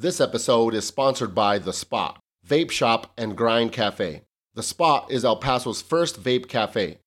[0.00, 2.18] This episode is sponsored by The Spot,
[2.48, 4.22] Vape Shop and Grind Cafe.
[4.54, 7.00] The Spot is El Paso's first vape cafe.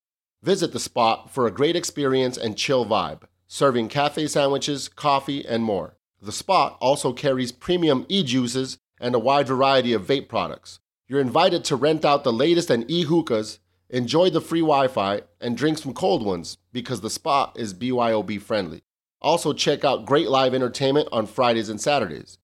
[0.44, 5.64] Visit The Spot for a great experience and chill vibe, serving cafe sandwiches, coffee, and
[5.64, 5.98] more.
[6.22, 10.80] The Spot also carries premium e juices and a wide variety of vape products.
[11.08, 13.58] You're invited to rent out the latest and e hookahs,
[13.90, 18.40] enjoy the free Wi Fi, and drink some cold ones because The Spot is BYOB
[18.40, 18.84] friendly.
[19.20, 22.38] Also, check out great live entertainment on Fridays and Saturdays.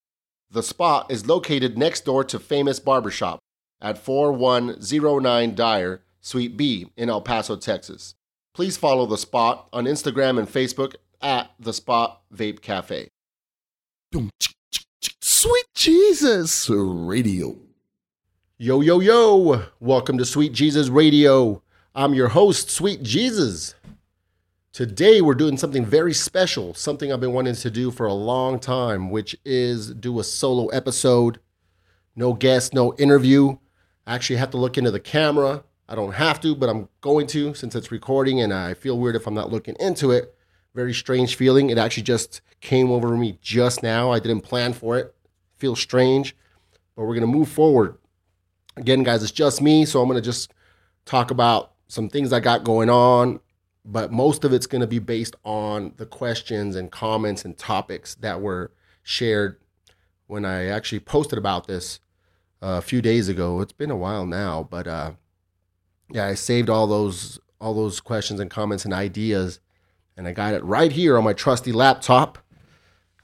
[0.52, 3.38] The Spot is located next door to Famous Barbershop
[3.80, 8.16] at 4109 Dyer, Suite B in El Paso, Texas.
[8.52, 13.10] Please follow The Spot on Instagram and Facebook at The Spot Vape Cafe.
[15.20, 17.56] Sweet Jesus Radio.
[18.58, 19.66] Yo, yo, yo!
[19.78, 21.62] Welcome to Sweet Jesus Radio.
[21.94, 23.76] I'm your host, Sweet Jesus.
[24.72, 28.60] Today, we're doing something very special, something I've been wanting to do for a long
[28.60, 31.40] time, which is do a solo episode.
[32.14, 33.56] No guest, no interview.
[34.06, 35.64] I actually have to look into the camera.
[35.88, 39.16] I don't have to, but I'm going to since it's recording, and I feel weird
[39.16, 40.36] if I'm not looking into it.
[40.72, 41.70] Very strange feeling.
[41.70, 44.12] It actually just came over me just now.
[44.12, 45.12] I didn't plan for it.
[45.56, 46.36] Feels strange,
[46.94, 47.98] but we're gonna move forward.
[48.76, 50.54] Again, guys, it's just me, so I'm gonna just
[51.06, 53.40] talk about some things I got going on,
[53.84, 58.40] but most of it's gonna be based on the questions and comments and topics that
[58.40, 59.58] were shared
[60.26, 62.00] when I actually posted about this
[62.62, 63.60] uh, a few days ago.
[63.60, 65.12] It's been a while now, but uh,
[66.10, 69.60] yeah, I saved all those all those questions and comments and ideas
[70.20, 72.36] and I got it right here on my trusty laptop.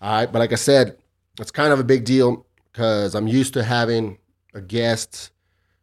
[0.00, 0.96] All right, but like I said,
[1.38, 4.16] it's kind of a big deal because I'm used to having
[4.54, 5.30] a guest,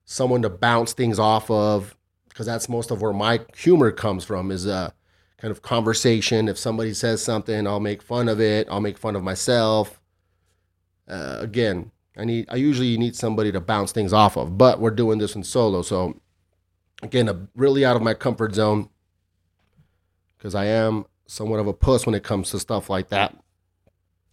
[0.06, 1.96] someone to bounce things off of,
[2.34, 4.94] because that's most of where my humor comes from is a
[5.38, 6.48] kind of conversation.
[6.48, 8.68] If somebody says something, I'll make fun of it.
[8.72, 10.02] I'll make fun of myself.
[11.08, 14.92] Uh, again, I need I usually need somebody to bounce things off of, but we're
[14.92, 16.20] doing this in solo, so
[17.04, 18.90] again, really out of my comfort zone
[20.38, 23.38] because I am somewhat of a puss when it comes to stuff like that.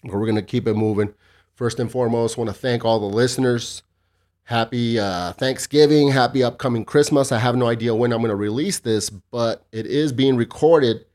[0.02, 1.14] But we're to keep it moving.
[1.54, 3.82] First and foremost, want to thank all the listeners.
[4.50, 6.10] Happy uh, Thanksgiving.
[6.10, 7.30] Happy upcoming Christmas.
[7.30, 11.06] I have no idea when I'm going to release this, but it is being recorded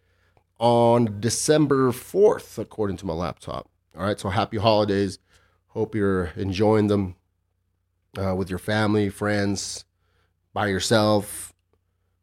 [0.57, 3.67] on December 4th, according to my laptop.
[3.93, 5.19] All right, so happy holidays.
[5.67, 7.17] Hope you're enjoying them
[8.17, 9.83] uh, with your family, friends,
[10.53, 11.53] by yourself,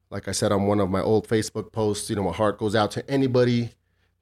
[0.08, 2.74] like I said on one of my old Facebook posts, you know, my heart goes
[2.74, 3.72] out to anybody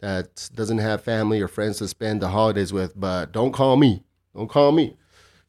[0.01, 4.03] that doesn't have family or friends to spend the holidays with, but don't call me.
[4.35, 4.87] Don't call me.
[4.87, 4.97] You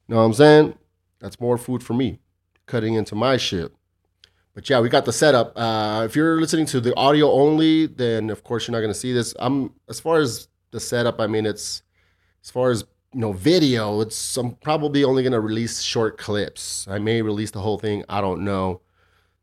[0.07, 0.75] know what I'm saying?
[1.21, 2.19] That's more food for me,
[2.65, 3.73] cutting into my shit.
[4.53, 5.53] But yeah, we got the setup.
[5.55, 8.99] Uh, if you're listening to the audio only, then of course you're not going to
[8.99, 9.33] see this.
[9.39, 11.21] I'm as far as the setup.
[11.21, 11.83] I mean, it's
[12.43, 12.83] as far as
[13.13, 14.01] you know, video.
[14.01, 16.87] It's I'm probably only going to release short clips.
[16.89, 18.03] I may release the whole thing.
[18.09, 18.81] I don't know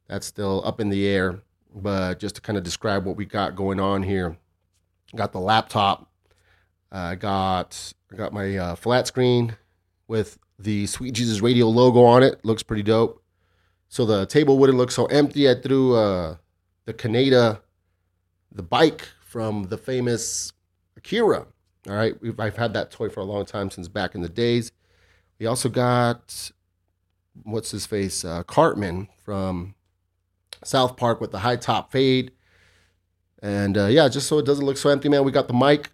[0.09, 1.41] that's still up in the air.
[1.75, 4.37] But just to kind of describe what we got going on here,
[5.15, 6.11] got the laptop.
[6.91, 9.57] I uh, got I got my uh, flat screen
[10.09, 12.45] with the Sweet Jesus Radio logo on it.
[12.45, 13.23] Looks pretty dope.
[13.89, 15.49] So the table wouldn't look so empty.
[15.49, 16.37] I threw uh,
[16.85, 17.61] the Kaneda,
[18.53, 20.53] the bike from the famous
[20.97, 21.47] Akira.
[21.89, 24.73] All right, I've had that toy for a long time since back in the days.
[25.39, 26.51] We also got
[27.45, 29.75] what's his face uh, Cartman from
[30.65, 32.33] South Park with the high top fade.
[33.41, 35.91] And uh, yeah, just so it doesn't look so empty, man, we got the mic.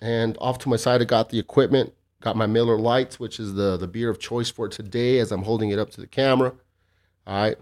[0.00, 1.92] And off to my side, I got the equipment.
[2.20, 5.42] Got my Miller Lites, which is the, the beer of choice for today as I'm
[5.42, 6.52] holding it up to the camera.
[7.26, 7.56] All right.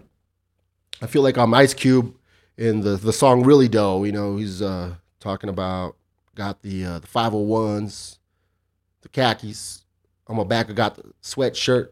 [1.01, 2.15] I feel like I'm Ice Cube
[2.57, 4.03] in the, the song Really Doe.
[4.03, 5.95] You know, he's uh, talking about,
[6.33, 8.17] got the, uh, the 501s,
[9.01, 9.83] the khakis.
[10.25, 11.89] On my back, I got the sweatshirt,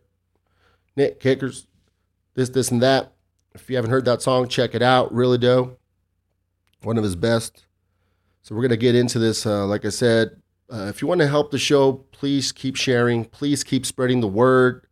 [0.96, 1.68] knit kickers,
[2.34, 3.14] this, this, and that.
[3.54, 5.14] If you haven't heard that song, check it out.
[5.14, 5.80] Really dope.
[6.82, 7.66] One of his best.
[8.42, 9.46] So we're going to get into this.
[9.46, 13.26] Uh, like I said, uh, if you want to help the show, please keep sharing.
[13.26, 14.88] Please keep spreading the word.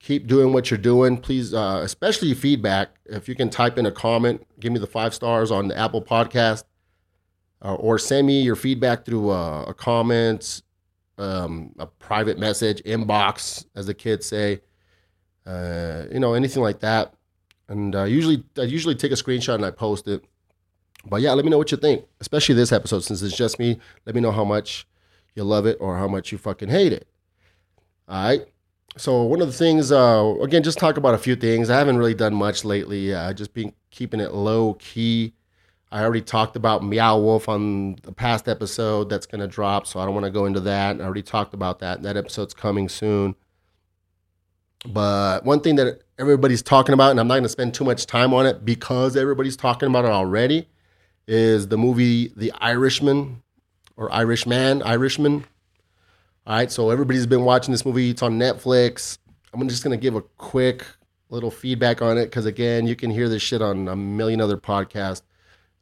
[0.00, 1.16] Keep doing what you're doing.
[1.16, 2.90] Please, uh, especially feedback.
[3.06, 6.02] If you can type in a comment, give me the five stars on the Apple
[6.02, 6.64] Podcast,
[7.62, 10.62] uh, or send me your feedback through a, uh, a comment,
[11.18, 14.60] um, a private message, inbox, as the kids say.
[15.46, 17.14] Uh, you know, anything like that
[17.68, 20.24] and uh, usually I usually take a screenshot and I post it.
[21.04, 23.78] But yeah, let me know what you think, especially this episode since it's just me.
[24.06, 24.86] Let me know how much
[25.36, 27.06] you love it or how much you fucking hate it.
[28.08, 28.46] All right.
[28.96, 31.68] So one of the things, uh, again, just talk about a few things.
[31.68, 33.14] I haven't really done much lately.
[33.14, 35.34] Uh, just been keeping it low key.
[35.92, 40.00] I already talked about Meow Wolf on the past episode that's going to drop, so
[40.00, 41.00] I don't want to go into that.
[41.00, 42.02] I already talked about that.
[42.02, 43.36] That episode's coming soon.
[44.86, 48.06] But one thing that everybody's talking about, and I'm not going to spend too much
[48.06, 50.68] time on it because everybody's talking about it already,
[51.28, 53.42] is the movie The Irishman
[53.96, 55.44] or Irishman, Irishman.
[56.46, 58.10] All right, so everybody's been watching this movie.
[58.10, 59.18] It's on Netflix.
[59.52, 60.84] I'm just to give a quick
[61.28, 64.56] little feedback on it because, again, you can hear this shit on a million other
[64.56, 65.22] podcasts.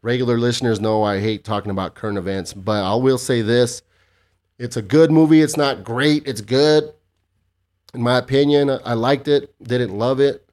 [0.00, 3.82] Regular listeners know I hate talking about current events, but I will say this
[4.58, 5.42] it's a good movie.
[5.42, 6.92] It's not great, it's good
[7.94, 8.70] in my opinion.
[8.84, 10.48] I liked it, didn't love it.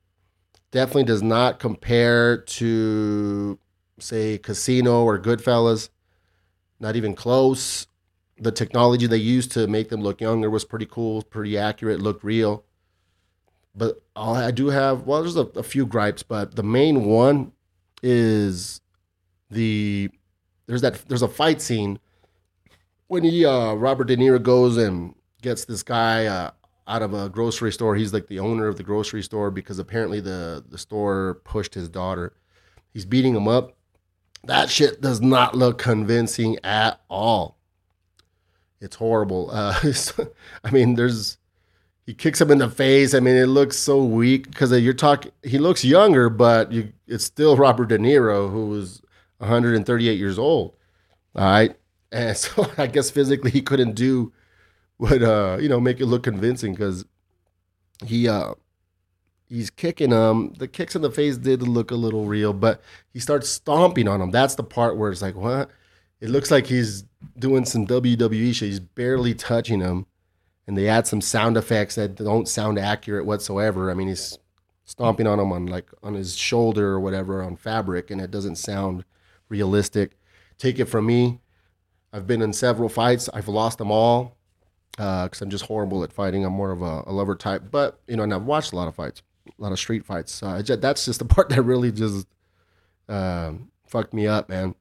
[0.72, 3.60] Definitely does not compare to,
[4.00, 5.90] say, Casino or Goodfellas.
[6.82, 7.88] Not even close.
[8.38, 12.24] The technology they used to make them look younger was pretty cool, pretty accurate, looked
[12.24, 12.66] real.
[13.76, 17.54] But all I do have, well, there's a, a few gripes, but the main one
[18.02, 18.82] is
[19.52, 20.10] the
[20.66, 22.00] there's that there's a fight scene
[23.08, 26.52] when he uh Robert De Niro goes and gets this guy uh,
[26.88, 27.96] out of a grocery store.
[27.96, 31.90] He's like the owner of the grocery store because apparently the the store pushed his
[31.90, 32.34] daughter.
[32.92, 33.78] He's beating him up.
[34.44, 37.58] That shit does not look convincing at all.
[38.80, 39.52] It's horrible.
[39.52, 39.80] Uh,
[40.64, 41.38] I mean, there's
[42.06, 43.14] he kicks him in the face.
[43.14, 45.32] I mean, it looks so weak because you're talking.
[45.44, 49.02] He looks younger, but you, it's still Robert De Niro who was
[49.38, 50.76] 138 years old.
[51.36, 51.76] All right,
[52.12, 54.34] and so I guess physically he couldn't do
[54.98, 57.06] what uh you know make it look convincing because
[58.06, 58.54] he uh
[59.52, 60.54] he's kicking him.
[60.54, 62.82] The kicks in the face did look a little real, but
[63.14, 64.32] he starts stomping on him.
[64.32, 65.70] That's the part where it's like, what?
[66.22, 67.04] It looks like he's
[67.38, 68.70] doing some WWE shit.
[68.70, 70.06] He's barely touching him,
[70.68, 73.92] and they add some sound effects that don't sound accurate whatsoever.
[73.92, 74.38] I mean, he's
[74.86, 78.56] stomping on him on like on his shoulder or whatever on fabric, and it doesn't
[78.56, 79.04] sound
[79.50, 80.18] realistic.
[80.58, 81.42] Take it from me.
[82.14, 83.30] I've been in several fights.
[83.34, 84.38] I've lost them all
[84.92, 86.46] because uh, I'm just horrible at fighting.
[86.46, 88.88] I'm more of a, a, lover type, but you know, and I've watched a lot
[88.88, 90.40] of fights, a lot of street fights.
[90.40, 92.28] That's just the part that really just
[93.10, 93.54] uh,
[93.88, 94.76] fucked me up, man.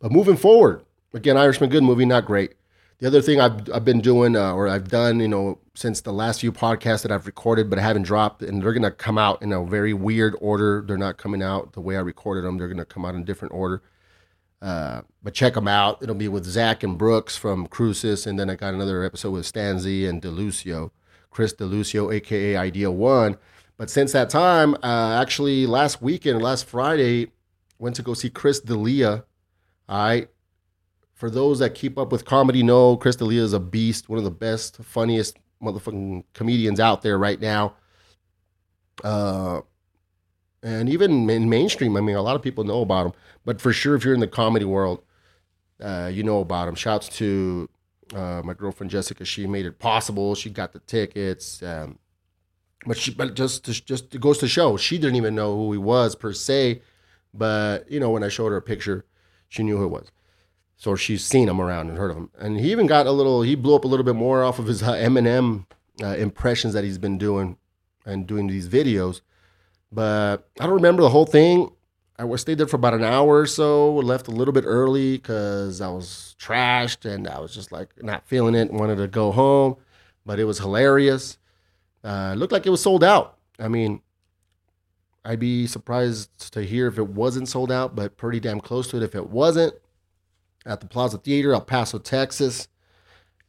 [0.00, 2.54] But moving forward, again, Irishman, good movie, not great.
[2.98, 6.12] The other thing I've, I've been doing, uh, or I've done, you know, since the
[6.12, 9.52] last few podcasts that I've recorded, but haven't dropped, and they're gonna come out in
[9.52, 10.82] a very weird order.
[10.86, 12.58] They're not coming out the way I recorded them.
[12.58, 13.82] They're gonna come out in different order.
[14.62, 16.02] Uh, but check them out.
[16.02, 19.50] It'll be with Zach and Brooks from Crucis, and then I got another episode with
[19.50, 20.90] Stanzi and Delucio,
[21.34, 23.36] Chris Delucio, aka Idea One.
[23.76, 27.32] But since that time, uh, actually last weekend, last Friday,
[27.78, 29.24] went to go see Chris D'Elia.
[29.88, 30.28] All right.
[31.12, 34.24] For those that keep up with comedy, know Chris D'Elia is a beast, one of
[34.24, 37.74] the best, funniest motherfucking comedians out there right now.
[39.02, 39.60] Uh,
[40.62, 43.12] and even in mainstream, I mean, a lot of people know about him.
[43.44, 45.02] But for sure, if you're in the comedy world,
[45.80, 46.74] uh, you know about him.
[46.74, 47.68] Shouts to
[48.12, 49.24] uh, my girlfriend Jessica.
[49.24, 50.34] She made it possible.
[50.34, 51.62] She got the tickets.
[51.62, 51.98] Um,
[52.86, 55.72] but she, but just to, just it goes to show she didn't even know who
[55.72, 56.82] he was per se.
[57.32, 59.04] But you know, when I showed her a picture,
[59.48, 60.10] she knew who it was.
[60.76, 62.30] So she's seen him around and heard of him.
[62.38, 63.42] And he even got a little.
[63.42, 65.66] He blew up a little bit more off of his uh, Eminem
[66.02, 67.56] uh, impressions that he's been doing
[68.04, 69.20] and doing these videos.
[69.90, 71.70] But I don't remember the whole thing.
[72.16, 73.96] I stayed there for about an hour or so.
[73.96, 78.26] Left a little bit early because I was trashed and I was just like not
[78.26, 78.72] feeling it.
[78.72, 79.76] Wanted to go home,
[80.24, 81.38] but it was hilarious.
[82.04, 83.38] Uh, looked like it was sold out.
[83.58, 84.00] I mean,
[85.24, 88.98] I'd be surprised to hear if it wasn't sold out, but pretty damn close to
[88.98, 89.74] it if it wasn't.
[90.66, 92.68] At the Plaza Theater, El Paso, Texas.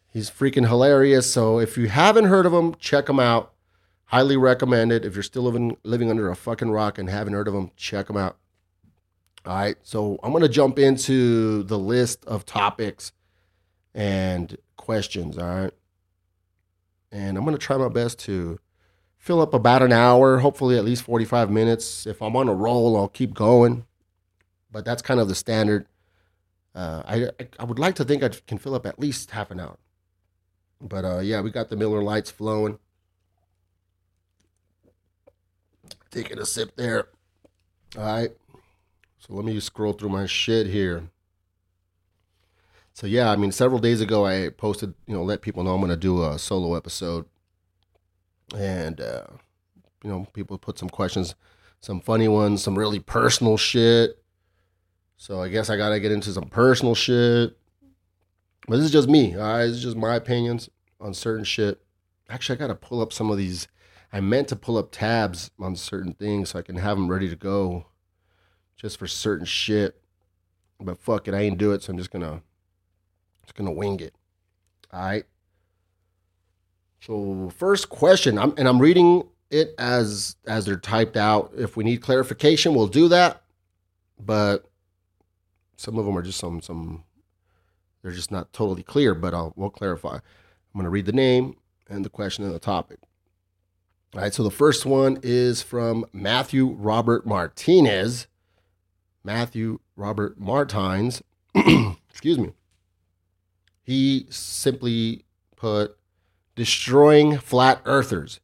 [0.08, 1.32] He's freaking hilarious.
[1.32, 3.54] So if you haven't heard of him, check him out.
[4.06, 5.06] Highly recommend it.
[5.06, 8.10] If you're still living living under a fucking rock and haven't heard of him, check
[8.10, 8.38] him out.
[9.46, 13.12] All right, so I'm gonna jump into the list of topics
[13.94, 15.38] and questions.
[15.38, 15.74] All right,
[17.12, 18.60] and I'm gonna try my best to
[19.18, 22.08] fill up about an hour, hopefully at least 45 minutes.
[22.08, 23.86] If I'm on a roll, I'll keep going,
[24.72, 25.86] but that's kind of the standard.
[26.74, 29.60] Uh, I I would like to think I can fill up at least half an
[29.60, 29.78] hour,
[30.82, 32.80] but uh, yeah, we got the Miller Lites flowing.
[36.10, 37.10] Taking a sip there.
[37.96, 38.32] All right.
[39.26, 41.10] So let me scroll through my shit here.
[42.94, 45.82] So yeah, I mean, several days ago I posted, you know, let people know I'm
[45.82, 47.26] gonna do a solo episode,
[48.56, 49.26] and uh,
[50.04, 51.34] you know, people put some questions,
[51.82, 54.22] some funny ones, some really personal shit.
[55.18, 57.58] So I guess I gotta get into some personal shit.
[58.68, 59.34] But this is just me.
[59.34, 60.70] Is just my opinions
[61.02, 61.82] on certain shit.
[62.30, 63.68] Actually, I gotta pull up some of these
[64.14, 67.28] I meant to pull up tabs on certain things so I can have them ready
[67.28, 67.88] to go
[68.76, 70.02] just for certain shit.
[70.80, 72.42] but fuck it, I ain't do it, so I'm just gonna
[73.44, 74.14] just gonna wing it.
[74.92, 75.26] All right.
[77.02, 81.52] So first question, I'm, and I'm reading it as as they're typed out.
[81.56, 83.44] If we need clarification, we'll do that.
[84.20, 84.66] But
[85.78, 87.04] some of them are just some some
[88.02, 89.14] they're just not totally clear.
[89.14, 90.16] But I'll we'll clarify.
[90.16, 90.22] I'm
[90.76, 91.56] gonna read the name
[91.90, 93.00] and the question and the topic.
[94.14, 94.34] All right.
[94.34, 98.28] So the first one is from Matthew Robert Martinez.
[99.26, 101.24] Matthew Robert Martinez.
[102.10, 102.52] Excuse me.
[103.84, 105.98] He simply put
[106.56, 108.40] destroying flat earthers.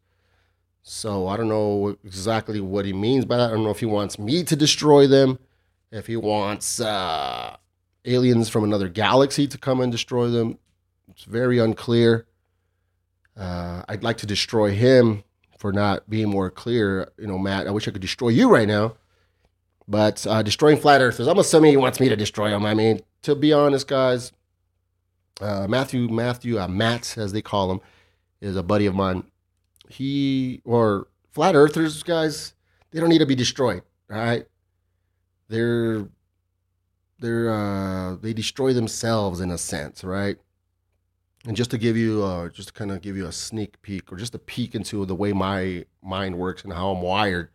[0.81, 3.49] So I don't know exactly what he means by that.
[3.49, 5.39] I don't know if he wants me to destroy them,
[5.91, 7.55] if he wants uh,
[8.03, 10.57] aliens from another galaxy to come and destroy them.
[11.09, 12.25] It's very unclear.
[13.37, 15.23] Uh, I'd like to destroy him
[15.57, 17.11] for not being more clear.
[17.17, 18.95] You know, Matt, I wish I could destroy you right now.
[19.91, 22.65] But uh, destroying flat earthers, I'm assuming he wants me to destroy them.
[22.65, 24.31] I mean, to be honest, guys,
[25.41, 27.81] uh, Matthew, Matthew, uh, Matt, as they call him,
[28.39, 29.25] is a buddy of mine.
[29.89, 32.53] He or flat earthers, guys,
[32.91, 33.81] they don't need to be destroyed.
[34.09, 34.45] All right,
[35.49, 36.07] they're
[37.19, 40.37] they're uh, they destroy themselves in a sense, right?
[41.45, 44.09] And just to give you, uh, just to kind of give you a sneak peek,
[44.13, 47.49] or just a peek into the way my mind works and how I'm wired.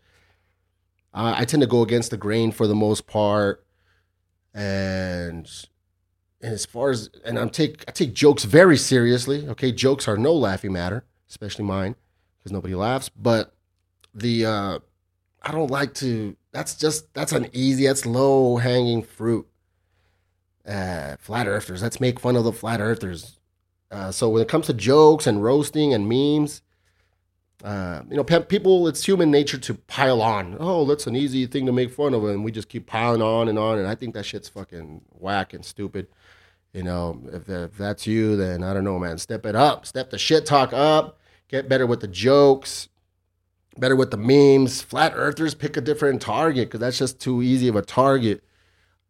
[1.16, 3.64] Uh, I tend to go against the grain for the most part,
[4.52, 5.50] and
[6.42, 9.48] and as far as and I'm take I take jokes very seriously.
[9.48, 11.96] Okay, jokes are no laughing matter, especially mine,
[12.38, 13.08] because nobody laughs.
[13.08, 13.54] But
[14.14, 14.78] the uh,
[15.42, 16.36] I don't like to.
[16.52, 17.86] That's just that's an easy.
[17.86, 19.46] That's low hanging fruit.
[20.68, 21.82] Uh, flat earthers.
[21.82, 23.40] Let's make fun of the flat earthers.
[23.90, 26.60] Uh, so when it comes to jokes and roasting and memes,
[27.64, 30.56] uh, you know, pe- people, it's human nature to pile on.
[30.60, 33.48] Oh, that's an easy thing to make fun of, and we just keep piling on
[33.48, 33.78] and on.
[33.78, 36.08] And I think that shit's fucking whack and stupid.
[36.72, 39.16] You know, if, if that's you, then I don't know, man.
[39.18, 39.86] Step it up.
[39.86, 41.18] Step the shit talk up.
[41.48, 42.88] Get better with the jokes.
[43.78, 44.82] Better with the memes.
[44.82, 48.44] Flat earthers, pick a different target because that's just too easy of a target.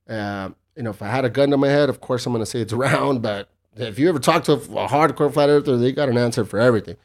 [0.08, 2.42] Uh, you know, if I had a gun to my head, of course I'm going
[2.42, 3.22] to say it's round.
[3.22, 6.60] But if you ever talk to a hardcore flat earther, they got an answer for
[6.60, 6.96] everything.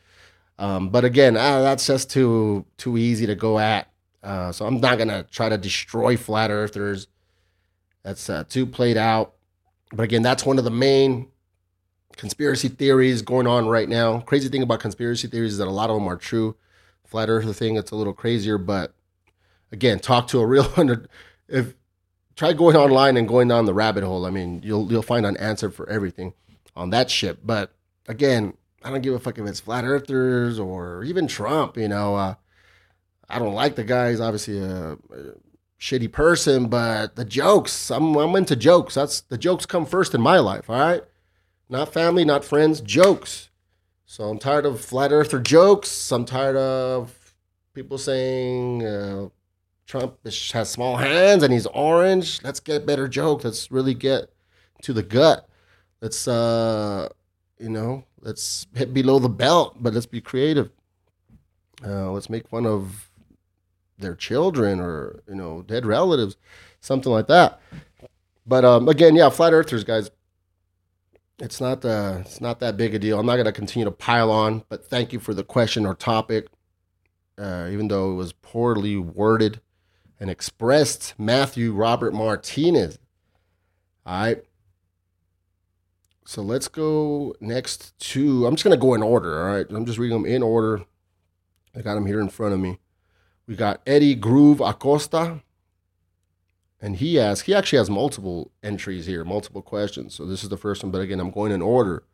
[0.59, 3.87] Um, but again, uh, that's just too too easy to go at.
[4.23, 7.07] Uh, so I'm not gonna try to destroy flat earthers.
[8.03, 9.33] That's uh, too played out.
[9.93, 11.27] But again, that's one of the main
[12.17, 14.19] conspiracy theories going on right now.
[14.21, 16.55] Crazy thing about conspiracy theories is that a lot of them are true.
[17.05, 18.93] Flat Earther thing, it's a little crazier, but
[19.71, 21.09] again, talk to a real hundred.
[21.47, 21.73] If
[22.35, 25.37] try going online and going down the rabbit hole, I mean, you'll you'll find an
[25.37, 26.33] answer for everything
[26.75, 27.39] on that ship.
[27.43, 27.73] But
[28.07, 31.77] again, I don't give a fuck if it's flat earthers or even Trump.
[31.77, 32.35] You know, uh,
[33.29, 34.09] I don't like the guy.
[34.09, 34.97] He's obviously a, a,
[35.79, 37.89] shitty person, but the jokes.
[37.91, 38.95] I'm I'm into jokes.
[38.95, 40.69] That's the jokes come first in my life.
[40.69, 41.03] All right,
[41.69, 43.49] not family, not friends, jokes.
[44.05, 46.11] So I'm tired of flat earther jokes.
[46.11, 47.33] I'm tired of
[47.73, 49.29] people saying uh,
[49.85, 52.43] Trump has small hands and he's orange.
[52.43, 53.45] Let's get better jokes.
[53.45, 54.31] Let's really get
[54.81, 55.47] to the gut.
[56.01, 57.09] Let's uh,
[57.57, 60.71] you know, let's hit below the belt, but let's be creative.
[61.85, 63.09] Uh, let's make fun of
[63.97, 66.37] their children or you know dead relatives,
[66.79, 67.59] something like that.
[68.45, 70.11] But um, again, yeah, flat earthers, guys.
[71.39, 73.19] It's not uh, it's not that big a deal.
[73.19, 76.47] I'm not gonna continue to pile on, but thank you for the question or topic.
[77.37, 79.61] Uh, even though it was poorly worded
[80.19, 82.99] and expressed, Matthew Robert Martinez.
[84.05, 84.43] All right.
[86.31, 88.47] So let's go next to.
[88.47, 89.37] I'm just gonna go in order.
[89.37, 90.85] All right, I'm just reading them in order.
[91.75, 92.79] I got them here in front of me.
[93.47, 95.41] We got Eddie Groove Acosta,
[96.79, 97.47] and he asked.
[97.47, 100.15] He actually has multiple entries here, multiple questions.
[100.15, 102.05] So this is the first one, but again, I'm going in order.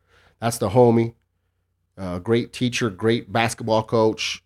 [0.42, 1.14] That's the homie,
[1.96, 4.44] uh, great teacher, great basketball coach.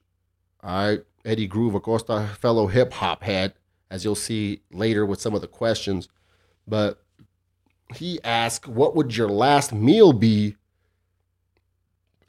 [0.61, 3.53] All right, Eddie Groove Acosta, fellow hip hop head,
[3.89, 6.09] as you'll see later with some of the questions,
[6.67, 7.01] but
[7.91, 10.55] he asked, What would your last meal be?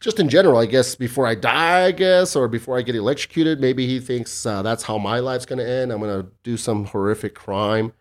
[0.00, 3.61] Just in general, I guess, before I die, I guess, or before I get electrocuted.
[3.61, 5.92] Maybe he thinks uh, that's how my life's going to end.
[5.92, 7.92] I'm going to do some horrific crime.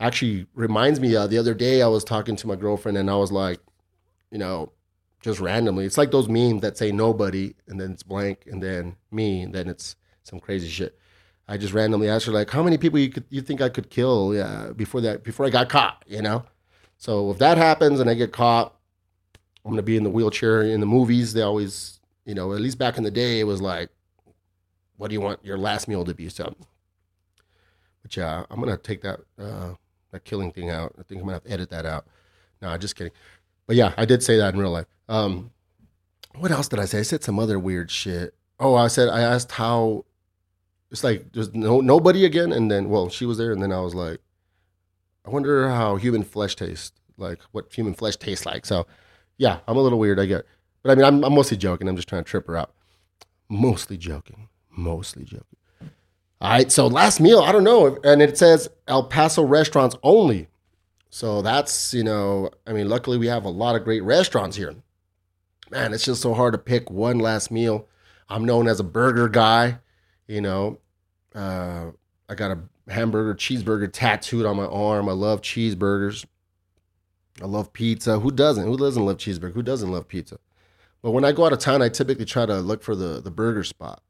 [0.00, 3.14] Actually, reminds me uh, the other day I was talking to my girlfriend and I
[3.14, 3.60] was like,
[4.32, 4.72] you know,
[5.24, 5.86] just randomly.
[5.86, 9.54] It's like those memes that say nobody and then it's blank and then me and
[9.54, 9.94] then it's
[10.24, 10.98] some crazy shit.
[11.46, 13.90] I just randomly asked her like, how many people you could you think I could
[13.90, 16.44] kill yeah, before that before I got caught, you know?
[17.04, 18.74] So if that happens and I get caught,
[19.62, 20.62] I'm gonna be in the wheelchair.
[20.62, 23.60] In the movies, they always, you know, at least back in the day, it was
[23.60, 23.90] like,
[24.96, 26.56] "What do you want your last meal to be?" So,
[28.00, 29.74] but yeah, I'm gonna take that uh,
[30.12, 30.94] that killing thing out.
[30.98, 32.06] I think I'm gonna have to edit that out.
[32.62, 33.12] No, I'm just kidding.
[33.66, 34.86] But yeah, I did say that in real life.
[35.06, 35.50] Um,
[36.36, 37.00] what else did I say?
[37.00, 38.34] I said some other weird shit.
[38.58, 40.06] Oh, I said I asked how.
[40.90, 43.80] It's like there's no nobody again, and then well, she was there, and then I
[43.80, 44.20] was like,
[45.24, 48.66] I wonder how human flesh tastes, like what human flesh tastes like.
[48.66, 48.86] So,
[49.38, 50.20] yeah, I'm a little weird.
[50.20, 50.46] I get,
[50.82, 51.88] but I mean, I'm, I'm mostly joking.
[51.88, 52.72] I'm just trying to trip her out.
[53.48, 54.48] Mostly joking.
[54.70, 55.44] Mostly joking.
[56.40, 60.48] All right, so last meal, I don't know, and it says El Paso restaurants only.
[61.08, 64.74] So that's you know, I mean, luckily we have a lot of great restaurants here.
[65.70, 67.88] Man, it's just so hard to pick one last meal.
[68.28, 69.78] I'm known as a burger guy,
[70.26, 70.80] you know.
[71.34, 71.92] Uh,
[72.28, 75.08] I got a hamburger, cheeseburger tattooed on my arm.
[75.08, 76.24] I love cheeseburgers.
[77.42, 78.20] I love pizza.
[78.20, 78.64] Who doesn't?
[78.64, 79.54] Who doesn't love cheeseburger?
[79.54, 80.38] Who doesn't love pizza?
[81.02, 83.30] But when I go out of town, I typically try to look for the the
[83.30, 84.02] burger spot.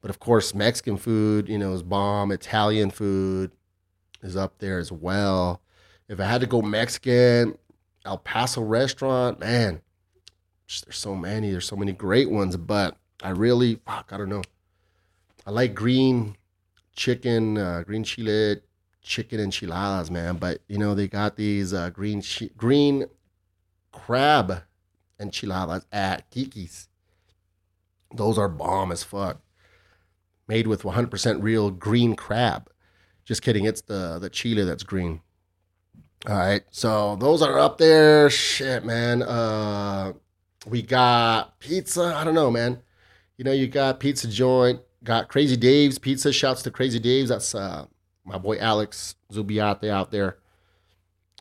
[0.00, 2.32] But of course, Mexican food, you know, is bomb.
[2.32, 3.52] Italian food
[4.22, 5.60] is up there as well.
[6.08, 7.56] If I had to go Mexican,
[8.04, 9.80] El Paso restaurant, man,
[10.84, 11.50] there's so many.
[11.50, 12.56] There's so many great ones.
[12.56, 14.42] But I really, fuck, I don't know.
[15.46, 16.36] I like green
[16.94, 18.60] chicken, uh, green chile
[19.02, 20.36] chicken enchiladas, man.
[20.36, 23.06] But you know they got these uh, green chi- green
[23.90, 24.62] crab
[25.20, 26.88] enchiladas at Kiki's.
[28.14, 29.40] Those are bomb as fuck.
[30.48, 32.68] Made with 100% real green crab.
[33.24, 33.64] Just kidding.
[33.64, 35.20] It's the the chile that's green.
[36.28, 38.30] All right, so those are up there.
[38.30, 39.22] Shit, man.
[39.22, 40.12] Uh,
[40.68, 42.14] we got pizza.
[42.16, 42.80] I don't know, man.
[43.36, 46.32] You know, you got pizza joint got Crazy Dave's Pizza.
[46.32, 47.28] Shouts to Crazy Dave's.
[47.28, 47.86] That's uh,
[48.24, 50.38] my boy Alex Zubiate out there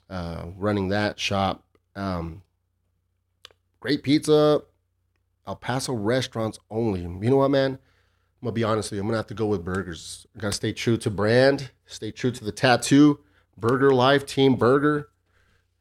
[0.09, 1.63] uh, running that shop.
[1.95, 2.43] Um,
[3.79, 4.61] great pizza.
[5.47, 7.01] El Paso restaurants only.
[7.01, 7.71] You know what, man?
[7.71, 9.01] I'm gonna be honest with you.
[9.01, 10.25] I'm gonna have to go with burgers.
[10.35, 11.71] I gotta stay true to brand.
[11.85, 13.19] Stay true to the tattoo.
[13.57, 15.09] Burger Life Team Burger.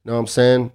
[0.05, 0.73] You Know what I'm saying?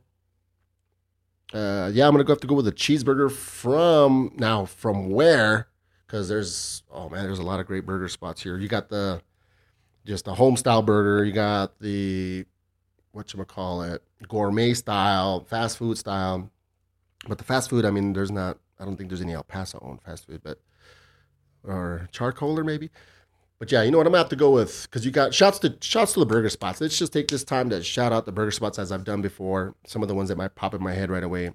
[1.54, 4.66] Uh, yeah, I'm gonna have to go with a cheeseburger from now.
[4.66, 5.68] From where?
[6.06, 8.58] Because there's oh man, there's a lot of great burger spots here.
[8.58, 9.22] You got the
[10.06, 11.24] just the home style burger.
[11.24, 12.46] You got the
[13.12, 16.50] what you call it gourmet style, fast food style.
[17.28, 18.58] But the fast food, I mean, there's not.
[18.80, 20.60] I don't think there's any El Paso owned fast food, but
[21.64, 22.92] or charcoaler maybe.
[23.58, 25.60] But yeah, you know what I'm gonna have to go with because you got shots
[25.60, 26.82] to shots to the burger spots.
[26.82, 29.76] Let's just take this time to shout out the burger spots as I've done before.
[29.88, 31.46] Some of the ones that might pop in my head right away.
[31.46, 31.54] You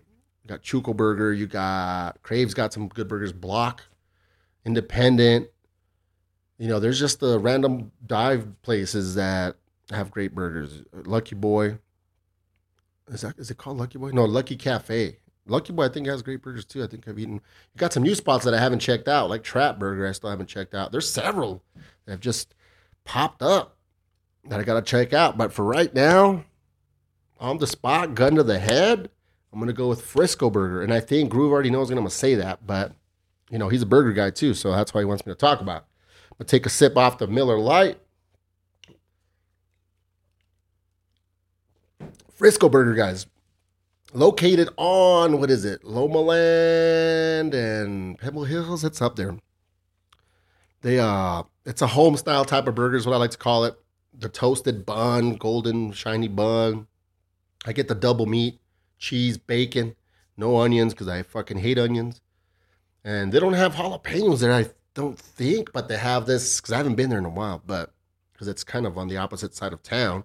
[0.49, 1.33] got Chuco Burger.
[1.33, 3.33] You got Crave's got some good burgers.
[3.33, 3.85] Block
[4.64, 5.49] independent.
[6.59, 9.57] You know, there's just the random dive places that
[9.90, 10.83] have great burgers.
[10.92, 11.79] Lucky Boy.
[13.09, 14.11] Is that is it called Lucky Boy?
[14.11, 15.16] No, Lucky Cafe.
[15.46, 16.85] Lucky Boy, I think has great burgers too.
[16.85, 17.35] I think I've eaten.
[17.35, 20.07] You got some new spots that I haven't checked out, like Trap Burger.
[20.07, 20.92] I still haven't checked out.
[20.92, 21.62] There's several
[22.05, 22.55] that have just
[23.05, 23.77] popped up
[24.44, 25.37] that I gotta check out.
[25.37, 26.44] But for right now,
[27.38, 29.11] on the spot, gun to the head,
[29.53, 30.83] I'm gonna go with Frisco Burger.
[30.83, 32.92] And I think Groove already knows I'm gonna say that, but
[33.51, 35.61] you know, he's a burger guy too, so that's why he wants me to talk
[35.61, 35.87] about.
[36.39, 37.99] But take a sip off the Miller Lite.
[42.33, 43.27] Frisco Burger guys,
[44.15, 48.83] located on what is it, Lomaland and Pebble Hills.
[48.83, 49.37] It's up there.
[50.81, 53.65] They uh, it's a home style type of burger is what I like to call
[53.65, 53.75] it.
[54.19, 56.87] The toasted bun, golden shiny bun.
[57.67, 58.59] I get the double meat,
[58.97, 59.95] cheese, bacon,
[60.35, 62.23] no onions because I fucking hate onions
[63.05, 64.53] and they don't have jalapenos there.
[64.53, 67.63] I don't think, but they have this because I haven't been there in a while,
[67.65, 67.93] but
[68.33, 70.25] because it's kind of on the opposite side of town.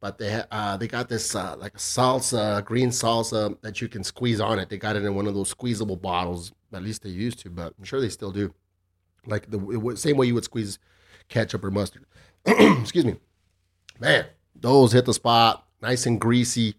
[0.00, 4.04] But they uh, they got this uh, like a salsa, green salsa that you can
[4.04, 4.68] squeeze on it.
[4.68, 6.52] They got it in one of those squeezable bottles.
[6.74, 8.52] At least they used to, but I'm sure they still do.
[9.26, 10.78] Like the same way you would squeeze
[11.28, 12.04] ketchup or mustard.
[12.46, 13.16] Excuse me,
[13.98, 14.26] man.
[14.54, 16.74] Those hit the spot, nice and greasy.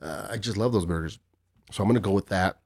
[0.00, 1.18] Uh, I just love those burgers,
[1.72, 2.58] so I'm gonna go with that.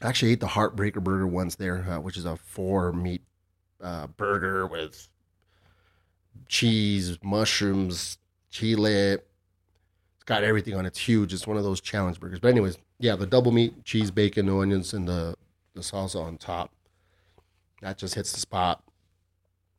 [0.00, 3.22] I actually ate the Heartbreaker burger once there, uh, which is a four meat
[3.82, 5.08] uh, burger with
[6.48, 8.18] cheese, mushrooms,
[8.50, 8.92] chile.
[8.92, 10.88] It's got everything on it.
[10.88, 11.32] It's huge.
[11.32, 12.40] It's one of those challenge burgers.
[12.40, 15.34] But anyways, yeah, the double meat, cheese, bacon, no onions, and the
[15.74, 16.72] the salsa on top.
[17.82, 18.82] That just hits the spot.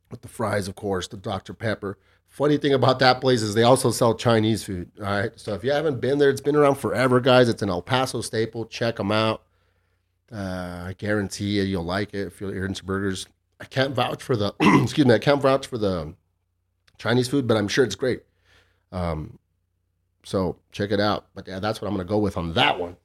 [0.10, 1.54] With the fries, of course, the Dr.
[1.54, 1.98] Pepper.
[2.28, 4.90] Funny thing about that place is they also sell Chinese food.
[5.00, 5.32] All right.
[5.38, 7.50] So if you haven't been there, it's been around forever, guys.
[7.50, 8.66] It's an El Paso staple.
[8.66, 9.44] Check them out.
[10.32, 13.28] Uh, I guarantee you, you'll like it if you're into burgers.
[13.60, 15.14] I can't vouch for the excuse me.
[15.14, 16.14] I can't vouch for the
[16.98, 18.24] Chinese food, but I'm sure it's great.
[18.92, 19.40] Um,
[20.24, 21.26] so check it out.
[21.36, 22.96] But yeah, that's what I'm gonna go with on that one.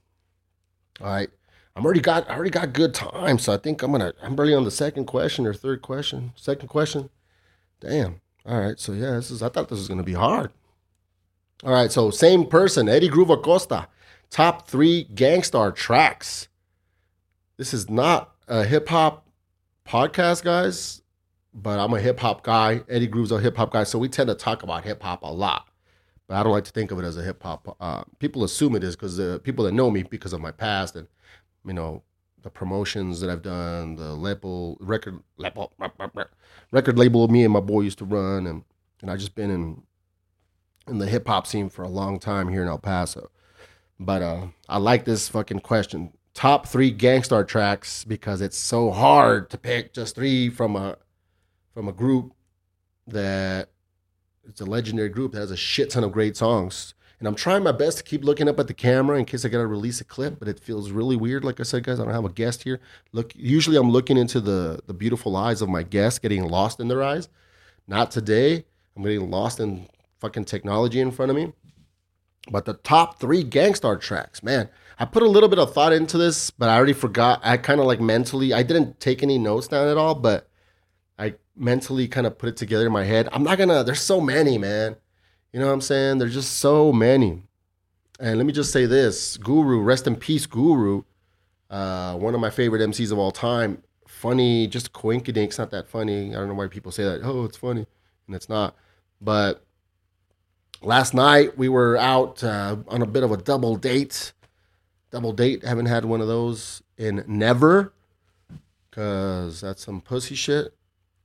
[1.01, 1.31] All right.
[1.75, 4.55] I'm already got I already got good time, so I think I'm gonna I'm barely
[4.55, 6.33] on the second question or third question.
[6.37, 7.11] Second question.
[7.81, 8.21] Damn.
[8.47, 8.79] All right.
[8.79, 10.53] So yeah, this is I thought this was gonna be hard.
[11.65, 13.89] All right, so same person, Eddie Groove Acosta.
[14.29, 16.49] Top three Gang Starr tracks.
[17.59, 19.27] This is not a hip hop
[19.87, 21.01] podcast, guys,
[21.55, 22.83] but I'm a hip hop guy.
[22.87, 25.33] Eddie Groove's a hip hop guy, so we tend to talk about hip hop a
[25.33, 25.67] lot.
[26.29, 27.75] But I don't like to think of it as a hip hop.
[27.81, 30.97] Uh, people assume it is because the people that know me because of my past
[30.97, 31.09] and
[31.65, 32.03] you know
[32.43, 35.73] the promotions that I've done, the label record label
[36.73, 38.65] record label me and my boy used to run, and
[39.01, 39.83] and I just been in
[40.87, 43.31] in the hip hop scene for a long time here in El Paso.
[43.99, 46.13] But uh, I like this fucking question.
[46.37, 50.99] Top three Gang Starr tracks because it's so hard to pick just three from a
[51.73, 52.35] from a group
[53.07, 53.71] that
[54.47, 56.93] it's a legendary group that has a shit ton of great songs.
[57.19, 59.49] And I'm trying my best to keep looking up at the camera in case I
[59.49, 61.43] gotta release a clip, but it feels really weird.
[61.43, 62.81] Like I said, guys, I don't have a guest here.
[63.13, 66.89] Look, usually I'm looking into the the beautiful eyes of my guests, getting lost in
[66.89, 67.31] their eyes.
[67.89, 68.67] Not today.
[68.95, 69.89] I'm getting lost in
[70.21, 71.55] fucking technology in front of me.
[72.51, 74.69] But the top three Gang Starr tracks, man,
[74.99, 77.41] I put a little bit of thought into this, but I already forgot.
[77.45, 80.49] I kind of like mentally, I didn't take any notes down at all, but
[81.19, 83.29] I mentally kind of put it together in my head.
[83.33, 84.97] I'm not gonna, there's so many, man.
[85.53, 86.19] You know what I'm saying?
[86.19, 87.43] There's just so many.
[88.19, 91.03] And let me just say this Guru, rest in peace, Guru,
[91.69, 93.83] uh, one of my favorite MCs of all time.
[94.07, 95.59] Funny, just coinkydink.
[95.59, 96.31] not that funny.
[96.31, 97.21] I don't know why people say that.
[97.23, 97.87] Oh, it's funny.
[98.27, 98.75] And it's not.
[99.21, 99.63] But
[100.81, 104.33] last night we were out uh, on a bit of a double date.
[105.11, 105.65] Double date.
[105.65, 107.93] Haven't had one of those in never,
[108.91, 110.75] cause that's some pussy shit.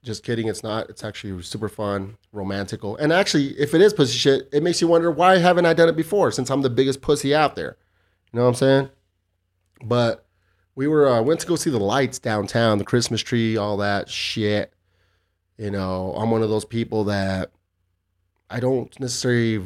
[0.02, 0.48] Just kidding.
[0.48, 0.88] It's not.
[0.90, 4.88] It's actually super fun, romantical, and actually, if it is pussy shit, it makes you
[4.88, 6.32] wonder why haven't I done it before?
[6.32, 7.76] Since I'm the biggest pussy out there.
[8.32, 8.90] You know what I'm saying?
[9.84, 10.26] But
[10.74, 14.08] we were uh, went to go see the lights downtown, the Christmas tree, all that
[14.08, 14.72] shit.
[15.58, 17.50] You know, I'm one of those people that
[18.50, 19.58] I don't necessarily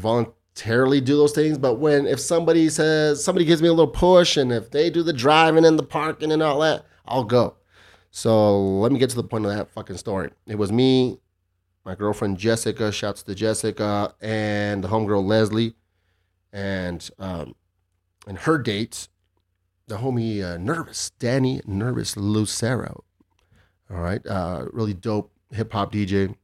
[0.57, 4.37] voluntarily do those things, but when if somebody says somebody gives me a little push
[4.37, 7.57] and if they do the driving and the parking and all that, I'll go.
[8.11, 10.31] So let me get to the point of that fucking story.
[10.47, 11.19] It was me,
[11.85, 15.75] my girlfriend Jessica, shouts to Jessica, and the homegirl Leslie,
[16.53, 17.55] and um,
[18.27, 19.09] and her dates,
[19.87, 23.05] the homie uh, Nervous, Danny Nervous Lucero.
[23.91, 26.35] All right, uh, really dope hip hop DJ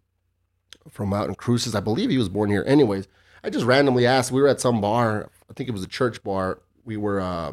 [0.91, 1.75] from Mountain Cruises.
[1.75, 2.65] I believe he was born here.
[2.67, 3.09] Anyways,
[3.45, 4.31] I just randomly asked.
[4.31, 5.31] We were at some bar.
[5.51, 6.61] I think it was a church bar.
[6.85, 7.53] We were, uh,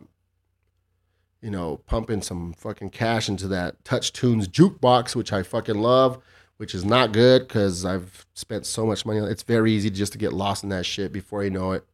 [1.41, 6.21] you know, pumping some fucking cash into that Touch Tunes jukebox, which I fucking love,
[6.58, 9.19] which is not good because I've spent so much money.
[9.19, 11.86] It's very easy just to get lost in that shit before you know it.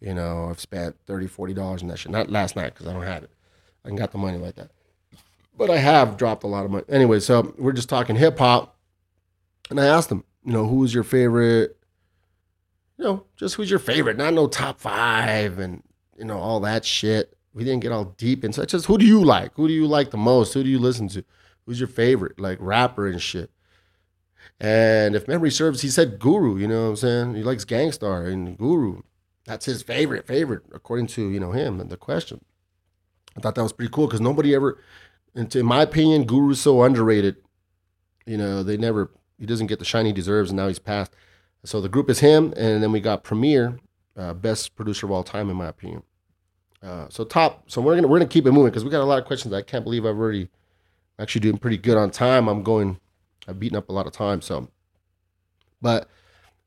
[0.00, 2.12] You know, I've spent 30 $40 in that shit.
[2.12, 3.30] Not last night because I don't have it.
[3.84, 4.70] I got the money like that.
[5.56, 6.84] But I have dropped a lot of money.
[6.88, 8.76] Anyway, so we're just talking hip hop.
[9.70, 11.78] And I asked him, you know, who's your favorite?
[13.04, 14.16] Know, just who's your favorite?
[14.16, 15.82] Not no top five and
[16.16, 17.36] you know all that shit.
[17.52, 18.70] We didn't get all deep into it.
[18.70, 19.52] Just who do you like?
[19.54, 20.54] Who do you like the most?
[20.54, 21.24] Who do you listen to?
[21.66, 23.50] Who's your favorite like rapper and shit?
[24.58, 26.56] And if memory serves, he said Guru.
[26.56, 27.34] You know what I'm saying?
[27.34, 29.02] He likes Gang Starr and Guru.
[29.44, 32.42] That's his favorite favorite according to you know him and the question.
[33.36, 34.78] I thought that was pretty cool because nobody ever,
[35.34, 37.36] in my opinion, Guru's so underrated.
[38.24, 41.14] You know, they never he doesn't get the shine he deserves, and now he's passed.
[41.64, 43.78] So the group is him, and then we got Premier,
[44.16, 46.02] uh, best producer of all time in my opinion.
[46.82, 49.04] Uh, so top, so we're gonna we're gonna keep it moving because we got a
[49.04, 49.54] lot of questions.
[49.54, 50.50] I can't believe I've already
[51.18, 52.48] actually doing pretty good on time.
[52.48, 52.98] I'm going,
[53.48, 54.42] I've beaten up a lot of time.
[54.42, 54.68] So,
[55.80, 56.10] but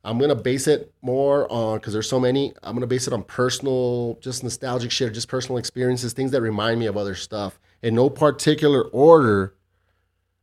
[0.04, 2.54] I'm gonna base it more on because there's so many.
[2.64, 6.80] I'm gonna base it on personal, just nostalgic shit, just personal experiences, things that remind
[6.80, 9.54] me of other stuff in no particular order.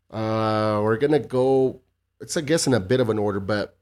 [0.08, 1.80] Uh, we're gonna go
[2.20, 3.76] it's I guess in a bit of an order, but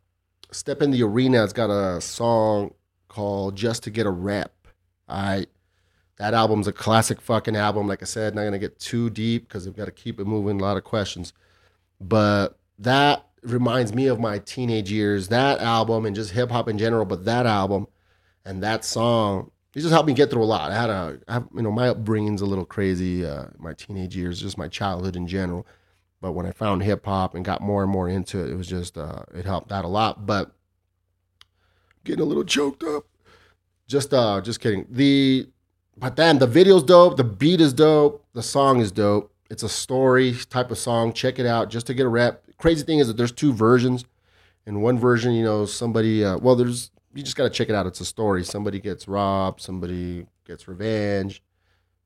[0.53, 2.75] Step in the Arena has got a song
[3.09, 4.53] called Just to Get a Rep.
[5.09, 5.47] I
[6.19, 7.89] that album's a classic fucking album.
[7.89, 10.61] Like I said, not gonna get too deep because I've got to keep it moving.
[10.61, 11.33] A lot of questions,
[12.01, 15.29] but that reminds me of my teenage years.
[15.29, 17.87] That album and just hip hop in general, but that album
[18.45, 20.71] and that song, it just helped me get through a lot.
[20.71, 23.25] I had a, I have, you know, my upbringing's a little crazy.
[23.25, 25.67] Uh, my teenage years, just my childhood in general.
[26.23, 28.69] But when I found hip hop and got more and more into it, it was
[28.69, 30.25] just uh, it helped out a lot.
[30.25, 30.53] But
[32.05, 33.07] getting a little choked up.
[33.89, 34.87] Just uh, just kidding.
[34.89, 35.49] The
[35.97, 37.17] but then the video's dope.
[37.17, 38.25] The beat is dope.
[38.35, 39.35] The song is dope.
[39.51, 41.13] It's a story type of song.
[41.13, 42.45] Check it out just to get a rep.
[42.57, 44.05] Crazy thing is that there's two versions.
[44.65, 47.75] In one version, you know, somebody uh, well, there's you just got to check it
[47.75, 47.87] out.
[47.87, 48.45] It's a story.
[48.45, 49.61] Somebody gets robbed.
[49.61, 51.43] Somebody gets revenge,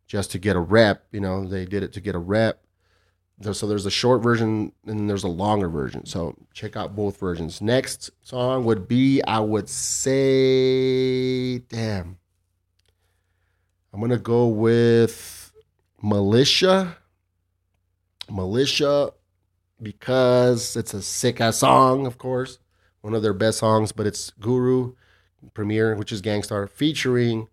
[0.07, 1.05] just to get a rep.
[1.13, 2.63] You know, they did it to get a rep
[3.43, 6.07] So there's a short version and there's a longer version.
[6.07, 7.61] So check out both versions.
[7.61, 12.17] Next song would be, I would say, damn.
[13.93, 15.53] I'm gonna go with
[16.03, 16.97] Militia.
[18.31, 19.13] Militia,
[19.81, 22.59] because it's a sick ass song, of course.
[23.01, 24.95] One of their best songs, but it's Guru
[25.55, 27.49] Premier, which is Gang Starr, featuring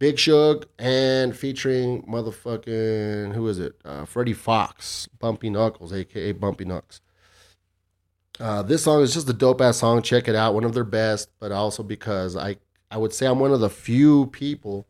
[0.00, 3.74] Big Shug and featuring motherfucking who is it?
[3.84, 7.02] Uh, Freddie Fox, Bumpy Knuckles, aka Bumpy Knucks.
[8.40, 10.00] Uh, this song is just a dope ass song.
[10.00, 11.28] Check it out, one of their best.
[11.38, 12.56] But also because I
[12.90, 14.86] I would say I'm one of the few people.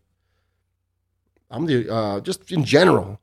[1.50, 3.20] I'm the uh, just in general,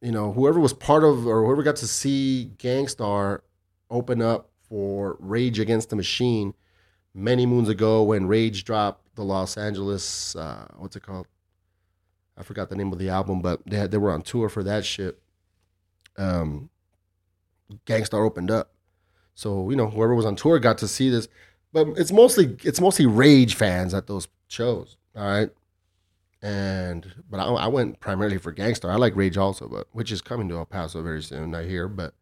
[0.00, 3.42] you know, whoever was part of or whoever got to see Gang Starr
[3.90, 6.54] open up for Rage Against the Machine
[7.12, 11.26] many moons ago when Rage dropped the Los Angeles, uh, what's it called?
[12.38, 14.62] I forgot the name of the album, but they had, they were on tour for
[14.62, 15.18] that shit.
[16.16, 16.70] Um,
[17.84, 18.72] Gang Starr opened up,
[19.34, 21.28] so you know whoever was on tour got to see this,
[21.72, 24.96] but it's mostly it's mostly Rage fans at those shows.
[25.16, 25.50] All right,
[26.42, 28.92] and but I, I went primarily for Gang Starr.
[28.92, 31.54] I like Rage also, but which is coming to El Paso very soon.
[31.54, 32.14] I hear, but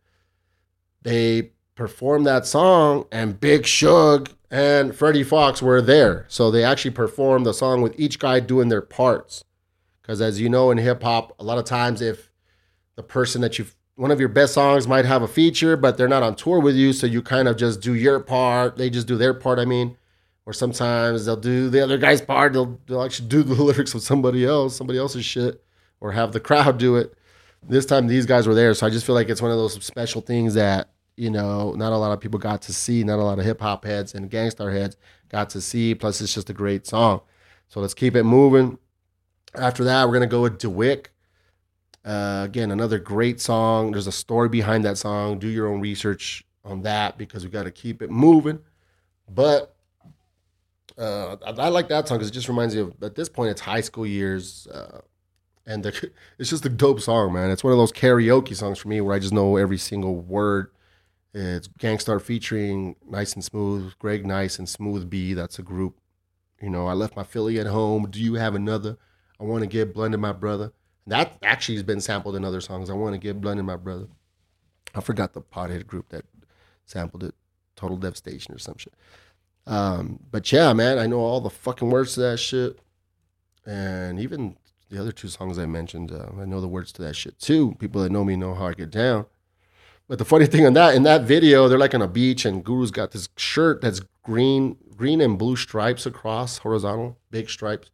[1.02, 6.26] they performed that song, and Big Shug and Freddie Fox were there.
[6.28, 9.44] So they actually performed the song with each guy doing their parts.
[10.00, 12.30] Because as you know in hip hop, a lot of times if
[12.96, 16.08] the person that you one of your best songs might have a feature, but they're
[16.08, 18.76] not on tour with you, so you kind of just do your part.
[18.76, 19.60] They just do their part.
[19.60, 19.96] I mean,
[20.46, 22.52] or sometimes they'll do the other guy's part.
[22.52, 25.64] They'll they'll actually do the lyrics with somebody else, somebody else's shit,
[26.00, 27.14] or have the crowd do it.
[27.66, 29.82] This time these guys were there, so I just feel like it's one of those
[29.84, 33.04] special things that you know not a lot of people got to see.
[33.04, 34.96] Not a lot of hip hop heads and gangster heads
[35.28, 35.94] got to see.
[35.94, 37.20] Plus, it's just a great song.
[37.68, 38.78] So let's keep it moving.
[39.54, 41.06] After that, we're gonna go with DWYCK.
[42.04, 43.92] Uh, again, another great song.
[43.92, 45.38] There's a story behind that song.
[45.38, 48.60] Do your own research on that because we got to keep it moving.
[49.28, 49.74] But
[50.98, 53.50] uh, I, I like that song because it just reminds me of at this point
[53.50, 55.00] it's high school years, uh,
[55.66, 57.50] and the, it's just a dope song, man.
[57.50, 60.70] It's one of those karaoke songs for me where I just know every single word.
[61.34, 65.34] It's Gang Starr featuring Nice and Smooth, Greg Nice and Smooth B.
[65.34, 65.98] That's a group.
[66.62, 68.08] You know, I left my Philly at home.
[68.08, 68.96] Do you have another?
[69.40, 70.72] I want to get blended, my brother.
[71.08, 72.88] That actually has been sampled in other songs.
[72.88, 74.06] I want to get blended, my brother.
[74.94, 76.24] I forgot the pothead group that
[76.86, 77.34] sampled it,
[77.74, 78.94] Total Devastation or some shit.
[79.66, 82.78] Um, but yeah, man, I know all the fucking words to that shit,
[83.66, 84.56] and even
[84.90, 87.74] the other two songs I mentioned, uh, I know the words to that shit too.
[87.80, 89.26] People that know me know how I get down.
[90.08, 92.64] But the funny thing on that, in that video, they're like on a beach, and
[92.64, 97.90] Guru's got this shirt that's green, green and blue stripes across, horizontal, big stripes.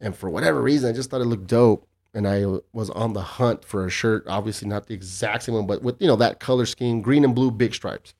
[0.00, 3.20] And for whatever reason, I just thought it looked dope and I was on the
[3.20, 6.40] hunt for a shirt, obviously not the exact same one, but with you know that
[6.40, 8.14] color scheme, green and blue, big stripes.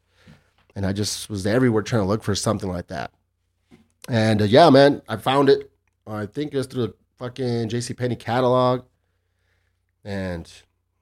[0.74, 3.10] And I just was everywhere trying to look for something like that.
[4.06, 5.70] And uh, yeah, man, I found it.
[6.06, 8.84] I think it was through the fucking JC Penney catalog.
[10.04, 10.52] And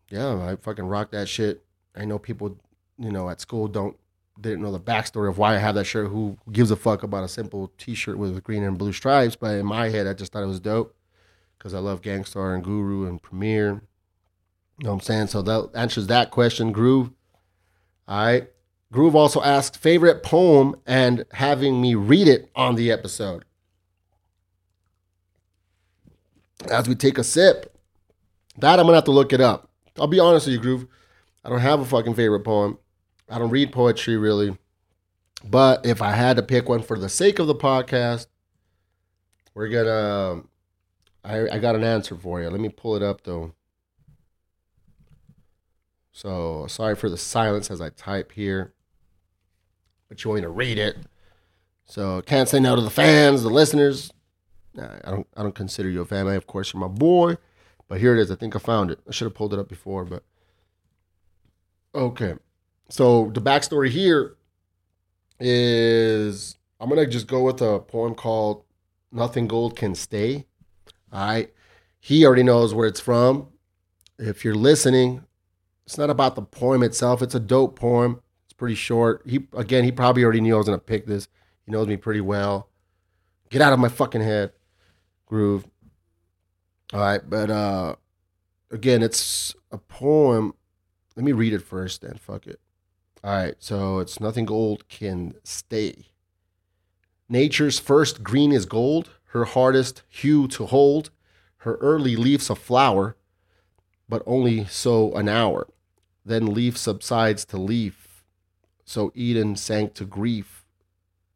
[0.08, 1.63] yeah, I fucking rock that shit.
[1.96, 2.58] I know people,
[2.98, 3.96] you know, at school don't
[4.40, 6.10] didn't know the backstory of why I have that shirt.
[6.10, 9.36] Who gives a fuck about a simple T-shirt with green and blue stripes?
[9.36, 10.94] But in my head, I just thought it was dope
[11.56, 13.82] because I love Gang Starr and Guru and Premier.
[14.78, 15.26] You know what I'm saying?
[15.28, 17.10] So that answers that question, Groove.
[18.08, 18.48] All right.
[18.92, 23.44] Groove also asked favorite poem and having me read it on the episode.
[26.70, 27.76] As we take a sip,
[28.58, 29.70] that I'm gonna have to look it up.
[29.98, 30.86] I'll be honest with you, Groove.
[31.44, 32.78] I don't have a fucking favorite poem.
[33.28, 34.56] I don't read poetry really.
[35.44, 38.26] But if I had to pick one for the sake of the podcast,
[39.54, 40.48] we're gonna um,
[41.22, 42.48] I, I got an answer for you.
[42.48, 43.54] Let me pull it up though.
[46.12, 48.72] So sorry for the silence as I type here,
[50.08, 50.96] but you want me to read it.
[51.84, 54.12] So can't say no to the fans, the listeners.
[54.74, 55.26] Nah, I don't.
[55.36, 56.26] I don't consider you a fan.
[56.26, 57.36] I, Of course, you're my boy.
[57.86, 58.30] But here it is.
[58.30, 58.98] I think I found it.
[59.06, 60.24] I should have pulled it up before, but
[61.94, 62.34] okay.
[62.88, 64.36] So the backstory here
[65.40, 68.64] is I'm gonna just go with a poem called
[69.10, 70.46] "Nothing Gold Can Stay."
[71.12, 71.52] All right.
[72.00, 73.48] He already knows where it's from.
[74.18, 75.24] If you're listening,
[75.86, 77.22] it's not about the poem itself.
[77.22, 78.20] It's a dope poem.
[78.44, 79.22] It's pretty short.
[79.26, 81.28] He again, he probably already knew I was gonna pick this.
[81.64, 82.68] He knows me pretty well.
[83.50, 84.52] Get out of my fucking head,
[85.26, 85.66] groove.
[86.92, 87.96] All right, but uh
[88.70, 90.54] again, it's a poem.
[91.16, 92.14] Let me read it first then.
[92.14, 92.60] Fuck it.
[93.22, 96.08] All right, so it's nothing gold can stay.
[97.28, 101.10] Nature's first green is gold, her hardest hue to hold,
[101.58, 103.16] her early leaves a flower,
[104.08, 105.66] but only so an hour.
[106.26, 108.24] then leaf subsides to leaf.
[108.84, 110.64] So Eden sank to grief.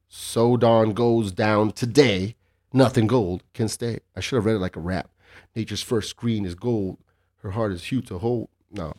[0.08, 2.36] So dawn goes down today.
[2.72, 4.00] Nothing gold can stay.
[4.16, 5.10] I should have read it like a rap.
[5.54, 6.98] Nature's first green is gold.
[7.38, 8.48] Her heart is huge to hold.
[8.70, 8.94] No,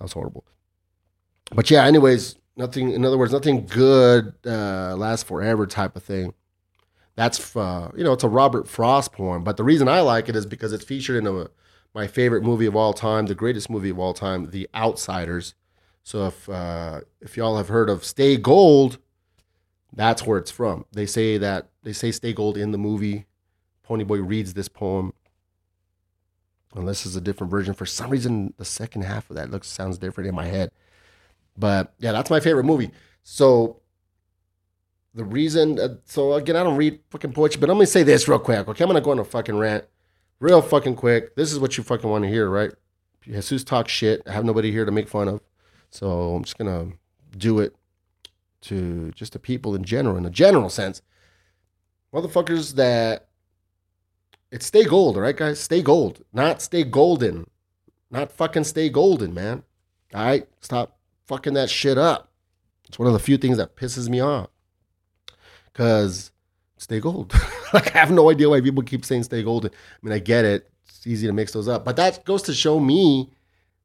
[0.00, 0.46] that was horrible.
[1.52, 2.90] But yeah, anyways, nothing.
[2.90, 6.32] In other words, nothing good uh, lasts forever type of thing.
[7.16, 9.44] That's uh, you know, it's a Robert Frost poem.
[9.44, 11.48] But the reason I like it is because it's featured in a,
[11.94, 15.54] my favorite movie of all time, the greatest movie of all time, The Outsiders.
[16.02, 18.96] So if uh, if y'all have heard of Stay Gold,
[19.92, 20.86] that's where it's from.
[20.92, 23.26] They say that they say Stay Gold in the movie.
[23.86, 25.12] Ponyboy reads this poem.
[26.74, 27.74] This is a different version.
[27.74, 30.70] For some reason, the second half of that looks sounds different in my head.
[31.56, 32.90] But yeah, that's my favorite movie.
[33.22, 33.80] So
[35.14, 38.28] the reason, uh, so again, I don't read fucking poetry, but I'm gonna say this
[38.28, 38.68] real quick.
[38.68, 39.84] Okay, I'm gonna go on a fucking rant,
[40.38, 41.34] real fucking quick.
[41.34, 42.70] This is what you fucking want to hear, right?
[43.22, 44.22] Jesus talks shit.
[44.26, 45.40] I have nobody here to make fun of,
[45.90, 46.92] so I'm just gonna
[47.36, 47.74] do it
[48.62, 51.02] to just the people in general, in a general sense.
[52.14, 53.29] Motherfuckers that
[54.50, 55.60] it's stay gold, all right, guys?
[55.60, 57.48] Stay gold, not stay golden,
[58.10, 59.62] not fucking stay golden, man.
[60.14, 62.30] All right, stop fucking that shit up.
[62.88, 64.48] It's one of the few things that pisses me off.
[65.72, 66.32] Cause
[66.76, 67.32] stay gold.
[67.72, 69.70] like I have no idea why people keep saying stay golden.
[69.70, 70.68] I mean, I get it.
[70.88, 73.30] It's easy to mix those up, but that goes to show me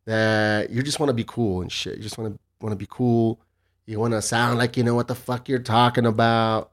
[0.05, 1.97] that you just want to be cool and shit.
[1.97, 3.39] You just want to want to be cool.
[3.85, 6.71] You want to sound like you know what the fuck you're talking about.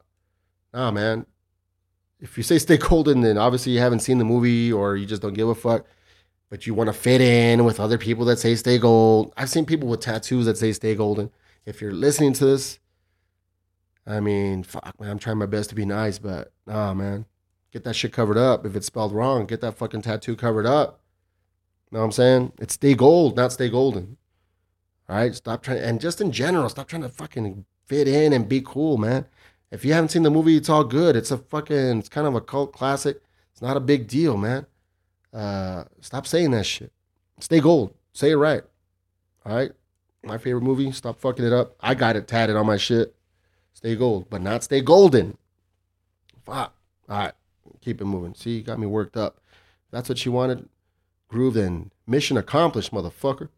[0.73, 1.27] Nah, man.
[2.23, 5.21] If you say stay golden, then obviously you haven't seen the movie or you just
[5.21, 5.85] don't give a fuck.
[6.49, 9.33] But you want to fit in with other people that say stay gold.
[9.37, 11.31] I've seen people with tattoos that say stay golden.
[11.67, 12.79] If you're listening to this,
[14.07, 17.27] I mean, fuck, man, I'm trying my best to be nice, but nah, man.
[17.73, 18.67] Get that shit covered up.
[18.67, 21.01] If it's spelled wrong, get that fucking tattoo covered up.
[21.91, 22.53] Know what I'm saying?
[22.59, 24.19] It's stay gold, not stay golden.
[25.09, 28.49] All right, stop trying, and just in general, stop trying to fucking fit in and
[28.49, 29.27] be cool, man.
[29.73, 31.17] If you haven't seen the movie, it's all good.
[31.17, 33.23] It's a fucking, it's kind of a cult classic.
[33.53, 34.67] It's not a big deal, man.
[35.33, 36.93] Uh, stop saying that shit.
[37.41, 37.95] Stay gold.
[38.13, 38.63] Say it right.
[39.47, 39.73] All right.
[40.23, 40.93] My favorite movie.
[40.93, 41.75] Stop fucking it up.
[41.81, 43.15] I got it tatted on my shit.
[43.73, 45.39] Stay gold, but not stay golden.
[46.45, 46.75] Fuck.
[47.09, 47.33] All right.
[47.81, 48.35] Keep it moving.
[48.35, 49.41] See, you got me worked up.
[49.91, 50.69] That's what you wanted.
[51.29, 51.91] Groove then.
[52.07, 53.49] Mission accomplished, motherfucker.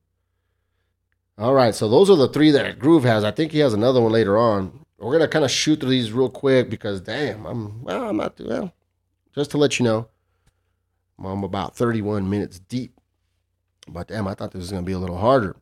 [1.37, 1.74] All right.
[1.74, 3.24] So those are the three that Groove has.
[3.24, 4.83] I think he has another one later on.
[4.98, 8.38] We're gonna kind of shoot through these real quick because damn, I'm well, I'm not
[8.40, 8.72] well.
[9.35, 10.09] Just to let you know,
[11.22, 12.98] I'm about 31 minutes deep.
[13.88, 15.57] But damn, I thought this was gonna be a little harder.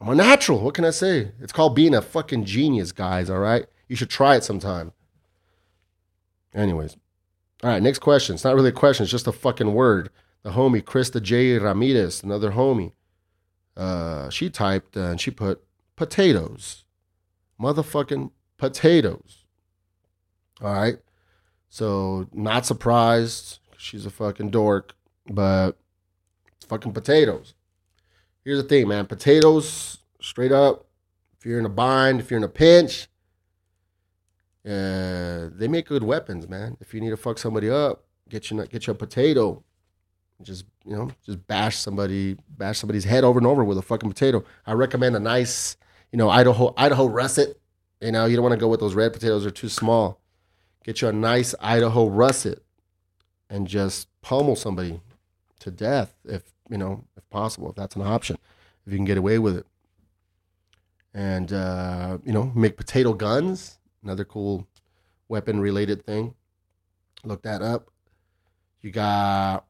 [0.00, 0.60] I'm a natural.
[0.60, 1.32] What can I say?
[1.40, 3.28] It's called being a fucking genius, guys.
[3.28, 3.66] All right.
[3.88, 4.92] You should try it sometime.
[6.54, 6.96] Anyways.
[7.64, 8.34] All right, next question.
[8.34, 10.10] It's not really a question, it's just a fucking word.
[10.44, 11.58] The homie, Krista J.
[11.58, 12.92] Ramirez, another homie.
[13.76, 15.64] Uh, she typed uh, and she put
[15.96, 16.84] potatoes.
[17.60, 19.44] Motherfucking potatoes.
[20.60, 20.98] All right.
[21.68, 23.60] So, not surprised.
[23.76, 24.94] She's a fucking dork,
[25.30, 25.72] but
[26.66, 27.54] fucking potatoes.
[28.44, 29.06] Here's the thing, man.
[29.06, 30.86] Potatoes, straight up,
[31.38, 33.08] if you're in a bind, if you're in a pinch,
[34.66, 36.76] uh, they make good weapons, man.
[36.80, 39.62] If you need to fuck somebody up, get you get a potato,
[40.42, 44.08] just you know, just bash somebody, bash somebody's head over and over with a fucking
[44.08, 44.44] potato.
[44.66, 45.76] I recommend a nice,
[46.12, 47.60] you know, Idaho Idaho russet.
[48.00, 50.20] You know, you don't want to go with those red potatoes; they're too small.
[50.84, 52.62] Get you a nice Idaho russet,
[53.50, 55.00] and just pummel somebody
[55.60, 58.38] to death if you know, if possible, if that's an option,
[58.86, 59.66] if you can get away with it.
[61.14, 64.66] And uh, you know, make potato guns another cool
[65.28, 66.34] weapon related thing.
[67.24, 67.90] Look that up.
[68.80, 69.64] You got,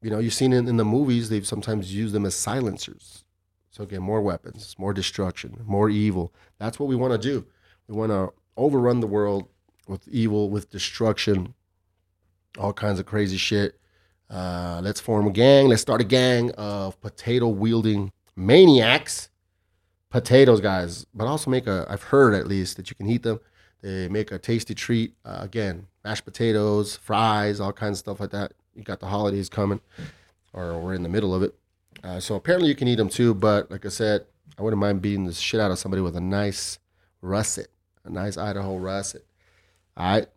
[0.00, 3.24] you know, you've seen it in the movies, they've sometimes used them as silencers.
[3.70, 6.32] So again, more weapons, more destruction, more evil.
[6.58, 7.46] That's what we want to do.
[7.88, 9.48] We want to overrun the world
[9.86, 11.54] with evil, with destruction,
[12.58, 13.78] all kinds of crazy shit.
[14.30, 15.68] Uh, let's form a gang.
[15.68, 19.28] Let's start a gang of potato wielding maniacs.
[20.10, 21.86] Potatoes, guys, but also make a.
[21.88, 23.40] I've heard at least that you can eat them
[23.84, 25.14] they make a tasty treat.
[25.26, 28.52] Uh, again, mashed potatoes, fries, all kinds of stuff like that.
[28.74, 29.80] You got the holidays coming,
[30.54, 31.54] or we're in the middle of it.
[32.02, 33.34] Uh, so apparently you can eat them too.
[33.34, 34.24] But like I said,
[34.58, 36.78] I wouldn't mind beating the shit out of somebody with a nice
[37.20, 37.68] russet,
[38.04, 39.24] a nice Idaho russet.
[39.96, 40.28] All right.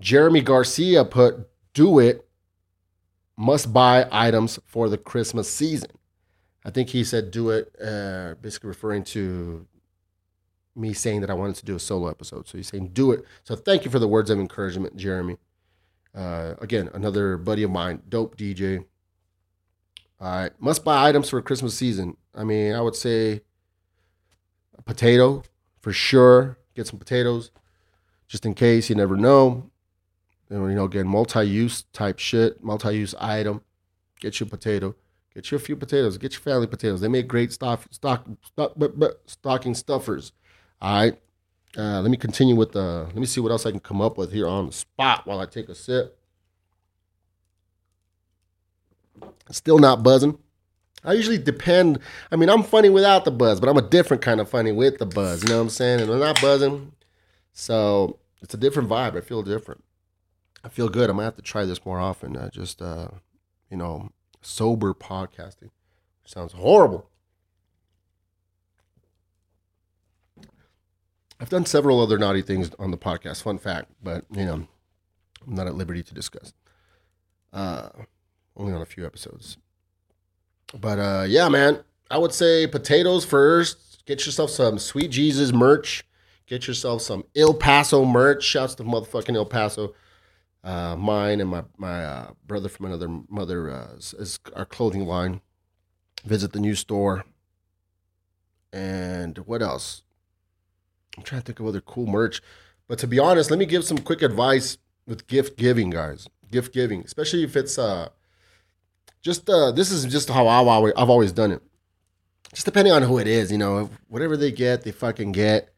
[0.00, 2.24] Jeremy Garcia put, "Do it."
[3.36, 5.90] Must buy items for the Christmas season.
[6.64, 9.66] I think he said, "Do it," uh, basically referring to
[10.78, 12.48] me saying that I wanted to do a solo episode.
[12.48, 13.24] So he's saying, do it.
[13.44, 15.36] So thank you for the words of encouragement, Jeremy.
[16.14, 18.84] Uh, again, another buddy of mine, dope DJ.
[20.20, 20.52] All right.
[20.60, 22.16] Must buy items for Christmas season.
[22.34, 23.42] I mean, I would say
[24.76, 25.42] a potato
[25.80, 26.58] for sure.
[26.78, 27.50] Get some potatoes
[28.28, 28.88] just in case.
[28.88, 29.68] You never know.
[30.48, 33.62] You know, again, multi-use type shit, multi-use item.
[34.20, 34.94] Get your potato.
[35.34, 36.18] Get you a few potatoes.
[36.18, 37.00] Get your family potatoes.
[37.00, 40.30] They make great stock, stock, stock but, but, stocking stuffers.
[40.80, 41.20] All right.
[41.76, 43.06] Uh, let me continue with the.
[43.06, 45.40] Let me see what else I can come up with here on the spot while
[45.40, 46.16] I take a sip.
[49.50, 50.38] Still not buzzing.
[51.04, 52.00] I usually depend.
[52.30, 54.98] I mean, I'm funny without the buzz, but I'm a different kind of funny with
[54.98, 55.42] the buzz.
[55.42, 56.00] You know what I'm saying?
[56.00, 56.92] And I'm not buzzing,
[57.52, 59.16] so it's a different vibe.
[59.16, 59.84] I feel different.
[60.64, 61.08] I feel good.
[61.08, 62.36] I'm gonna have to try this more often.
[62.36, 63.08] I just, uh,
[63.70, 64.10] you know,
[64.42, 65.70] sober podcasting.
[66.24, 67.08] Sounds horrible.
[71.40, 73.42] I've done several other naughty things on the podcast.
[73.42, 74.66] Fun fact, but you know,
[75.46, 76.52] I'm not at liberty to discuss.
[77.52, 77.90] Uh,
[78.56, 79.56] only on a few episodes.
[80.74, 84.04] But uh, yeah, man, I would say potatoes first.
[84.06, 86.04] Get yourself some Sweet Jesus merch.
[86.46, 88.42] Get yourself some El Paso merch.
[88.42, 89.94] Shouts to motherfucking El Paso.
[90.64, 95.40] Uh, mine and my my uh, brother from another mother uh, is, our clothing line.
[96.24, 97.24] Visit the new store.
[98.72, 100.02] And what else?
[101.16, 102.42] I'm trying to think of other cool merch.
[102.86, 106.28] But to be honest, let me give some quick advice with gift giving, guys.
[106.50, 108.08] Gift giving, especially if it's uh
[109.20, 111.62] just uh this is just how always, I've always done it.
[112.52, 115.74] Just depending on who it is, you know, whatever they get, they fucking get.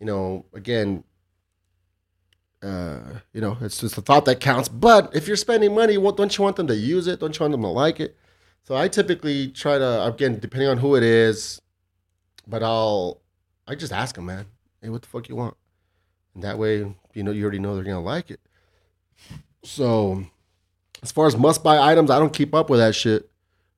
[0.00, 1.04] You know, again,
[2.62, 4.68] uh, you know, it's just the thought that counts.
[4.68, 7.20] But if you're spending money, what don't you want them to use it?
[7.20, 8.16] Don't you want them to like it?
[8.64, 11.60] So I typically try to again, depending on who it is,
[12.46, 13.20] but I'll
[13.66, 14.46] I just ask them, man,
[14.80, 15.56] hey, what the fuck you want?
[16.34, 16.78] And that way,
[17.12, 18.40] you know, you already know they're gonna like it.
[19.62, 20.26] So
[21.04, 23.30] as far as must buy items, I don't keep up with that shit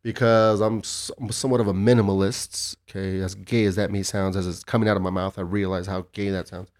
[0.05, 0.81] because I'm,
[1.19, 2.77] I'm somewhat of a minimalist.
[2.89, 5.43] Okay, as gay as that may sounds, as it's coming out of my mouth, I
[5.43, 6.71] realize how gay that sounds.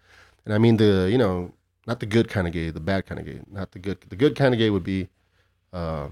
[0.45, 1.51] And I mean the, you know,
[1.85, 3.41] not the good kind of gay, the bad kind of gay.
[3.51, 3.99] Not the good.
[4.07, 5.09] The good kind of gay would be
[5.73, 6.07] uh,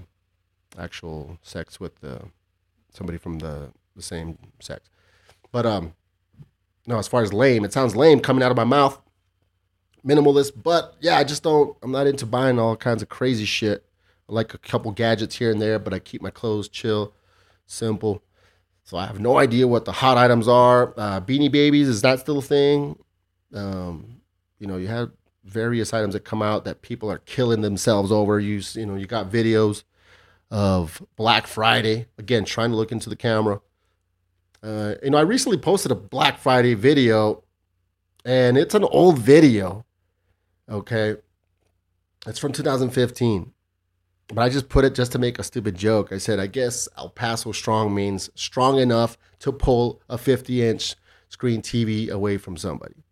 [0.78, 2.20] actual sex with the,
[2.92, 4.90] somebody from the the same sex.
[5.50, 5.94] But um,
[6.86, 9.00] no, as far as lame, it sounds lame coming out of my mouth.
[10.06, 11.74] Minimalist, but yeah, I just don't.
[11.82, 13.86] I'm not into buying all kinds of crazy shit
[14.28, 17.14] I like a couple gadgets here and there, but I keep my clothes chill,
[17.66, 18.22] simple.
[18.84, 20.94] So I have no idea what the hot items are.
[20.96, 22.98] Uh, Beanie Babies is that still a thing?
[23.54, 24.20] Um,
[24.58, 25.10] you know, you have
[25.44, 28.40] various items that come out that people are killing themselves over.
[28.40, 29.84] You you know, you got videos
[30.50, 33.60] of Black Friday again, trying to look into the camera.
[34.62, 37.44] Uh, you know, I recently posted a Black Friday video,
[38.24, 39.84] and it's an old video.
[40.68, 41.16] Okay,
[42.26, 43.52] it's from 2015
[44.28, 46.12] but I just put it just to make a stupid joke.
[46.12, 50.94] I said, I guess El Paso strong means strong enough to pull a 50 inch
[51.28, 53.04] screen TV away from somebody.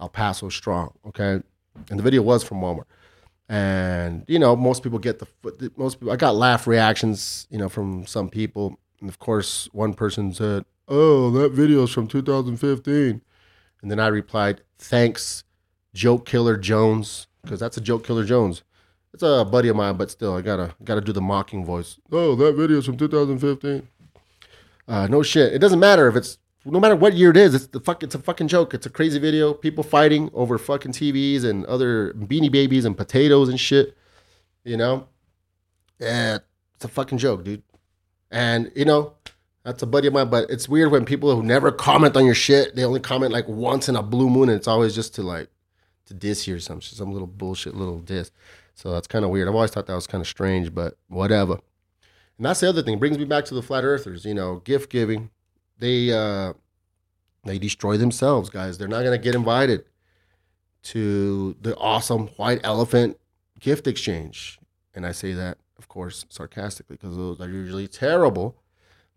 [0.00, 1.42] El Paso strong, okay?
[1.90, 2.84] And the video was from Walmart.
[3.48, 7.68] And, you know, most people get the, most people, I got laugh reactions, you know,
[7.68, 8.78] from some people.
[9.00, 13.20] And of course, one person said, Oh, that video is from 2015.
[13.82, 15.44] And then I replied, Thanks,
[15.94, 18.62] Joke Killer Jones, because that's a Joke Killer Jones.
[19.16, 21.98] It's a buddy of mine, but still, I gotta gotta do the mocking voice.
[22.12, 23.88] Oh, that video's from 2015.
[24.86, 25.54] Uh, no shit.
[25.54, 26.36] It doesn't matter if it's
[26.66, 27.54] no matter what year it is.
[27.54, 28.02] It's the fuck.
[28.02, 28.74] It's a fucking joke.
[28.74, 29.54] It's a crazy video.
[29.54, 33.96] People fighting over fucking TVs and other beanie babies and potatoes and shit.
[34.64, 35.08] You know,
[35.98, 36.40] yeah,
[36.74, 37.62] it's a fucking joke, dude.
[38.30, 39.14] And you know,
[39.64, 40.28] that's a buddy of mine.
[40.28, 43.48] But it's weird when people who never comment on your shit, they only comment like
[43.48, 45.48] once in a blue moon, and it's always just to like
[46.04, 48.30] to diss you or some some little bullshit little diss.
[48.76, 49.48] So that's kind of weird.
[49.48, 51.54] I've always thought that was kind of strange, but whatever.
[52.36, 52.94] And that's the other thing.
[52.94, 54.24] It brings me back to the flat earthers.
[54.24, 55.30] You know, gift giving.
[55.78, 56.52] They uh,
[57.44, 58.76] they destroy themselves, guys.
[58.76, 59.86] They're not gonna get invited
[60.84, 63.18] to the awesome white elephant
[63.58, 64.58] gift exchange.
[64.94, 68.56] And I say that, of course, sarcastically, because those are usually terrible.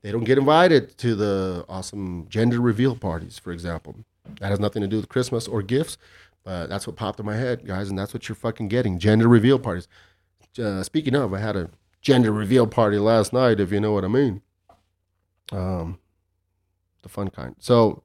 [0.02, 3.98] They don't get invited to the awesome gender reveal parties, for example.
[4.40, 5.98] That has nothing to do with Christmas or gifts.
[6.46, 8.98] Uh, that's what popped in my head, guys, and that's what you're fucking getting.
[8.98, 9.88] Gender reveal parties.
[10.58, 11.70] Uh, speaking of, I had a
[12.02, 14.42] gender reveal party last night, if you know what I mean.
[15.52, 16.00] Um,
[17.04, 17.56] the fun kind.
[17.60, 18.04] So,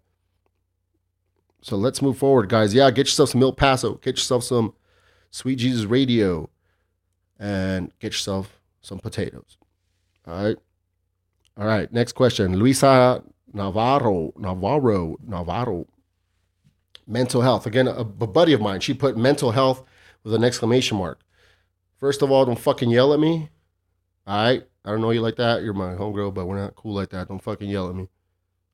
[1.62, 2.74] so let's move forward, guys.
[2.74, 3.94] Yeah, get yourself some El Paso.
[3.94, 4.74] Get yourself some
[5.30, 6.50] Sweet Jesus Radio,
[7.38, 9.56] and get yourself some potatoes.
[10.26, 10.56] All right.
[11.56, 11.92] All right.
[11.92, 12.56] Next question.
[12.56, 13.22] Luisa
[13.52, 14.32] Navarro.
[14.36, 15.16] Navarro.
[15.26, 15.86] Navarro
[17.06, 17.66] mental health.
[17.66, 19.84] Again, a, a buddy of mine, she put mental health
[20.22, 21.20] with an exclamation mark.
[21.98, 23.50] First of all, don't fucking yell at me.
[24.26, 24.66] All right.
[24.84, 25.62] I don't know you like that.
[25.62, 27.28] You're my homegirl, but we're not cool like that.
[27.28, 28.08] Don't fucking yell at me.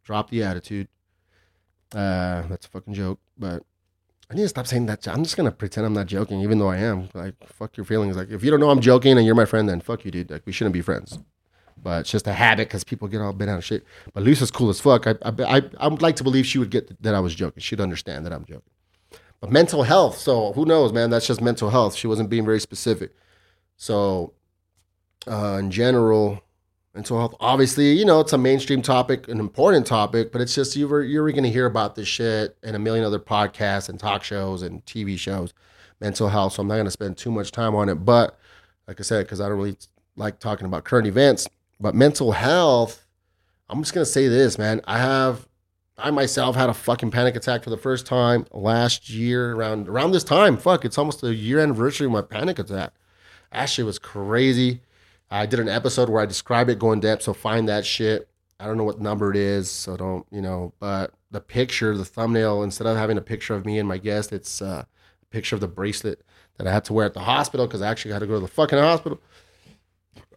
[0.03, 0.89] Drop the attitude.
[1.93, 3.63] Uh, that's a fucking joke, but
[4.31, 5.07] I need to stop saying that.
[5.09, 7.09] I'm just gonna pretend I'm not joking, even though I am.
[7.15, 8.17] Like, fuck your feelings.
[8.17, 10.31] Like, if you don't know I'm joking and you're my friend, then fuck you, dude.
[10.31, 11.19] Like, we shouldn't be friends.
[11.83, 13.85] But it's just a habit because people get all bent out of shape.
[14.13, 15.07] But Lisa's cool as fuck.
[15.07, 17.63] I, I, I, I would like to believe she would get that I was joking.
[17.63, 18.71] She'd understand that I'm joking.
[19.41, 20.19] But mental health.
[20.19, 21.11] So who knows, man?
[21.11, 21.95] That's just mental health.
[21.95, 23.13] She wasn't being very specific.
[23.77, 24.35] So,
[25.27, 26.43] uh, in general,
[26.95, 27.35] mental health.
[27.41, 31.03] Obviously, you know, it's a mainstream topic, an important topic, but it's just you were
[31.03, 34.63] you're going to hear about this shit in a million other podcasts and talk shows
[34.63, 35.55] and TV shows.
[36.01, 36.55] Mental health.
[36.55, 37.97] So I'm not going to spend too much time on it.
[37.97, 38.39] But
[38.87, 39.77] like I said, because I don't really
[40.17, 41.49] like talking about current events,
[41.81, 43.07] but mental health.
[43.69, 44.81] I'm just going to say this, man.
[44.85, 45.49] I have
[46.03, 50.13] I myself had a fucking panic attack for the first time last year around around
[50.13, 50.57] this time.
[50.57, 52.93] Fuck, it's almost a year anniversary of my panic attack.
[53.53, 54.81] Actually, was crazy.
[55.31, 57.23] I did an episode where I describe it, go in depth.
[57.23, 58.29] So find that shit.
[58.59, 60.73] I don't know what number it is, so don't you know.
[60.81, 64.33] But the picture, the thumbnail, instead of having a picture of me and my guest,
[64.33, 64.85] it's uh,
[65.23, 66.23] a picture of the bracelet
[66.57, 68.41] that I had to wear at the hospital because I actually had to go to
[68.41, 69.21] the fucking hospital.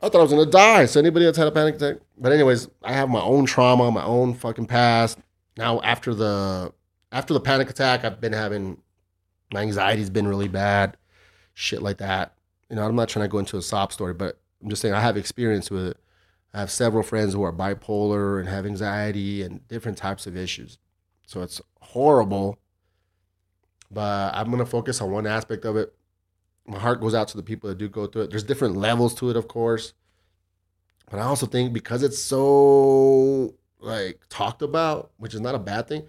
[0.04, 0.86] I thought I was gonna die.
[0.86, 4.04] So anybody that's had a panic attack, but anyways, I have my own trauma, my
[4.04, 5.18] own fucking past.
[5.58, 6.74] Now after the
[7.14, 8.82] after the panic attack, I've been having
[9.54, 10.98] my anxiety's been really bad,
[11.54, 12.36] shit like that.
[12.70, 14.94] You know, I'm not trying to go into a sob story, but I'm just saying
[14.94, 15.98] I have experience with it.
[16.54, 20.80] I have several friends who are bipolar and have anxiety and different types of issues.
[21.28, 22.60] So it's horrible.
[23.90, 25.94] But I'm gonna focus on one aspect of it.
[26.66, 28.30] My heart goes out to the people that do go through it.
[28.30, 29.94] There's different levels to it, of course.
[31.10, 35.88] But I also think because it's so like talked about, which is not a bad
[35.88, 36.04] thing,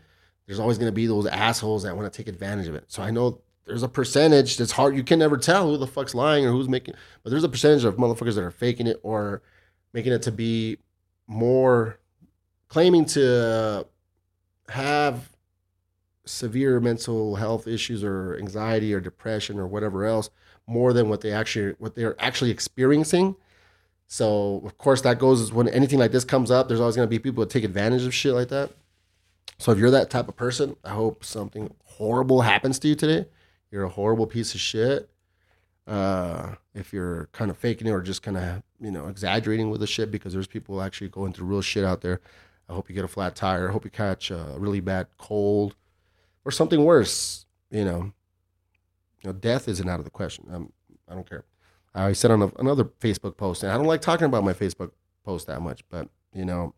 [0.47, 2.85] there's always gonna be those assholes that want to take advantage of it.
[2.89, 4.97] So I know there's a percentage that's hard.
[4.97, 7.85] You can never tell who the fuck's lying or who's making, but there's a percentage
[7.85, 9.43] of motherfuckers that are faking it or
[9.93, 10.79] making it to be
[11.27, 11.99] more
[12.69, 13.87] claiming to
[14.69, 15.31] have
[16.27, 20.31] severe mental health issues or anxiety or depression or whatever else
[20.67, 23.37] more than what they actually what they're actually experiencing.
[24.07, 27.19] So of course that goes when anything like this comes up, there's always gonna be
[27.19, 28.71] people that take advantage of shit like that.
[29.59, 33.27] So if you're that type of person, I hope something horrible happens to you today
[33.75, 35.11] you're a horrible piece of shit.
[35.85, 39.81] Uh, if you're kind of faking it or just kind of you know exaggerating with
[39.81, 42.21] the shit, because there's people actually going through real shit out there.
[42.69, 43.69] I hope you get a flat tire.
[43.69, 45.75] I hope you catch a really bad cold
[46.45, 47.47] or something worse.
[47.71, 48.12] You know,
[49.25, 50.47] you know, death isn't out of the question.
[50.53, 50.72] I'm,
[51.09, 51.45] I don't care.
[51.95, 54.91] I said on a, another Facebook post, and I don't like talking about my Facebook
[55.25, 56.75] post that much, but you know,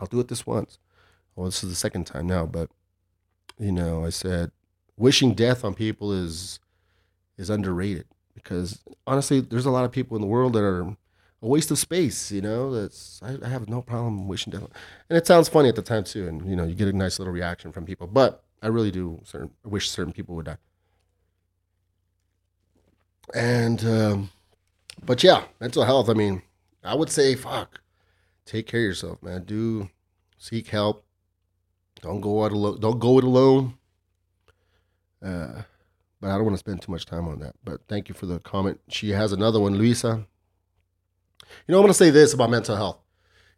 [0.00, 0.78] I'll do it this once.
[1.36, 2.70] Well, this is the second time now, but
[3.58, 4.50] you know, I said
[4.96, 6.58] wishing death on people is
[7.36, 11.46] is underrated because honestly, there's a lot of people in the world that are a
[11.46, 12.32] waste of space.
[12.32, 14.62] You know, that's I, I have no problem wishing death,
[15.10, 17.18] and it sounds funny at the time too, and you know, you get a nice
[17.18, 18.06] little reaction from people.
[18.06, 20.58] But I really do certain wish certain people would die.
[23.34, 24.30] And um,
[25.04, 26.08] but yeah, mental health.
[26.08, 26.42] I mean,
[26.84, 27.80] I would say fuck,
[28.44, 29.44] take care of yourself, man.
[29.44, 29.88] Do
[30.38, 31.04] seek help.
[32.00, 32.80] Don't go out alone.
[32.80, 33.74] Don't go it alone.
[35.24, 35.62] Uh,
[36.20, 37.54] but I don't want to spend too much time on that.
[37.64, 38.80] But thank you for the comment.
[38.88, 40.26] She has another one, Luisa.
[41.66, 42.98] You know, I'm going to say this about mental health.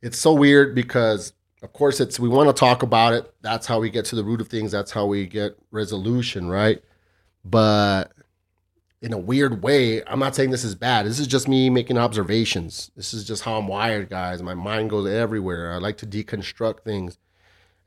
[0.02, 3.32] It's so weird because, of course, it's we want to talk about it.
[3.40, 4.72] That's how we get to the root of things.
[4.72, 6.82] That's how we get resolution, right?
[7.44, 8.12] But
[9.04, 11.04] in a weird way, I'm not saying this is bad.
[11.04, 12.90] This is just me making observations.
[12.96, 14.42] This is just how I'm wired, guys.
[14.42, 15.74] My mind goes everywhere.
[15.74, 17.18] I like to deconstruct things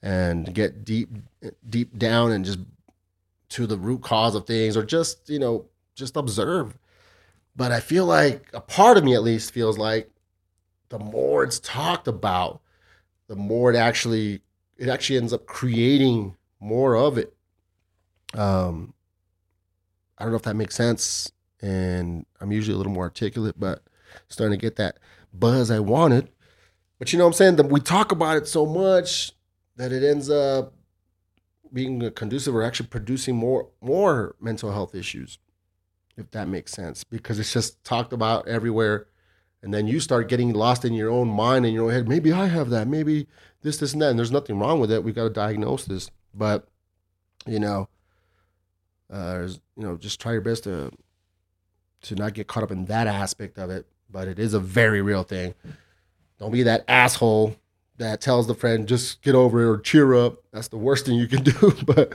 [0.04, 1.10] and get deep,
[1.68, 2.60] deep down and just
[3.50, 5.66] to the root cause of things or just, you know,
[5.96, 6.78] just observe.
[7.56, 10.12] But I feel like a part of me at least feels like
[10.90, 12.62] the more it's talked about,
[13.28, 14.42] the more it actually
[14.78, 17.34] it actually ends up creating more of it.
[18.36, 18.94] Um
[20.18, 21.32] I don't know if that makes sense.
[21.62, 23.84] And I'm usually a little more articulate, but
[24.30, 25.00] starting to get that
[25.34, 26.30] buzz I wanted.
[27.00, 27.56] But you know what I'm saying?
[27.58, 29.32] That we talk about it so much
[29.76, 30.74] that it ends up
[31.74, 35.38] being conducive or actually producing more more mental health issues
[36.16, 39.08] if that makes sense because it's just talked about everywhere
[39.62, 42.32] and then you start getting lost in your own mind and your own head maybe
[42.32, 43.28] i have that maybe
[43.62, 46.10] this this and that and there's nothing wrong with it we got to diagnose this
[46.34, 46.68] but
[47.46, 47.88] you know
[49.12, 50.92] uh, you know just try your best to
[52.02, 55.02] to not get caught up in that aspect of it but it is a very
[55.02, 55.54] real thing
[56.40, 57.56] don't be that asshole
[57.98, 60.38] that tells the friend just get over it or cheer up.
[60.52, 61.74] That's the worst thing you can do.
[61.86, 62.14] but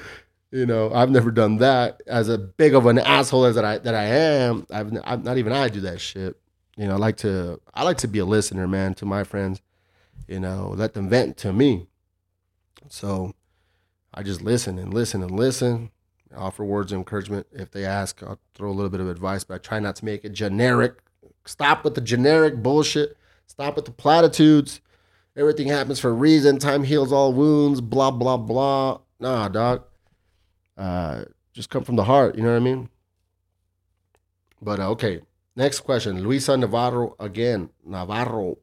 [0.51, 2.03] you know, I've never done that.
[2.07, 5.39] As a big of an asshole as that I that I am, I've, I've not
[5.39, 6.37] even I do that shit.
[6.77, 9.61] You know, I like to I like to be a listener, man, to my friends.
[10.29, 11.87] You know, let them vent to me.
[12.89, 13.35] So
[14.15, 15.91] I just listen and listen and listen.
[16.37, 17.47] Offer words of encouragement.
[17.53, 20.05] If they ask, I'll throw a little bit of advice, but I try not to
[20.05, 20.95] make it generic.
[21.45, 23.17] Stop with the generic bullshit.
[23.47, 24.81] Stop with the platitudes.
[25.37, 26.59] Everything happens for a reason.
[26.59, 27.81] Time heals all wounds.
[27.81, 29.01] Blah blah blah.
[29.19, 29.85] Nah, dog.
[30.77, 32.35] Uh, just come from the heart.
[32.35, 32.89] You know what I mean?
[34.61, 35.21] But uh, okay,
[35.57, 36.23] next question.
[36.23, 37.71] Luisa Navarro again.
[37.85, 38.59] Navarro,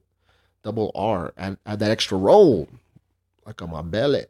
[0.64, 1.34] double R.
[1.38, 2.70] Add, add that extra roll,
[3.46, 4.26] like on my belly.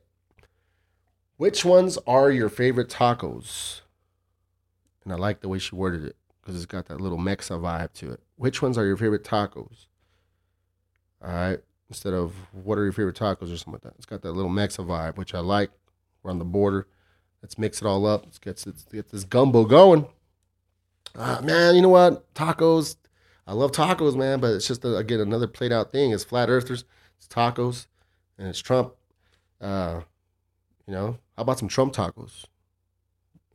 [1.39, 3.79] Which ones are your favorite tacos?
[5.05, 7.93] And I like the way she worded it because it's got that little Mexa vibe
[7.93, 8.19] to it.
[8.35, 9.85] Which ones are your favorite tacos?
[11.23, 11.59] All right.
[11.87, 13.93] Instead of what are your favorite tacos or something like that.
[13.95, 15.71] It's got that little Mexa vibe, which I like.
[16.23, 16.87] We're on the border.
[17.41, 18.25] Let's mix it all up.
[18.25, 20.07] Let's get, let's get this gumbo going.
[21.15, 22.33] Uh, man, you know what?
[22.33, 22.97] Tacos.
[23.47, 26.11] I love tacos, man, but it's just, a, again, another played out thing.
[26.11, 26.83] It's flat earthers,
[27.17, 27.87] it's tacos,
[28.37, 28.93] and it's Trump.
[29.61, 30.01] Uh,
[30.85, 32.43] you know, how about some Trump tacos?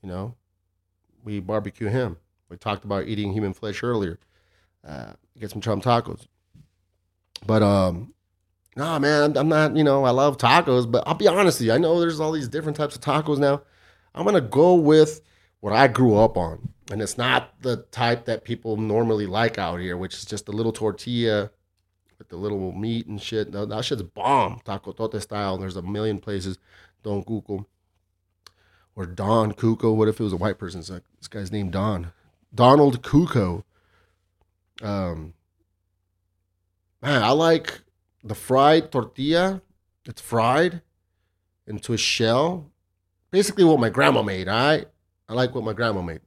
[0.03, 0.37] You know,
[1.23, 2.17] we barbecue him.
[2.49, 4.19] We talked about eating human flesh earlier.
[4.83, 6.27] Uh, get some Trump tacos.
[7.47, 8.15] But um,
[8.75, 9.77] nah, man, I'm not.
[9.77, 11.75] You know, I love tacos, but I'll be honest with you.
[11.75, 13.61] I know there's all these different types of tacos now.
[14.15, 15.21] I'm gonna go with
[15.61, 19.79] what I grew up on, and it's not the type that people normally like out
[19.79, 21.51] here, which is just a little tortilla
[22.19, 23.53] with the little meat and shit.
[23.53, 25.59] That shit's bomb, taco tote style.
[25.59, 26.57] There's a million places.
[27.05, 27.67] Don Cuco
[28.97, 29.95] or Don Cuco.
[29.95, 30.81] What if it was a white person?
[30.81, 32.13] It's like this guy's name Don.
[32.55, 33.65] Donald Cuco.
[34.83, 35.35] Um,
[37.03, 37.81] man, I like
[38.23, 39.63] the fried tortilla.
[40.07, 40.83] It's fried
[41.67, 42.71] into a shell.
[43.31, 44.49] Basically, what my grandma made.
[44.49, 44.87] All right,
[45.29, 46.21] I like what my grandma made.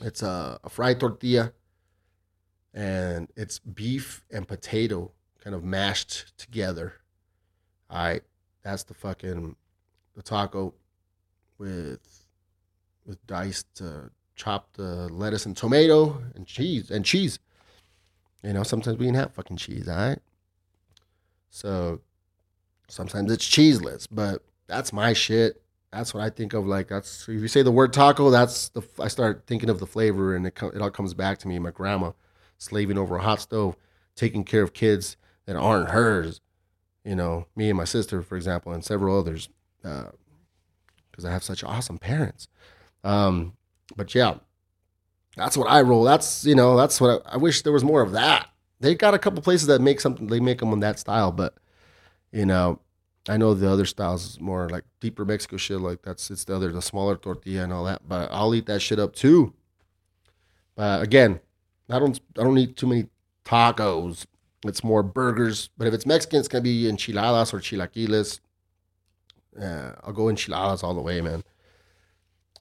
[0.00, 1.52] It's a, a fried tortilla,
[2.74, 5.12] and it's beef and potato
[5.42, 6.94] kind of mashed together.
[7.90, 8.22] All right,
[8.62, 9.56] that's the fucking
[10.14, 10.74] the taco
[11.58, 12.24] with
[13.06, 17.38] with diced uh, chopped uh, lettuce and tomato and cheese and cheese.
[18.42, 20.18] You know, sometimes we can have fucking cheese, all right?
[21.50, 22.00] So
[22.88, 25.62] sometimes it's cheeseless, but that's my shit.
[25.92, 26.66] That's what I think of.
[26.66, 29.86] Like that's if you say the word taco, that's the I start thinking of the
[29.86, 31.58] flavor, and it it all comes back to me.
[31.58, 32.12] My grandma
[32.58, 33.76] slaving over a hot stove,
[34.16, 36.40] taking care of kids that aren't hers.
[37.04, 39.48] You know, me and my sister, for example, and several others
[41.12, 42.48] because I have such awesome parents.
[43.04, 43.52] Um,
[43.96, 44.36] but yeah,
[45.36, 46.04] that's what I roll.
[46.04, 48.48] That's you know, that's what I, I, wish there was more of that.
[48.80, 50.26] They got a couple places that make something.
[50.26, 51.54] They make them in that style, but
[52.32, 52.80] you know,
[53.28, 55.80] I know the other styles is more like deeper Mexico shit.
[55.80, 58.08] Like that's it's the other the smaller tortilla and all that.
[58.08, 59.54] But I'll eat that shit up too.
[60.74, 61.40] But again,
[61.88, 63.06] I don't I don't eat too many
[63.44, 64.26] tacos.
[64.64, 65.70] It's more burgers.
[65.76, 68.40] But if it's Mexican, it's gonna be enchiladas or chilaquiles
[69.58, 71.44] yeah, I'll go enchiladas all the way, man.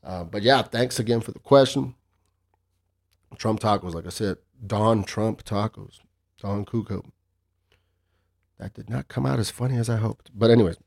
[0.04, 1.96] Uh, but yeah, thanks again for the question.
[3.38, 6.00] Trump tacos, like I said, Don Trump tacos,
[6.40, 7.06] Don Cuco.
[8.60, 10.30] That did not come out as funny as I hoped.
[10.34, 10.78] But anyways,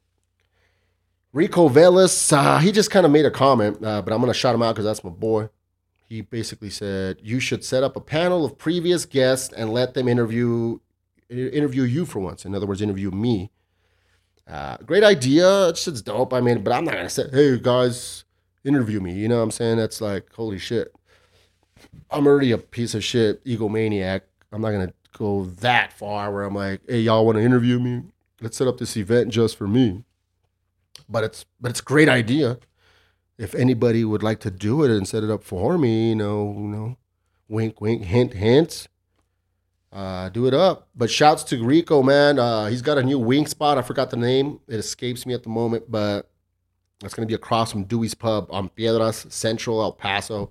[1.32, 4.54] Rico Velas, uh, he just kind of made a comment, uh, but I'm gonna shout
[4.54, 5.48] him out because that's my boy.
[6.08, 10.06] He basically said you should set up a panel of previous guests and let them
[10.06, 10.78] interview
[11.28, 12.44] interview you for once.
[12.44, 13.50] In other words, interview me
[14.46, 15.68] uh, great idea.
[15.68, 16.32] It's just dope.
[16.32, 18.24] I mean, but I'm not gonna say, hey guys,
[18.64, 19.14] interview me.
[19.14, 19.78] You know what I'm saying?
[19.78, 20.94] That's like holy shit.
[22.10, 24.22] I'm already a piece of shit egomaniac.
[24.52, 28.02] I'm not gonna go that far where I'm like, hey, y'all want to interview me?
[28.40, 30.04] Let's set up this event just for me.
[31.08, 32.58] But it's but it's a great idea.
[33.36, 36.54] If anybody would like to do it and set it up for me, you know,
[36.56, 36.96] you know,
[37.48, 38.86] wink, wink, hint, hint
[39.94, 40.88] uh, do it up.
[40.94, 42.38] But shouts to Rico, man.
[42.38, 43.78] Uh, he's got a new wing spot.
[43.78, 44.58] I forgot the name.
[44.68, 46.30] It escapes me at the moment, but
[47.02, 50.50] it's going to be across from Dewey's Pub on Piedras Central, El Paso.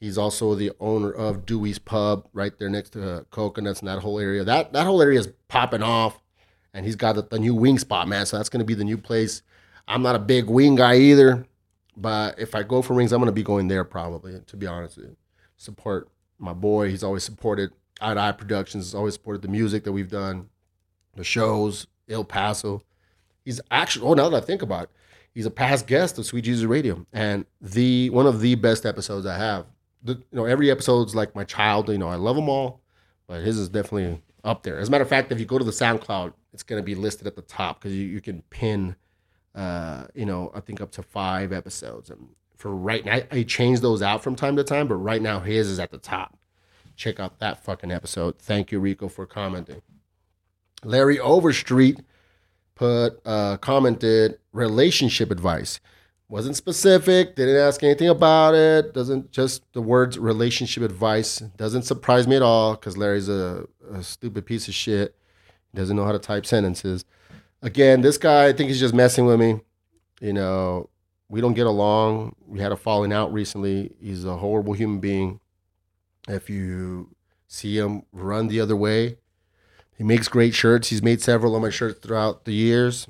[0.00, 4.18] He's also the owner of Dewey's Pub right there next to Coconuts and that whole
[4.18, 4.44] area.
[4.44, 6.20] That that whole area is popping off,
[6.74, 8.26] and he's got the, the new wing spot, man.
[8.26, 9.42] So that's going to be the new place.
[9.86, 11.46] I'm not a big wing guy either,
[11.96, 14.40] but if I go for wings, I'm going to be going there probably.
[14.46, 14.98] To be honest
[15.56, 16.08] support
[16.38, 16.90] my boy.
[16.90, 17.70] He's always supported
[18.00, 20.48] Eye to Eye Productions has always supported the music that we've done,
[21.14, 22.82] the shows, El Paso.
[23.44, 24.90] He's actually, oh, now that I think about it,
[25.32, 29.26] he's a past guest of Sweet Jesus Radio and the one of the best episodes
[29.26, 29.66] I have.
[30.02, 31.88] The, you know, every episode's like my child.
[31.88, 32.80] You know, I love them all,
[33.26, 34.78] but his is definitely up there.
[34.78, 36.94] As a matter of fact, if you go to the SoundCloud, it's going to be
[36.94, 38.96] listed at the top because you, you can pin,
[39.54, 42.10] uh, you know, I think up to five episodes.
[42.10, 45.40] And for right now, I change those out from time to time, but right now
[45.40, 46.38] his is at the top
[46.96, 48.38] check out that fucking episode.
[48.38, 49.82] Thank you, Rico, for commenting.
[50.82, 52.00] Larry Overstreet
[52.74, 55.80] put uh, commented relationship advice.
[56.28, 57.36] Wasn't specific.
[57.36, 58.94] Didn't ask anything about it.
[58.94, 64.02] Doesn't just the words relationship advice doesn't surprise me at all because Larry's a, a
[64.02, 65.14] stupid piece of shit.
[65.74, 67.04] Doesn't know how to type sentences.
[67.62, 69.60] Again, this guy, I think he's just messing with me.
[70.20, 70.88] You know,
[71.28, 72.36] we don't get along.
[72.46, 73.94] We had a falling out recently.
[74.00, 75.40] He's a horrible human being.
[76.28, 77.14] If you
[77.46, 79.18] see him run the other way,
[79.96, 80.88] he makes great shirts.
[80.88, 83.06] He's made several of my shirts throughout the years.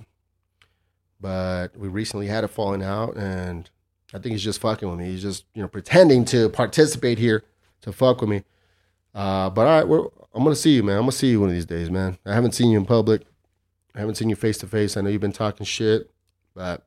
[1.20, 3.70] But we recently had a falling out, and
[4.12, 5.06] I think he's just fucking with me.
[5.06, 7.44] He's just, you know, pretending to participate here
[7.82, 8.44] to fuck with me.
[9.14, 10.96] Uh, but all right, we're, I'm gonna see you, man.
[10.96, 12.18] I'm gonna see you one of these days, man.
[12.26, 13.22] I haven't seen you in public.
[13.94, 14.96] I haven't seen you face to face.
[14.96, 16.10] I know you've been talking shit,
[16.54, 16.84] but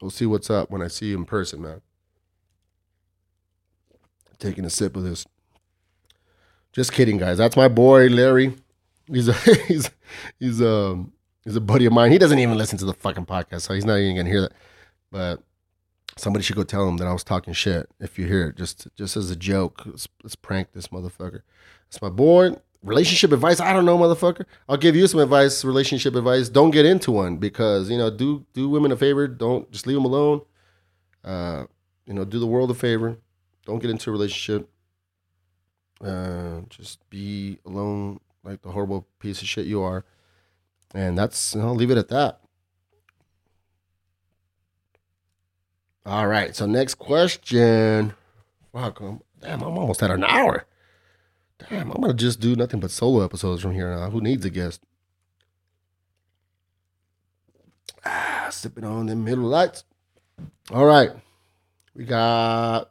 [0.00, 1.82] we'll see what's up when I see you in person, man.
[4.38, 5.26] Taking a sip of this.
[6.74, 7.38] Just kidding, guys.
[7.38, 8.54] That's my boy Larry.
[9.06, 9.32] He's a
[9.68, 9.90] he's
[10.40, 11.12] he's um
[11.44, 12.10] he's a buddy of mine.
[12.10, 14.52] He doesn't even listen to the fucking podcast, so he's not even gonna hear that.
[15.10, 15.42] But
[16.16, 17.88] somebody should go tell him that I was talking shit.
[18.00, 21.42] If you hear it, just just as a joke, let's, let's prank this motherfucker.
[21.88, 22.56] That's my boy.
[22.82, 23.60] Relationship advice?
[23.60, 24.44] I don't know, motherfucker.
[24.68, 25.64] I'll give you some advice.
[25.64, 26.50] Relationship advice.
[26.50, 29.28] Don't get into one because you know do do women a favor.
[29.28, 30.42] Don't just leave them alone.
[31.22, 31.64] Uh,
[32.04, 33.16] you know, do the world a favor.
[33.64, 34.68] Don't get into a relationship.
[36.04, 40.04] Uh, just be alone like the horrible piece of shit you are.
[40.94, 42.40] And that's, I'll leave it at that.
[46.04, 46.54] All right.
[46.54, 48.12] So, next question.
[48.72, 50.66] Fuck, I'm, damn, I'm almost at an hour.
[51.70, 54.10] Damn, I'm to just do nothing but solo episodes from here on.
[54.10, 54.82] Who needs a guest?
[58.04, 59.84] Ah, sipping on the Miller Lites.
[60.70, 61.10] All right.
[61.94, 62.90] We got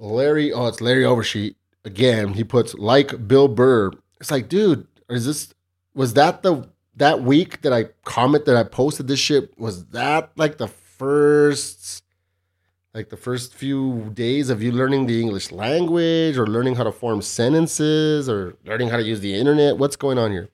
[0.00, 0.52] Larry.
[0.52, 2.34] Oh, it's Larry Overstreet again.
[2.34, 3.92] He puts like Bill Burr.
[4.20, 5.54] It's like, dude, is this
[5.94, 9.56] was that the that week that I comment that I posted this shit?
[9.58, 12.02] Was that like the first
[12.94, 16.92] like the first few days of you learning the English language or learning how to
[16.92, 19.78] form sentences or learning how to use the internet?
[19.78, 20.48] What's going on here?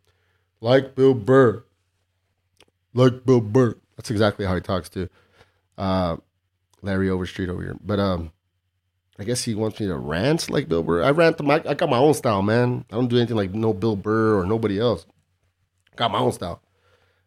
[0.60, 1.64] Like Bill Burr.
[2.92, 3.76] Like Bill Burr.
[3.96, 5.08] That's exactly how he talks to
[5.78, 6.16] uh,
[6.82, 7.76] Larry Overstreet over here.
[7.82, 8.32] But um,
[9.18, 11.02] I guess he wants me to rant like Bill Burr.
[11.02, 11.42] I rant.
[11.42, 12.84] My, I got my own style, man.
[12.90, 15.06] I don't do anything like no Bill Burr or nobody else.
[15.96, 16.60] Got my own style.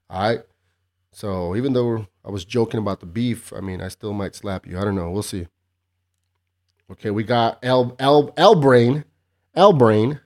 [0.09, 0.41] All right.
[1.11, 4.67] So even though I was joking about the beef, I mean, I still might slap
[4.67, 4.77] you.
[4.79, 5.09] I don't know.
[5.09, 5.47] We'll see.
[6.91, 9.05] Okay, we got El El El Brain,
[9.55, 10.19] El Brain.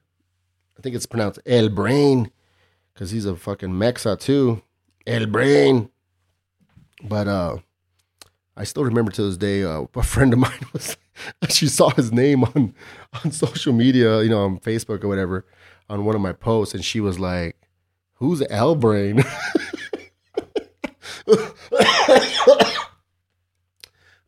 [0.77, 2.31] I think it's pronounced El Brain
[2.93, 4.61] because he's a fucking Mexa too.
[5.07, 5.89] El Brain.
[7.03, 7.57] But uh,
[8.55, 9.63] I still remember to this day.
[9.63, 10.97] Uh, a friend of mine was
[11.49, 12.73] she saw his name on
[13.23, 15.45] on social media, you know, on Facebook or whatever,
[15.89, 17.57] on one of my posts, and she was like,
[18.15, 19.23] "Who's L Brain?"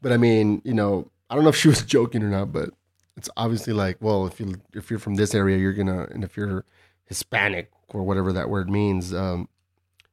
[0.01, 2.69] but I mean, you know, I don't know if she was joking or not, but
[3.17, 6.37] it's obviously like, well, if you if you're from this area, you're gonna, and if
[6.37, 6.65] you're
[7.05, 9.47] Hispanic or whatever that word means, um,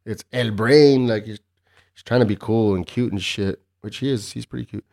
[0.05, 1.41] it's El Brain, like he's,
[1.95, 4.33] he's trying to be cool and cute and shit, which he is.
[4.33, 4.85] He's pretty cute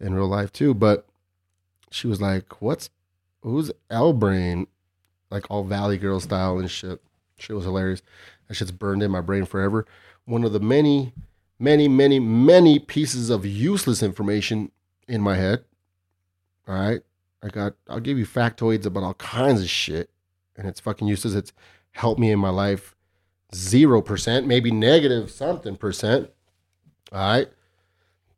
[0.00, 1.06] in real life too, but
[1.90, 2.90] she was like, "What's
[3.42, 4.66] who's L Brain?"
[5.30, 7.00] Like all Valley Girl style and shit.
[7.38, 8.02] Shit was hilarious.
[8.48, 9.86] That shit's burned in my brain forever.
[10.24, 11.12] One of the many,
[11.58, 14.72] many, many, many pieces of useless information
[15.06, 15.64] in my head.
[16.66, 17.00] All right,
[17.42, 17.74] I got.
[17.88, 20.10] I'll give you factoids about all kinds of shit,
[20.56, 21.34] and it's fucking useless.
[21.34, 21.52] It's
[21.92, 22.94] helped me in my life
[23.54, 26.30] zero percent, maybe negative something percent.
[27.12, 27.48] All right.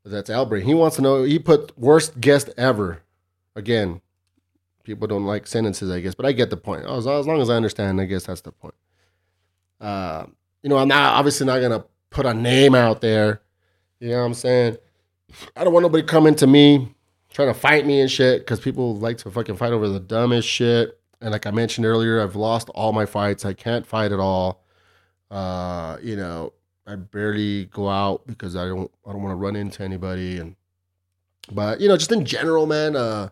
[0.05, 0.61] That's Albert.
[0.61, 1.23] He wants to know.
[1.23, 3.03] He put worst guest ever.
[3.55, 4.01] Again,
[4.85, 6.85] people don't like sentences, I guess, but I get the point.
[6.85, 8.75] As, as long as I understand, I guess that's the point.
[9.81, 10.27] Uh,
[10.63, 13.43] you know, I'm not obviously not gonna put a name out there.
[14.01, 14.77] You know what I'm saying?
[15.57, 16.95] I don't want nobody coming to me
[17.33, 20.47] trying to fight me and shit because people like to fucking fight over the dumbest
[20.47, 20.99] shit.
[21.21, 23.45] And like I mentioned earlier, I've lost all my fights.
[23.45, 24.65] I can't fight at all.
[25.31, 26.53] Uh, you know,
[26.87, 30.57] I barely go out because I don't I don't want to run into anybody and
[31.51, 33.31] but you know, just in general, man, uh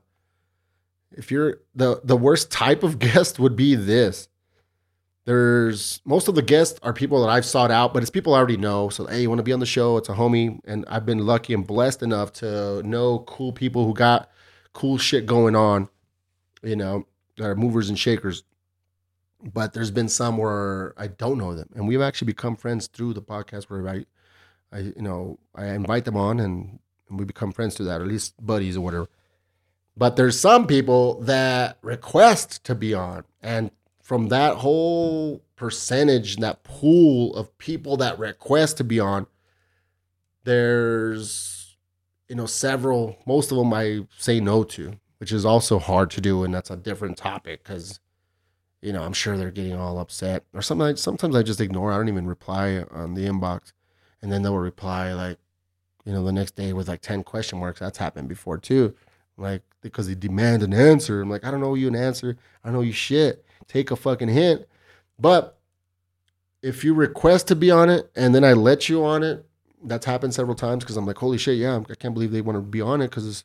[1.13, 4.29] if you're the the worst type of guest would be this.
[5.27, 8.39] There's most of the guests are people that I've sought out, but it's people I
[8.39, 8.89] already know.
[8.89, 9.97] So hey, you want to be on the show?
[9.97, 13.95] It's a homie, and I've been lucky and blessed enough to know cool people who
[13.95, 14.31] got
[14.73, 15.89] cool shit going on.
[16.63, 17.07] You know,
[17.37, 18.45] that are movers and shakers.
[19.43, 23.15] But there's been some where I don't know them, and we've actually become friends through
[23.15, 23.65] the podcast.
[23.65, 24.05] Where I,
[24.73, 26.79] I you know, I invite them on, and,
[27.13, 29.09] we become friends through that, or at least buddies or whatever.
[30.01, 33.25] But there's some people that request to be on.
[33.43, 33.71] And
[34.03, 39.27] from that whole percentage, that pool of people that request to be on,
[40.45, 41.77] there's
[42.31, 43.19] you know several.
[43.27, 46.71] Most of them I say no to, which is also hard to do, and that's
[46.71, 48.01] a different topic because
[48.81, 50.45] you know I'm sure they're getting all upset.
[50.55, 51.93] Or sometimes sometimes I just ignore.
[51.93, 53.75] I don't even reply on the inbox,
[54.23, 55.37] and then they'll reply like
[56.07, 57.81] you know the next day with like ten question marks.
[57.81, 58.95] That's happened before too.
[59.41, 61.23] Like because they demand an answer.
[61.23, 62.37] I'm like I don't know you an answer.
[62.63, 63.45] I know you shit.
[63.67, 64.67] Take a fucking hint.
[65.19, 65.59] But
[66.63, 69.47] if you request to be on it and then I let you on it,
[69.83, 72.57] that's happened several times because I'm like, holy shit, yeah, I can't believe they want
[72.57, 73.45] to be on it because,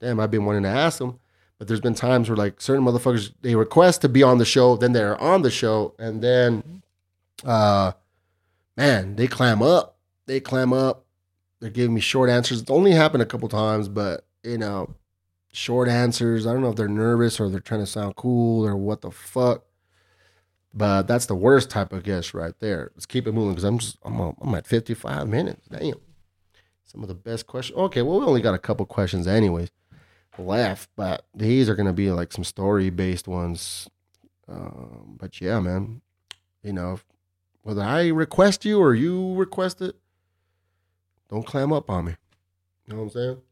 [0.00, 1.18] damn, I've been wanting to ask them.
[1.58, 4.76] But there's been times where like certain motherfuckers they request to be on the show,
[4.76, 6.82] then they're on the show, and then,
[7.44, 7.92] uh,
[8.76, 9.96] man, they clam up.
[10.26, 11.04] They clam up.
[11.60, 12.62] They're giving me short answers.
[12.62, 14.94] It's only happened a couple times, but you know,
[15.52, 16.46] short answers.
[16.46, 19.10] I don't know if they're nervous or they're trying to sound cool or what the
[19.10, 19.64] fuck.
[20.74, 22.90] But that's the worst type of guest right there.
[22.94, 25.68] Let's keep it moving because I'm just I'm, I'm at 55 minutes.
[25.68, 26.00] Damn.
[26.84, 27.78] Some of the best questions.
[27.78, 29.70] Okay, well we only got a couple questions anyways
[30.38, 33.88] left, but these are gonna be like some story based ones.
[34.48, 36.00] Um, but yeah, man,
[36.62, 37.00] you know,
[37.62, 39.96] whether I request you or you request it,
[41.28, 42.16] don't clam up on me.
[42.86, 43.42] You know what I'm saying?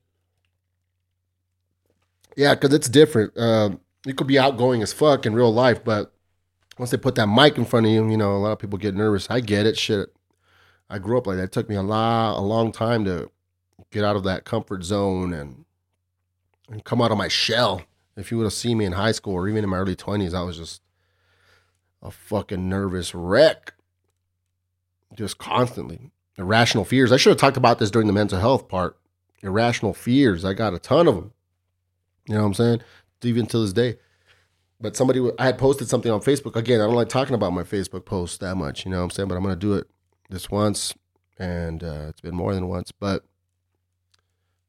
[2.36, 3.36] Yeah, because it's different.
[3.36, 3.70] Uh,
[4.06, 6.12] you could be outgoing as fuck in real life, but
[6.78, 8.78] once they put that mic in front of you, you know, a lot of people
[8.78, 9.30] get nervous.
[9.30, 9.76] I get it.
[9.76, 10.14] Shit.
[10.88, 11.44] I grew up like that.
[11.44, 13.30] It took me a lot, a long time to
[13.90, 15.64] get out of that comfort zone and
[16.68, 17.82] and come out of my shell.
[18.16, 20.34] If you would have seen me in high school or even in my early twenties,
[20.34, 20.82] I was just
[22.02, 23.74] a fucking nervous wreck.
[25.14, 26.10] Just constantly.
[26.38, 27.12] Irrational fears.
[27.12, 28.96] I should have talked about this during the mental health part.
[29.42, 30.44] Irrational fears.
[30.44, 31.32] I got a ton of them.
[32.30, 32.80] You know what I'm saying?
[33.22, 33.98] Even to this day
[34.80, 36.56] but somebody I had posted something on Facebook.
[36.56, 39.10] Again, I don't like talking about my Facebook posts that much, you know what I'm
[39.10, 39.28] saying?
[39.28, 39.86] But I'm gonna do it
[40.30, 40.94] this once,
[41.38, 42.90] and uh, it's been more than once.
[42.90, 43.24] But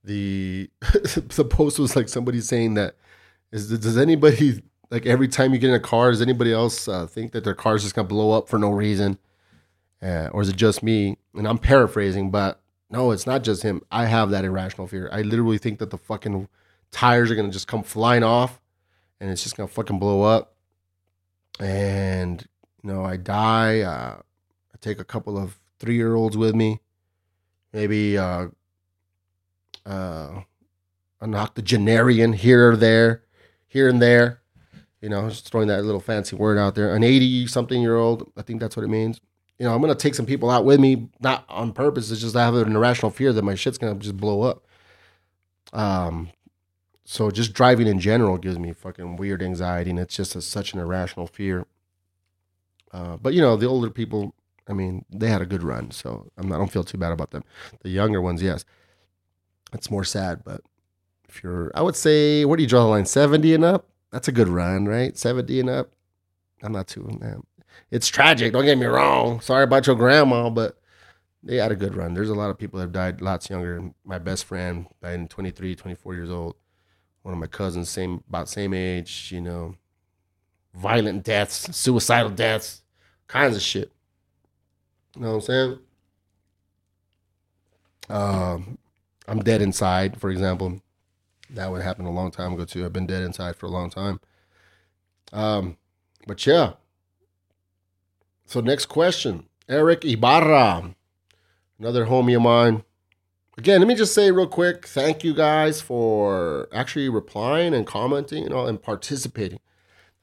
[0.04, 2.96] the the post was like somebody saying that
[3.52, 7.08] is does anybody like every time you get in a car, does anybody else uh,
[7.08, 9.18] think that their car is just gonna blow up for no reason,
[10.02, 11.18] uh, or is it just me?
[11.34, 12.60] And I'm paraphrasing, but
[12.90, 13.82] no, it's not just him.
[13.90, 15.10] I have that irrational fear.
[15.14, 16.50] I literally think that the fucking
[16.92, 18.60] tires are gonna just come flying off
[19.20, 20.56] and it's just gonna fucking blow up.
[21.60, 22.46] And
[22.84, 23.82] you know, I die.
[23.82, 26.80] Uh, I take a couple of three year olds with me.
[27.72, 28.48] Maybe uh,
[29.86, 30.42] uh,
[31.22, 33.24] an octogenarian here or there,
[33.68, 34.42] here and there.
[35.02, 36.96] You know, just throwing that little fancy word out there.
[36.96, 39.20] An 80 something year old, I think that's what it means.
[39.58, 42.10] You know, I'm gonna take some people out with me, not on purpose.
[42.12, 44.66] It's just I have an irrational fear that my shit's gonna just blow up.
[45.74, 46.30] Um,
[47.04, 50.74] so just driving in general gives me fucking weird anxiety, and it's just a, such
[50.74, 51.66] an irrational fear.
[52.92, 54.36] Uh, but you know, the older people,
[54.68, 57.32] I mean, they had a good run, so not, I don't feel too bad about
[57.32, 57.44] them.
[57.82, 58.66] The younger ones, yes,
[59.74, 60.44] it's more sad.
[60.44, 60.62] But
[61.28, 63.06] if you're, I would say, where do you draw the line?
[63.06, 63.88] Seventy and up.
[64.12, 65.18] That's a good run, right?
[65.18, 65.92] Seventy and up.
[66.62, 67.18] I'm not too.
[67.20, 67.44] Man.
[67.90, 68.54] It's tragic.
[68.54, 69.40] Don't get me wrong.
[69.42, 70.78] Sorry about your grandma, but
[71.42, 72.14] they had a good run.
[72.14, 73.92] There's a lot of people that have died lots younger.
[74.06, 76.56] My best friend died in 23, 24 years old
[77.24, 79.76] one of my cousins, same about same age, you know,
[80.74, 82.82] violent deaths, suicidal deaths,
[83.28, 83.92] kinds of shit.
[85.16, 85.80] You know what I'm saying?
[88.10, 88.78] Um,
[89.28, 90.82] I'm dead inside, for example.
[91.50, 92.86] That would happen a long time ago too.
[92.86, 94.20] I've been dead inside for a long time.
[95.34, 95.78] Um,
[96.28, 96.74] but yeah.
[98.46, 100.96] So next question, Eric Ibarra,
[101.80, 102.84] another homie of mine
[103.62, 108.42] again, let me just say real quick, thank you guys for actually replying and commenting,
[108.42, 109.60] you know, and participating.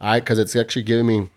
[0.00, 1.30] All right, because it's actually giving me,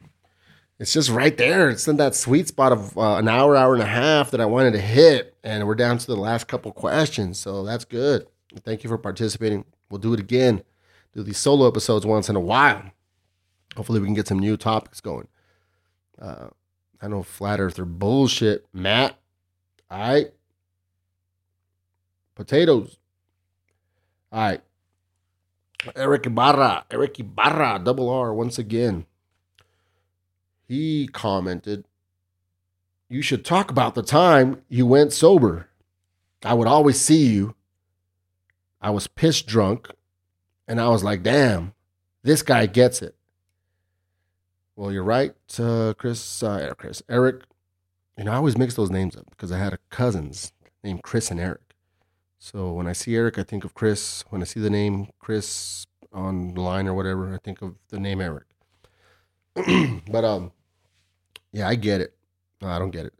[0.80, 1.70] it's just right there.
[1.70, 4.45] It's in that sweet spot of uh, an hour, hour and a half that I
[4.45, 8.26] wanted to hit, and we're down to the last couple questions, so that's good.
[8.66, 9.64] Thank you for participating.
[9.91, 10.64] We'll do it again.
[11.14, 12.82] Do these solo episodes once in a while.
[13.76, 15.28] Hopefully, we can get some new topics going.
[16.20, 16.47] Uh,
[16.99, 19.20] I know flat earther bullshit, Matt.
[19.91, 20.32] All right
[22.42, 22.98] potatoes.
[24.32, 24.62] All right.
[25.96, 29.06] Eric Ibarra, Eric Ibarra, double R once again.
[30.68, 31.86] He commented,
[33.10, 35.68] You should talk about the time you went sober.
[36.44, 37.56] I would always see you.
[38.82, 39.89] I was pissed drunk,
[40.68, 41.74] and I was like, damn,
[42.24, 43.16] this guy gets it.
[44.76, 47.44] Well, you're right, uh, Chris, uh, Chris, Eric.
[48.18, 51.30] You know, I always mix those names up because I had a cousins named Chris
[51.30, 51.70] and Eric.
[52.44, 54.26] So when I see Eric, I think of Chris.
[54.32, 58.00] When I see the name Chris on the line or whatever, I think of the
[58.00, 58.46] name Eric.
[60.12, 60.52] but um,
[61.52, 62.16] Yeah, I get it.
[62.60, 63.14] No, I don't get it.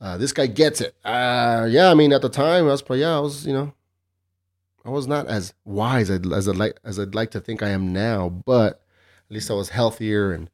[0.00, 0.94] Uh, this guy gets it.
[1.04, 3.74] Uh, yeah, I mean, at the time, I was probably, yeah, I was, you know,
[4.84, 7.70] I was not as wise as, as I'd like as I'd like to think I
[7.70, 8.84] am now, but
[9.28, 10.48] at least I was healthier and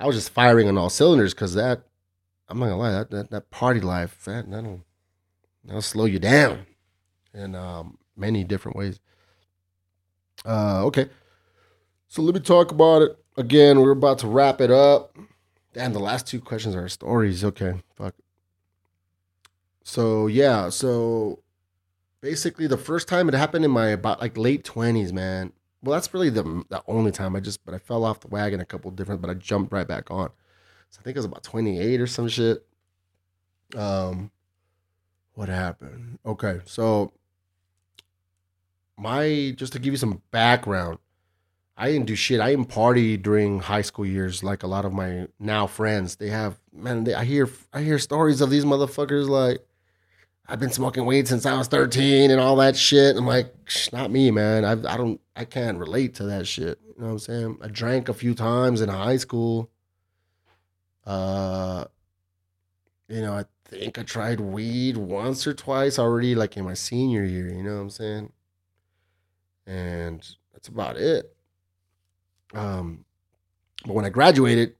[0.00, 1.82] I was just firing on all cylinders because that
[2.48, 4.80] I'm not gonna lie, that that, that party life that that'll
[5.62, 6.64] that'll slow you down
[7.34, 9.00] in um, many different ways.
[10.46, 11.08] Uh, okay,
[12.08, 13.80] so let me talk about it again.
[13.80, 15.16] We're about to wrap it up.
[15.72, 17.44] Damn, the last two questions are stories.
[17.44, 18.14] Okay, fuck.
[19.82, 21.40] So yeah, so
[22.20, 25.52] basically the first time it happened in my about like late twenties, man.
[25.82, 28.60] Well, that's really the the only time I just but I fell off the wagon
[28.60, 30.30] a couple different, but I jumped right back on.
[30.90, 32.66] So I think it was about twenty eight or some shit.
[33.76, 34.30] Um,
[35.34, 36.18] what happened?
[36.24, 37.12] Okay, so
[38.96, 40.98] my just to give you some background,
[41.76, 42.40] I didn't do shit.
[42.40, 46.16] I didn't party during high school years like a lot of my now friends.
[46.16, 47.04] They have man.
[47.04, 49.60] They, I hear I hear stories of these motherfuckers like
[50.46, 53.16] I've been smoking weed since I was 13 and all that shit.
[53.16, 53.54] I'm like,
[53.92, 54.64] not me, man.
[54.64, 56.78] I, I don't, I can't relate to that shit.
[56.86, 57.58] You know what I'm saying?
[57.62, 59.70] I drank a few times in high school.
[61.06, 61.86] Uh,
[63.08, 67.24] you know, I think I tried weed once or twice already, like in my senior
[67.24, 67.48] year.
[67.48, 68.32] You know what I'm saying?
[69.66, 71.34] And that's about it.
[72.54, 73.04] Um,
[73.84, 74.74] but when I graduated,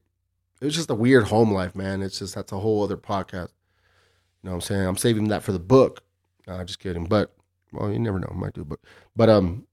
[0.61, 2.01] it was just a weird home life, man.
[2.01, 3.49] It's just that's a whole other podcast
[4.41, 4.87] You know what I'm saying?
[4.87, 6.03] I'm saving that for the book.
[6.47, 7.05] Nah, just kidding.
[7.05, 7.35] But
[7.73, 8.29] well, you never know.
[8.31, 8.81] I might do book.
[9.15, 9.67] But um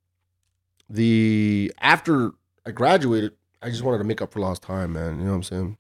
[0.91, 2.33] the after
[2.67, 3.33] I graduated,
[3.63, 5.19] I just wanted to make up for lost time, man.
[5.19, 5.79] You know what I'm saying?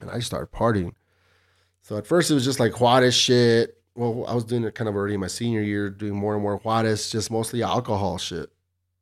[0.00, 0.92] And I started partying.
[1.82, 3.79] So at first it was just like Juarez shit.
[3.94, 6.42] Well, I was doing it kind of already in my senior year, doing more and
[6.42, 8.50] more Juarez, just mostly alcohol shit,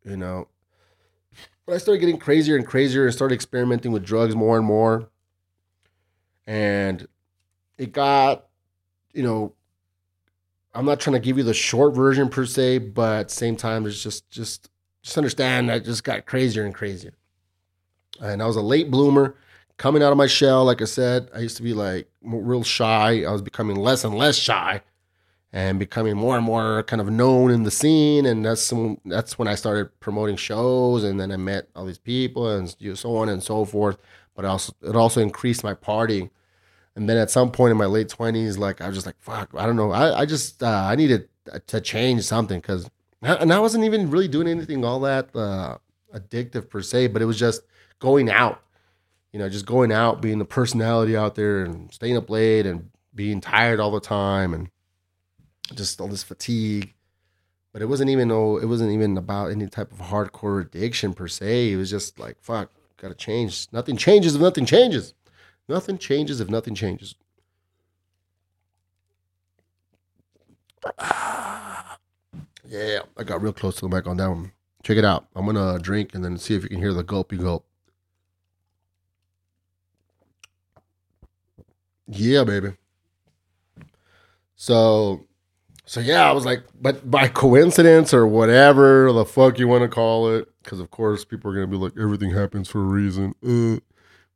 [0.05, 0.49] you know.
[1.67, 5.11] But I started getting crazier and crazier and started experimenting with drugs more and more.
[6.47, 7.07] And
[7.77, 8.49] it got
[9.13, 9.53] you know,
[10.75, 13.57] I'm not trying to give you the short version per se, but at the same
[13.57, 14.71] time, it's just just
[15.03, 17.15] just understand I just got crazier and crazier.
[18.21, 19.37] And I was a late bloomer,
[19.79, 20.65] coming out of my shell.
[20.65, 23.25] Like I said, I used to be like real shy.
[23.25, 24.83] I was becoming less and less shy,
[25.53, 28.27] and becoming more and more kind of known in the scene.
[28.27, 31.99] And that's some, that's when I started promoting shows, and then I met all these
[31.99, 32.69] people and
[32.99, 33.97] so on and so forth.
[34.35, 36.31] But also it also increased my partying
[36.99, 39.51] and then at some point in my late twenties, like I was just like, fuck,
[39.57, 39.93] I don't know.
[39.93, 41.29] I, I just uh, I needed
[41.69, 42.91] to change something because
[43.23, 45.79] and I wasn't even really doing anything all that uh,
[46.13, 47.63] addictive per se, but it was just
[48.01, 48.61] going out,
[49.33, 52.91] you know, just going out, being the personality out there and staying up late and
[53.15, 54.71] being tired all the time and
[55.75, 56.95] just all this fatigue.
[57.73, 61.29] But it wasn't even oh, it wasn't even about any type of hardcore addiction per
[61.29, 61.73] se.
[61.73, 63.69] It was just like, fuck, gotta change.
[63.73, 65.15] Nothing changes if nothing changes.
[65.69, 67.15] Nothing changes if nothing changes.
[72.71, 74.53] Yeah, I got real close to the mic on that one.
[74.83, 75.27] Check it out.
[75.35, 77.65] I'm gonna drink and then see if you can hear the gulpy gulp.
[82.09, 82.73] Yeah, baby.
[84.57, 85.27] So,
[85.85, 89.89] so yeah, I was like, but by coincidence or whatever the fuck you want to
[89.89, 93.35] call it, because of course people are gonna be like, everything happens for a reason.
[93.47, 93.81] Uh,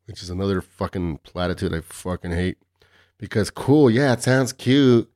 [0.06, 2.58] which is another fucking platitude I fucking hate.
[3.18, 5.10] Because cool, yeah, it sounds cute,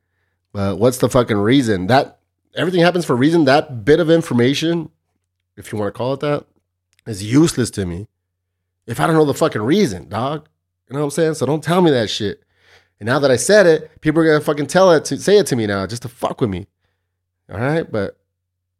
[0.52, 1.88] but what's the fucking reason?
[1.88, 2.20] That
[2.54, 3.44] everything happens for a reason.
[3.44, 4.90] That bit of information,
[5.56, 6.46] if you want to call it that,
[7.06, 8.06] is useless to me.
[8.86, 10.48] If I don't know the fucking reason, dog.
[10.88, 11.34] You know what I'm saying?
[11.34, 12.44] So don't tell me that shit.
[12.98, 15.46] And now that I said it, people are gonna fucking tell it to say it
[15.48, 16.66] to me now, just to fuck with me.
[17.50, 18.18] All right, but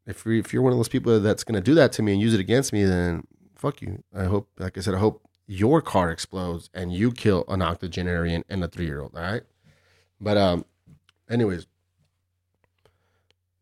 [0.07, 2.21] if you're, if you're one of those people that's gonna do that to me and
[2.21, 4.03] use it against me, then fuck you.
[4.15, 8.45] I hope, like I said, I hope your car explodes and you kill an octogenarian
[8.49, 9.15] and a three year old.
[9.15, 9.43] All right.
[10.21, 10.65] But, um,
[11.29, 11.67] anyways,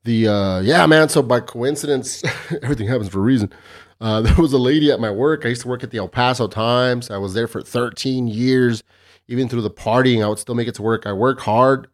[0.04, 1.08] the, uh, yeah, man.
[1.08, 2.22] So by coincidence,
[2.62, 3.52] everything happens for a reason.
[4.00, 5.44] Uh, there was a lady at my work.
[5.44, 7.10] I used to work at the El Paso Times.
[7.10, 8.82] I was there for 13 years.
[9.28, 11.06] Even through the partying, I would still make it to work.
[11.06, 11.88] I worked hard,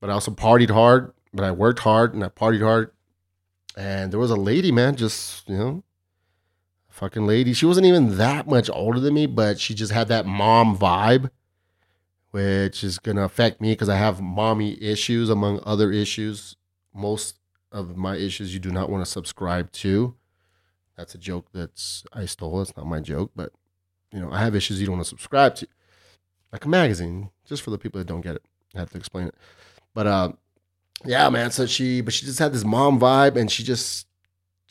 [0.00, 1.12] but I also partied hard.
[1.34, 2.92] But I worked hard and I partied hard.
[3.76, 5.82] And there was a lady, man, just, you know,
[6.90, 7.54] fucking lady.
[7.54, 11.30] She wasn't even that much older than me, but she just had that mom vibe,
[12.30, 16.56] which is gonna affect me because I have mommy issues among other issues.
[16.94, 17.38] Most
[17.72, 20.14] of my issues you do not want to subscribe to.
[20.96, 22.60] That's a joke that's I stole.
[22.60, 23.52] It's not my joke, but
[24.12, 25.66] you know, I have issues you don't want to subscribe to.
[26.52, 28.42] Like a magazine, just for the people that don't get it.
[28.74, 29.34] I have to explain it.
[29.94, 30.32] But uh
[31.04, 31.50] yeah, man.
[31.50, 34.06] So she but she just had this mom vibe and she just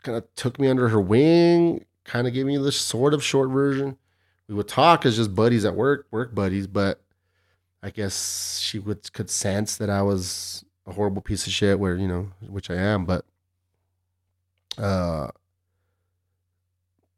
[0.04, 3.50] kind of took me under her wing kind of gave me the sort of short
[3.50, 3.98] version.
[4.48, 6.68] we would talk as just buddies at work, work buddies.
[6.68, 7.02] But
[7.82, 11.96] I guess she would could sense that I was a horrible piece of shit, where
[11.96, 13.06] you know, which I am.
[13.06, 13.26] But
[14.78, 15.30] uh,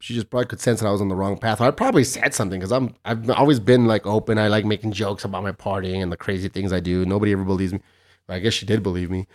[0.04, 1.62] she just probably could sense that I was on the wrong path.
[1.62, 4.38] I probably said something because I'm I've always been like open.
[4.38, 7.06] I like making jokes about my partying and the crazy things I do.
[7.06, 7.80] Nobody ever believes me.
[8.26, 9.26] But I guess she did believe me.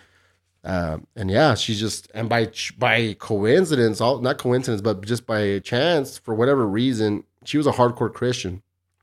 [0.63, 5.57] Uh, and yeah, she just and by by coincidence, all not coincidence, but just by
[5.57, 8.61] chance, for whatever reason, she was a hardcore Christian,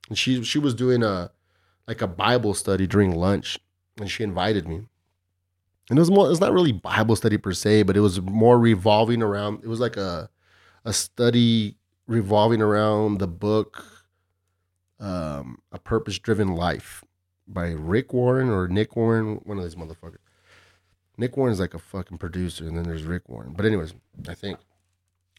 [0.09, 1.33] and she she was doing a
[1.89, 3.59] like a Bible study during lunch,
[3.99, 4.83] and she invited me.
[5.91, 8.57] And it was more, it's not really Bible study per se, but it was more
[8.57, 9.65] revolving around.
[9.65, 10.31] It was like a
[10.87, 11.77] a study
[12.07, 13.85] revolving around the book,
[15.01, 17.03] um, a purpose driven life
[17.49, 20.19] by Rick Warren or Nick Warren, one of these motherfuckers.
[21.19, 23.53] Nick Warren's like a fucking producer, and then there's Rick Warren.
[23.55, 23.95] But anyways,
[24.29, 24.59] I think.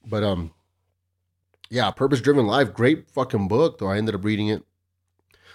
[0.06, 0.52] But um,
[1.70, 3.78] yeah, Purpose Driven Life, great fucking book.
[3.78, 4.64] Though I ended up reading it,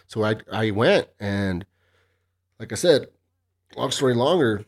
[0.06, 1.66] so I I went and,
[2.58, 3.08] like I said,
[3.76, 4.64] long story longer,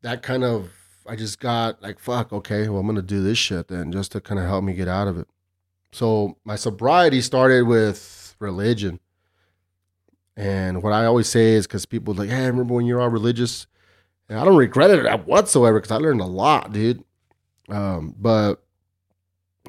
[0.00, 0.70] that kind of
[1.08, 2.32] I just got like fuck.
[2.32, 4.88] Okay, well I'm gonna do this shit then, just to kind of help me get
[4.88, 5.28] out of it.
[5.92, 9.00] So my sobriety started with religion.
[10.36, 13.08] And what I always say is because people like, hey, I remember when you're all
[13.08, 13.66] religious?
[14.28, 17.02] And I don't regret it whatsoever because I learned a lot, dude.
[17.68, 18.62] Um, but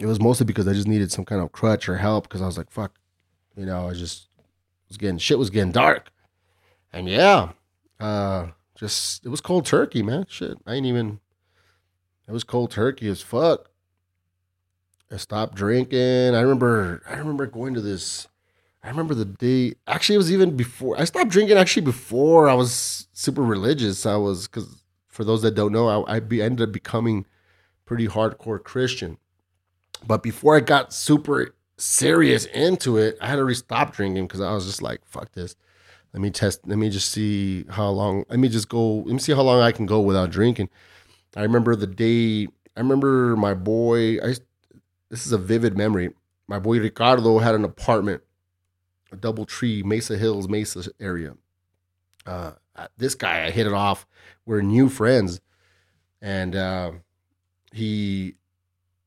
[0.02, 2.46] it was mostly because I just needed some kind of crutch or help because I
[2.46, 2.94] was like, fuck,
[3.56, 4.28] you know, I just
[4.88, 6.12] was getting shit was getting dark.
[6.92, 7.52] And yeah,
[8.00, 10.26] uh, just it was cold turkey, man.
[10.30, 11.20] Shit, I ain't even.
[12.28, 13.70] It was cold turkey as fuck.
[15.12, 16.36] I stopped drinking.
[16.36, 17.02] I remember.
[17.10, 18.28] I remember going to this.
[18.84, 19.76] I remember the day.
[19.88, 21.58] Actually, it was even before I stopped drinking.
[21.58, 26.18] Actually, before I was super religious, I was because for those that don't know, I,
[26.18, 27.26] I be, ended up becoming
[27.86, 29.18] pretty hardcore Christian.
[30.06, 34.52] But before I got super serious into it, I had to stop drinking because I
[34.54, 35.56] was just like, "Fuck this."
[36.14, 36.68] Let me test.
[36.68, 38.26] Let me just see how long.
[38.30, 38.98] Let me just go.
[38.98, 40.70] Let me see how long I can go without drinking.
[41.38, 42.48] I remember the day.
[42.76, 44.18] I remember my boy.
[44.18, 44.36] I.
[45.10, 46.14] This is a vivid memory.
[46.48, 48.22] My boy Ricardo had an apartment
[49.12, 51.36] a double tree, Mesa Hills, Mesa area.
[52.26, 52.52] Uh,
[52.98, 54.06] this guy, I hit it off.
[54.46, 55.40] We're new friends,
[56.22, 56.92] and uh,
[57.72, 58.36] he,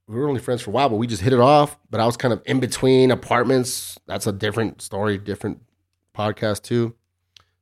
[0.07, 1.79] we were only friends for a while, but we just hit it off.
[1.91, 3.99] But I was kind of in between apartments.
[4.07, 5.63] That's a different story, different
[6.17, 6.95] podcast too.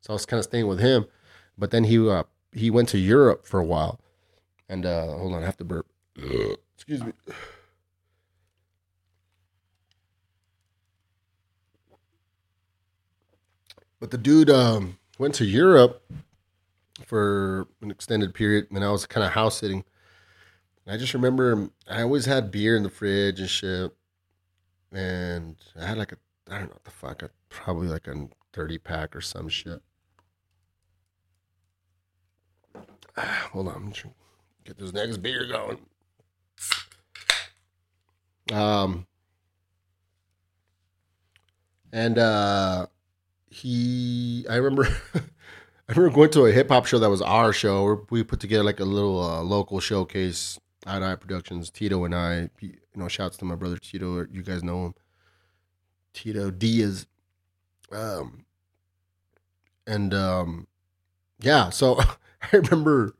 [0.00, 1.06] So I was kind of staying with him,
[1.56, 4.00] but then he uh, he went to Europe for a while,
[4.68, 5.86] and uh, hold on, I have to burp.
[6.74, 7.12] Excuse me.
[14.00, 16.02] But the dude um, went to Europe
[17.04, 19.84] for an extended period, and I was kind of house sitting.
[20.86, 23.92] I just remember I always had beer in the fridge and shit,
[24.90, 26.16] and I had like a
[26.50, 29.82] I don't know what the fuck, a, probably like a thirty pack or some shit.
[33.52, 33.92] hold on,
[34.68, 35.78] get this next beer going.
[38.52, 39.06] Um,
[41.92, 42.86] and uh
[43.50, 48.06] he I remember I remember going to a hip hop show that was our show.
[48.10, 50.58] We put together like a little uh, local showcase.
[50.86, 52.50] Eye Eye Productions, Tito and I.
[52.60, 54.26] You know, shouts to my brother Tito.
[54.30, 54.94] You guys know him,
[56.12, 57.06] Tito Diaz.
[57.90, 58.44] Um,
[59.86, 60.66] and um,
[61.40, 61.70] yeah.
[61.70, 61.98] So
[62.42, 63.14] I remember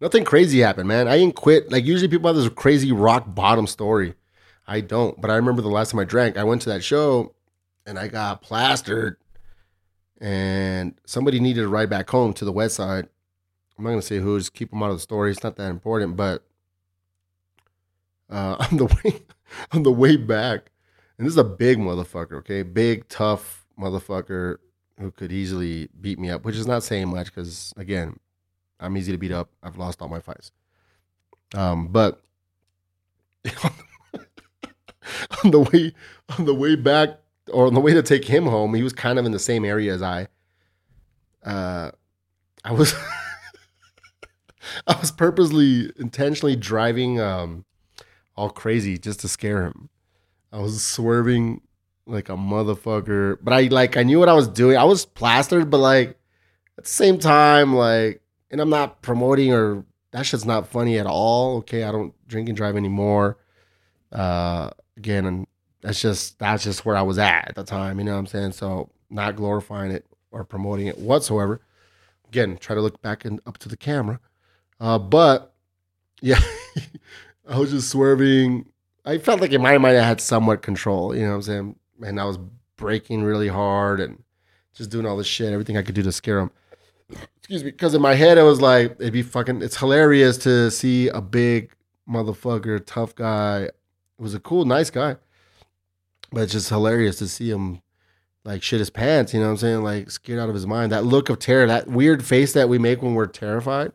[0.00, 1.08] nothing crazy happened, man.
[1.08, 1.70] I didn't quit.
[1.70, 4.14] Like usually people have this crazy rock bottom story.
[4.66, 5.20] I don't.
[5.20, 7.34] But I remember the last time I drank, I went to that show
[7.86, 9.16] and I got plastered
[10.20, 13.08] and somebody needed to ride back home to the west side.
[13.76, 15.30] I'm not gonna say who, just keep them out of the story.
[15.30, 16.44] It's not that important, but
[18.28, 19.22] uh, on the way
[19.72, 20.70] on the way back,
[21.18, 24.58] and this is a big motherfucker, okay, big tough motherfucker
[24.98, 28.20] who could easily beat me up, which is not saying much because again,
[28.80, 29.50] I'm easy to beat up.
[29.62, 30.52] I've lost all my fights.
[31.54, 32.22] Um, but
[35.44, 35.92] on the way
[36.38, 37.18] on the way back
[37.52, 39.64] or on the way to take him home, he was kind of in the same
[39.64, 40.28] area as I.
[41.44, 41.90] Uh,
[42.64, 42.94] I was,
[44.86, 47.64] I was purposely, intentionally driving um,
[48.36, 49.88] all crazy just to scare him.
[50.52, 51.62] I was swerving
[52.06, 54.76] like a motherfucker, but I like I knew what I was doing.
[54.76, 56.18] I was plastered, but like
[56.80, 58.19] at the same time, like,
[58.50, 61.58] and I'm not promoting or that shit's not funny at all.
[61.58, 63.38] Okay, I don't drink and drive anymore.
[64.12, 65.46] Uh, again, and
[65.82, 67.98] that's just that's just where I was at at the time.
[67.98, 68.52] You know what I'm saying?
[68.52, 71.60] So not glorifying it or promoting it whatsoever.
[72.28, 74.20] Again, try to look back and up to the camera.
[74.78, 75.54] Uh, but
[76.20, 76.40] yeah,
[77.48, 78.66] I was just swerving.
[79.04, 81.14] I felt like in my mind I had somewhat control.
[81.14, 81.76] You know what I'm saying?
[82.02, 82.38] and I was
[82.76, 84.22] breaking really hard and
[84.74, 86.50] just doing all this shit, everything I could do to scare him.
[87.50, 89.60] Excuse me, because in my head it was like it'd be fucking.
[89.60, 91.72] It's hilarious to see a big
[92.08, 93.62] motherfucker, tough guy.
[93.62, 93.74] It
[94.20, 95.16] was a cool, nice guy,
[96.30, 97.82] but it's just hilarious to see him
[98.44, 99.34] like shit his pants.
[99.34, 99.82] You know what I'm saying?
[99.82, 100.92] Like scared out of his mind.
[100.92, 103.90] That look of terror, that weird face that we make when we're terrified.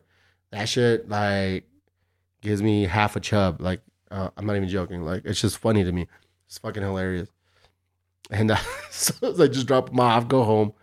[0.50, 1.64] That shit like
[2.42, 3.62] gives me half a chub.
[3.62, 3.80] Like
[4.10, 5.02] uh, I'm not even joking.
[5.02, 6.08] Like it's just funny to me.
[6.46, 7.30] It's fucking hilarious.
[8.30, 8.58] And uh,
[8.90, 10.74] so I just drop him off, go home,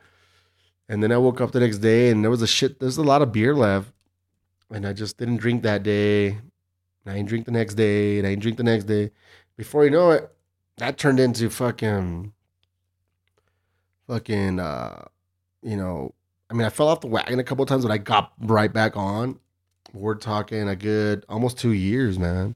[0.90, 2.80] and then I woke up the next day and there was a shit.
[2.80, 3.92] There's a lot of beer left,
[4.70, 6.28] and I just didn't drink that day.
[7.06, 9.12] And I didn't drink the next day, and I didn't drink the next day.
[9.58, 10.32] Before you know it,
[10.78, 12.34] that turned into fucking,
[14.08, 15.06] fucking, uh,
[15.62, 16.14] you know.
[16.50, 18.96] I mean, I fell off the wagon a couple times, but I got right back
[18.96, 19.40] on.
[19.92, 22.56] We're talking a good almost two years, man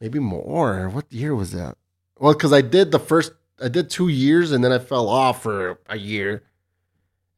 [0.00, 0.88] maybe more.
[0.88, 1.76] What year was that?
[2.18, 3.32] Well, because I did the first,
[3.62, 6.42] I did two years and then I fell off for a year.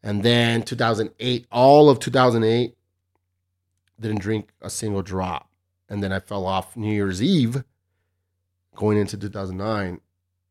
[0.02, 2.74] And then 2008, all of 2008,
[4.00, 5.48] didn't drink a single drop.
[5.88, 7.64] And then I fell off New Year's Eve
[8.74, 10.00] going into 2009.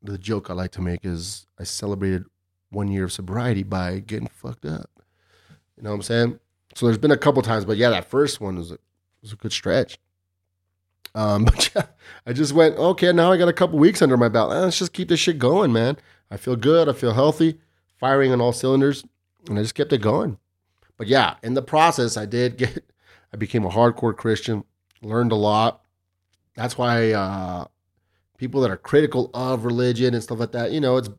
[0.03, 2.25] The joke I like to make is I celebrated
[2.69, 4.89] one year of sobriety by getting fucked up.
[5.77, 6.39] You know what I'm saying?
[6.75, 8.77] So there's been a couple times, but yeah, that first one was a,
[9.21, 9.99] was a good stretch.
[11.13, 11.85] Um, but yeah,
[12.25, 14.51] I just went, okay, now I got a couple weeks under my belt.
[14.51, 15.97] Let's just keep this shit going, man.
[16.29, 16.87] I feel good.
[16.87, 17.59] I feel healthy,
[17.99, 19.03] firing on all cylinders.
[19.47, 20.37] And I just kept it going.
[20.97, 22.91] But yeah, in the process, I did get,
[23.33, 24.63] I became a hardcore Christian,
[25.01, 25.81] learned a lot.
[26.55, 27.65] That's why uh,
[28.37, 31.09] people that are critical of religion and stuff like that, you know, it's,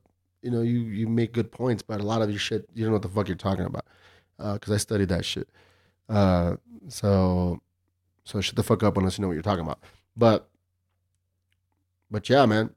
[0.43, 2.91] you know, you, you make good points, but a lot of your shit, you don't
[2.91, 3.87] know what the fuck you're talking about.
[4.37, 5.49] Because uh, I studied that shit.
[6.09, 6.57] Uh,
[6.89, 7.61] so
[8.25, 9.81] so shut the fuck up unless you know what you're talking about.
[10.17, 10.49] But
[12.11, 12.71] but yeah, man.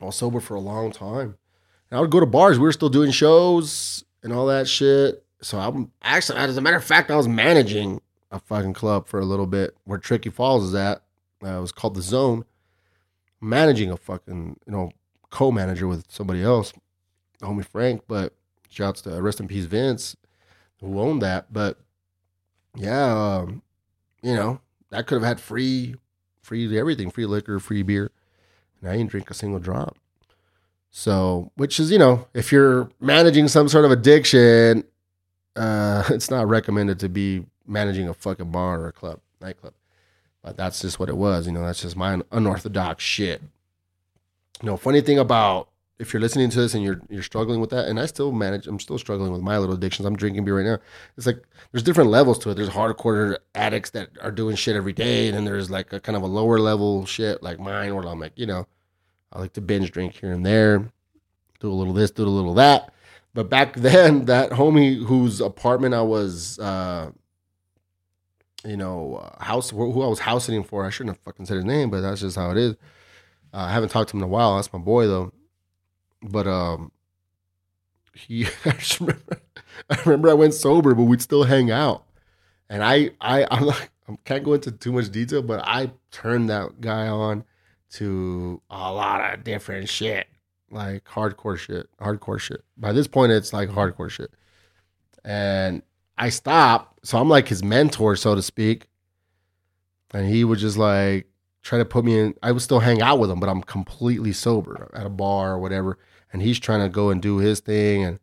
[0.00, 1.36] I was sober for a long time.
[1.90, 2.58] And I would go to bars.
[2.58, 5.24] We were still doing shows and all that shit.
[5.42, 9.18] So I'm actually, as a matter of fact, I was managing a fucking club for
[9.18, 11.02] a little bit where Tricky Falls is at.
[11.42, 12.44] Uh, it was called the Zone.
[13.40, 14.90] Managing a fucking, you know,
[15.30, 16.74] co-manager with somebody else,
[17.40, 18.02] homie Frank.
[18.06, 18.34] But
[18.68, 20.14] shouts to rest in peace Vince,
[20.80, 21.50] who owned that.
[21.50, 21.78] But
[22.76, 23.62] yeah, um,
[24.22, 24.60] you know,
[24.92, 25.94] I could have had free,
[26.42, 28.10] free everything, free liquor, free beer,
[28.80, 29.96] and I didn't drink a single drop.
[30.90, 34.84] So, which is, you know, if you're managing some sort of addiction,
[35.56, 39.74] uh, it's not recommended to be managing a fucking bar or a club, nightclub.
[40.42, 41.46] But that's just what it was.
[41.46, 43.42] You know, that's just my unorthodox shit.
[44.62, 45.68] You know, funny thing about
[45.98, 48.66] if you're listening to this and you're you're struggling with that, and I still manage,
[48.66, 50.06] I'm still struggling with my little addictions.
[50.06, 50.78] I'm drinking beer right now.
[51.18, 52.54] It's like there's different levels to it.
[52.54, 56.16] There's hardcore addicts that are doing shit every day, and then there's like a kind
[56.16, 58.66] of a lower level shit like mine, where I'm like, you know,
[59.32, 60.90] I like to binge drink here and there,
[61.60, 62.92] do a little this, do a little that.
[63.32, 67.10] But back then, that homie whose apartment I was, uh,
[68.64, 71.56] you know, uh, house who I was house sitting for, I shouldn't have fucking said
[71.56, 72.74] his name, but that's just how it is.
[73.52, 74.56] Uh, I haven't talked to him in a while.
[74.56, 75.32] That's my boy though
[76.22, 76.92] but um,
[78.14, 79.40] he I remember,
[79.88, 82.04] I remember I went sober, but we'd still hang out.
[82.68, 86.48] And I I I'm like I can't go into too much detail, but I turned
[86.50, 87.44] that guy on
[87.92, 90.26] to a lot of different shit,
[90.70, 92.64] like hardcore shit, hardcore shit.
[92.76, 94.32] By this point, it's like hardcore shit.
[95.24, 95.82] And
[96.16, 98.86] I stopped, so I'm like his mentor, so to speak.
[100.12, 101.26] And he would just like
[101.62, 102.34] try to put me in.
[102.42, 105.58] I would still hang out with him, but I'm completely sober at a bar or
[105.58, 105.98] whatever
[106.32, 108.18] and he's trying to go and do his thing and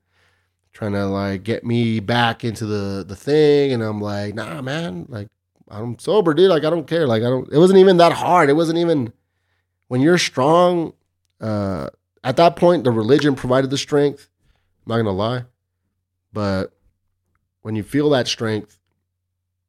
[0.73, 5.06] trying to like get me back into the the thing and I'm like, "Nah, man,
[5.10, 5.30] like
[5.69, 6.49] I'm sober, dude.
[6.49, 7.07] Like I don't care.
[7.07, 8.49] Like I don't it wasn't even that hard.
[8.49, 9.14] It wasn't even
[9.88, 10.94] when you're strong
[11.40, 11.90] uh
[12.24, 14.30] at that point the religion provided the strength.
[14.86, 15.46] I'm not going to lie.
[16.32, 16.74] But
[17.62, 18.80] when you feel that strength,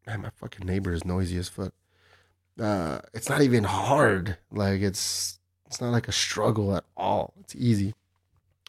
[0.06, 1.72] man, my fucking neighbor is noisy as fuck.
[2.60, 4.38] Uh, it's not even hard.
[4.50, 7.34] Like it's it's not like a struggle at all.
[7.40, 7.94] It's easy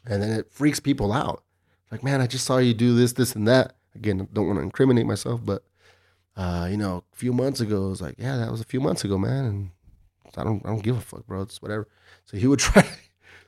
[0.06, 1.44] and then it freaks people out.
[1.92, 3.76] Like, man, I just saw you do this, this, and that.
[3.96, 5.64] Again, don't want to incriminate myself, but
[6.38, 8.80] uh, you know, a few months ago, it was like, yeah, that was a few
[8.80, 9.70] months ago, man, and
[10.38, 11.42] I don't, I don't give a fuck, bro.
[11.42, 11.88] It's whatever.
[12.26, 12.88] So he would try.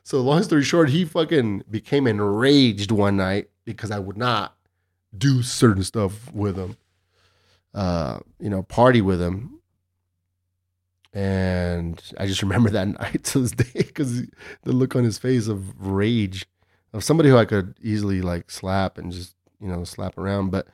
[0.02, 4.56] So long story short, he fucking became enraged one night because I would not
[5.16, 6.76] do certain stuff with him.
[7.74, 9.60] Uh, you know, party with him.
[11.14, 14.22] And I just remember that night to this day because
[14.62, 16.46] the look on his face of rage
[16.92, 20.68] of somebody who I could easily like slap and just you know slap around, but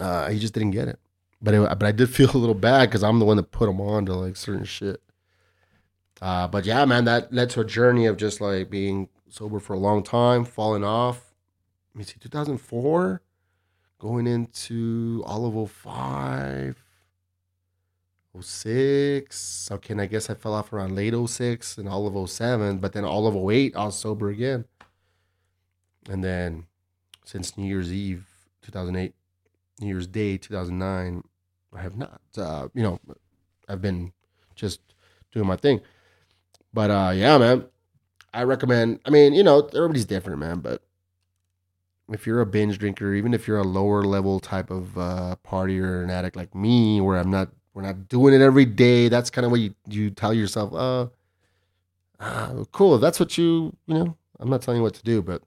[0.00, 0.98] uh, he just didn't get it.
[1.42, 3.66] But it, but I did feel a little bad because I'm the one that put
[3.66, 5.02] them on to like certain shit.
[6.20, 9.72] Uh, but yeah, man, that led to a journey of just like being sober for
[9.72, 11.32] a long time, falling off.
[11.94, 13.22] Let me see, 2004,
[13.98, 16.84] going into all of 05,
[18.38, 19.68] 06.
[19.72, 22.92] Okay, and I guess I fell off around late 06 and all of 07, but
[22.92, 24.66] then all of 08, I was sober again.
[26.08, 26.66] And then
[27.24, 28.26] since New Year's Eve,
[28.62, 29.14] 2008,
[29.80, 31.24] New Year's Day, 2009,
[31.74, 33.00] I have not, uh, you know,
[33.68, 34.12] I've been
[34.54, 34.80] just
[35.32, 35.80] doing my thing.
[36.72, 37.64] But uh, yeah, man,
[38.32, 39.00] I recommend.
[39.04, 40.60] I mean, you know, everybody's different, man.
[40.60, 40.82] But
[42.08, 45.80] if you're a binge drinker, even if you're a lower level type of uh, party
[45.80, 49.08] or an addict like me, where I'm not, we're not doing it every day.
[49.08, 50.72] That's kind of what you you tell yourself.
[50.74, 51.06] Uh,
[52.18, 52.98] uh, cool.
[52.98, 55.42] That's what you, you know, I'm not telling you what to do, but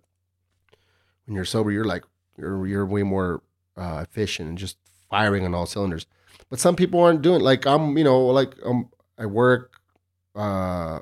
[1.26, 2.04] when you're sober, you're like
[2.38, 3.42] you're you're way more
[3.78, 4.78] uh, efficient and just
[5.14, 6.08] firing on all cylinders.
[6.50, 9.80] But some people aren't doing like I'm, you know, like um, I work,
[10.36, 11.02] uh,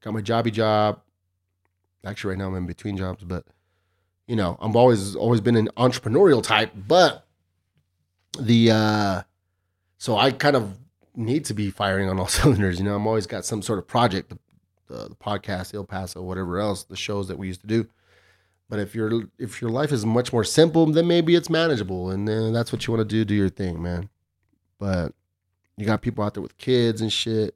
[0.00, 1.00] got my jobby job.
[2.04, 3.44] Actually, right now I'm in between jobs, but
[4.28, 6.70] you know, I'm always always been an entrepreneurial type.
[6.76, 7.26] But
[8.38, 9.22] the uh,
[9.98, 10.78] so I kind of
[11.16, 12.78] need to be firing on all cylinders.
[12.78, 14.38] You know, I'm always got some sort of project, the,
[14.86, 17.88] the, the podcast, El Paso, whatever else, the shows that we used to do.
[18.68, 22.26] But if your if your life is much more simple, then maybe it's manageable, and
[22.26, 23.24] then that's what you want to do.
[23.24, 24.08] Do your thing, man.
[24.78, 25.12] But
[25.76, 27.54] you got people out there with kids and shit.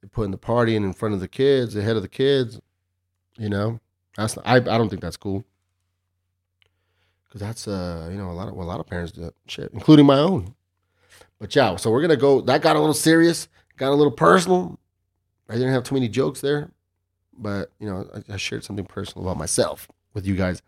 [0.00, 2.60] They're putting the party in in front of the kids, ahead of the kids.
[3.36, 3.80] You know,
[4.16, 5.44] that's I I don't think that's cool.
[7.30, 9.34] Cause that's uh you know a lot of well, a lot of parents do that
[9.48, 10.54] shit, including my own.
[11.40, 12.40] But yeah, so we're gonna go.
[12.40, 14.78] That got a little serious, got a little personal.
[15.48, 16.70] I didn't have too many jokes there,
[17.36, 20.62] but you know I, I shared something personal about myself with you guys.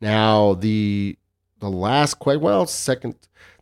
[0.00, 1.18] Now the
[1.58, 3.16] the last quite well second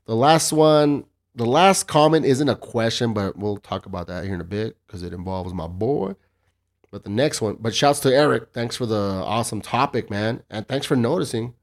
[0.06, 1.04] the last one
[1.38, 4.76] the last comment isn't a question, but we'll talk about that here in a bit
[4.86, 6.16] because it involves my boy.
[6.90, 8.48] But the next one, but shouts to Eric.
[8.52, 10.42] Thanks for the awesome topic, man.
[10.50, 11.54] And thanks for noticing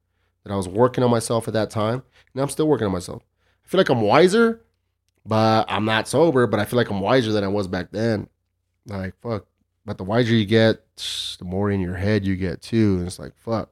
[0.44, 2.04] that I was working on myself at that time.
[2.34, 3.24] And I'm still working on myself.
[3.66, 4.62] I feel like I'm wiser,
[5.26, 8.30] but I'm not sober, but I feel like I'm wiser than I was back then.
[8.86, 9.46] Like, fuck.
[9.86, 12.98] But the wiser you get, the more in your head you get too.
[12.98, 13.70] And it's like, fuck.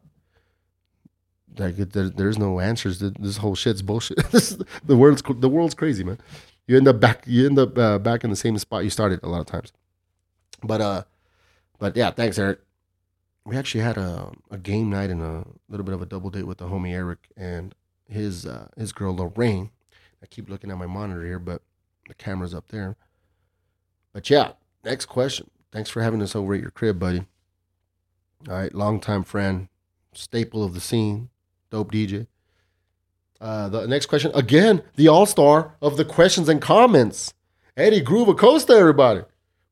[1.57, 2.99] Like there, there's no answers.
[2.99, 4.17] This whole shit's bullshit.
[4.31, 6.17] the world's the world's crazy, man.
[6.67, 7.23] You end up back.
[7.27, 9.71] You end up uh, back in the same spot you started a lot of times.
[10.63, 11.03] But uh,
[11.77, 12.59] but yeah, thanks, Eric.
[13.45, 16.47] We actually had a, a game night and a little bit of a double date
[16.47, 17.75] with the homie Eric and
[18.07, 19.69] his uh, his girl Lorraine.
[20.21, 21.61] I keep looking at my monitor here, but
[22.07, 22.95] the camera's up there.
[24.13, 24.53] But yeah,
[24.85, 25.49] next question.
[25.73, 27.25] Thanks for having us over at your crib, buddy.
[28.47, 29.69] All right, longtime friend,
[30.13, 31.29] staple of the scene,
[31.71, 32.27] dope DJ.
[33.41, 37.33] Uh, the next question, again, the all star of the questions and comments,
[37.75, 39.21] Eddie Groove Acosta, everybody,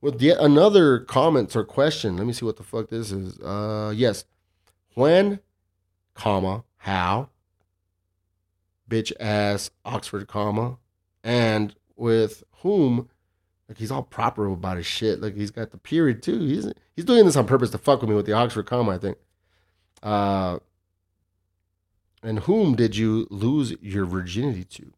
[0.02, 2.18] with yet another comments or question.
[2.18, 3.38] Let me see what the fuck this is.
[3.38, 4.26] Uh, yes,
[4.96, 5.40] when,
[6.16, 7.30] comma, how,
[8.90, 10.80] bitch ass Oxford, comma,
[11.24, 13.08] and with whom
[13.72, 15.22] like he's all proper about his shit.
[15.22, 16.42] Like he's got the period too.
[16.42, 18.98] He's he's doing this on purpose to fuck with me with the Oxford comma, I
[18.98, 19.18] think.
[20.04, 20.60] Uh
[22.22, 24.92] and whom did you lose your virginity to?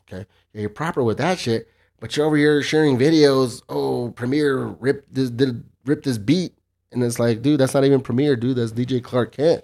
[0.00, 0.26] Okay.
[0.52, 1.68] Yeah, you're proper with that shit,
[2.00, 3.62] but you're over here sharing videos.
[3.68, 6.54] Oh, Premier ripped this did rip this beat.
[6.90, 8.56] And it's like, dude, that's not even Premier, dude.
[8.56, 9.62] That's DJ Clark Kent.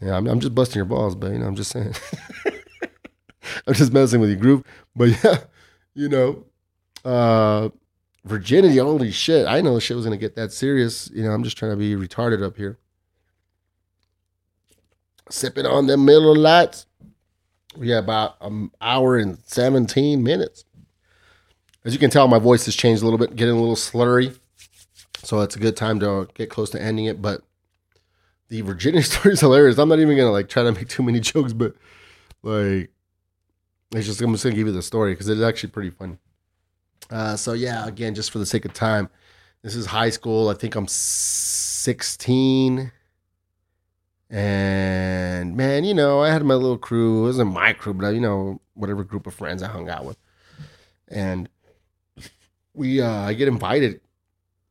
[0.00, 1.94] Yeah, I'm, I'm just busting your balls, but you know, I'm just saying.
[3.66, 4.62] I'm just messing with your groove.
[4.94, 5.38] But yeah,
[5.94, 6.44] you know,
[7.04, 7.68] uh,
[8.24, 9.46] virginity, holy shit.
[9.46, 11.10] I know shit was gonna get that serious.
[11.12, 12.78] You know, I'm just trying to be retarded up here.
[15.30, 16.86] Sipping on them Miller Lites.
[17.76, 20.64] We got about an hour and 17 minutes.
[21.84, 24.38] As you can tell, my voice has changed a little bit, getting a little slurry.
[25.22, 27.20] So it's a good time to get close to ending it.
[27.20, 27.42] But
[28.48, 29.78] the virginity story is hilarious.
[29.78, 31.74] I'm not even gonna like try to make too many jokes, but
[32.42, 32.90] like
[33.92, 36.18] it's just I'm just gonna give you the story because it's actually pretty funny.
[37.10, 39.08] Uh, so yeah, again, just for the sake of time,
[39.62, 40.48] this is high school.
[40.48, 42.92] I think I'm 16.
[44.30, 47.22] And man, you know, I had my little crew.
[47.22, 50.16] It wasn't my crew, but you know, whatever group of friends I hung out with.
[51.08, 51.48] And
[52.72, 54.00] we, uh, I get invited,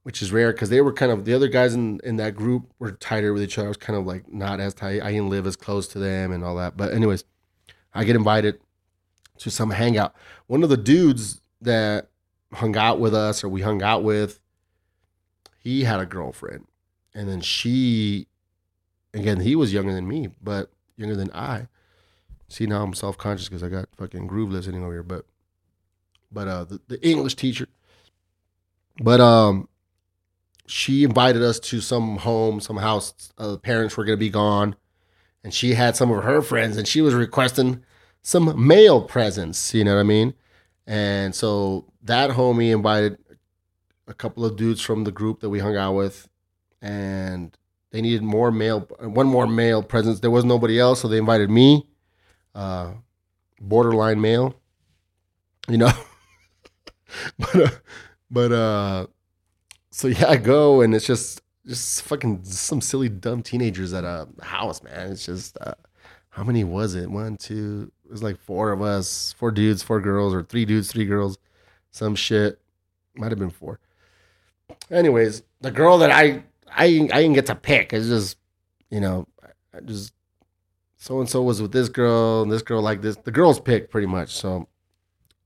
[0.04, 2.74] which is rare because they were kind of the other guys in in that group
[2.80, 3.68] were tighter with each other.
[3.68, 5.02] I was kind of like not as tight.
[5.02, 6.76] I didn't live as close to them and all that.
[6.76, 7.24] But anyways,
[7.94, 8.60] I get invited
[9.38, 10.14] to some hangout.
[10.48, 12.10] One of the dudes that
[12.54, 14.40] hung out with us or we hung out with,
[15.60, 16.66] he had a girlfriend.
[17.14, 18.28] And then she,
[19.14, 21.68] again, he was younger than me, but younger than I.
[22.50, 25.04] See, now I'm self conscious because I got fucking groove listening over here.
[25.04, 25.26] But,
[26.32, 27.68] but uh, the, the English teacher,
[29.02, 29.70] But um,
[30.68, 33.32] she invited us to some home, some house.
[33.38, 34.76] Uh, parents were gonna be gone,
[35.44, 37.84] and she had some of her friends, and she was requesting
[38.22, 39.74] some male presents.
[39.74, 40.34] You know what I mean?
[40.86, 43.18] And so that homie invited
[44.08, 46.28] a couple of dudes from the group that we hung out with,
[46.82, 47.58] and
[47.92, 50.20] they needed more male, one more male presence.
[50.20, 51.88] There was nobody else, so they invited me,
[52.54, 52.94] uh,
[53.62, 54.56] borderline male,
[55.70, 55.92] you know.
[57.40, 57.70] but uh,
[58.30, 59.08] but uh,
[59.92, 64.28] so yeah, I go and it's just just fucking some silly dumb teenagers at a
[64.42, 65.12] house, man.
[65.12, 65.76] It's just uh,
[66.34, 67.12] how many was it?
[67.12, 67.92] One, two.
[68.06, 71.38] It was like four of us, four dudes, four girls, or three dudes, three girls,
[71.92, 72.60] some shit.
[73.16, 73.80] Might have been four.
[74.90, 77.94] Anyways, the girl that I I I didn't get to pick.
[77.94, 78.38] It's just
[78.90, 79.28] you know,
[79.76, 80.12] I just
[80.98, 83.16] so and so was with this girl and this girl like this.
[83.16, 84.32] The girls picked pretty much.
[84.32, 84.68] So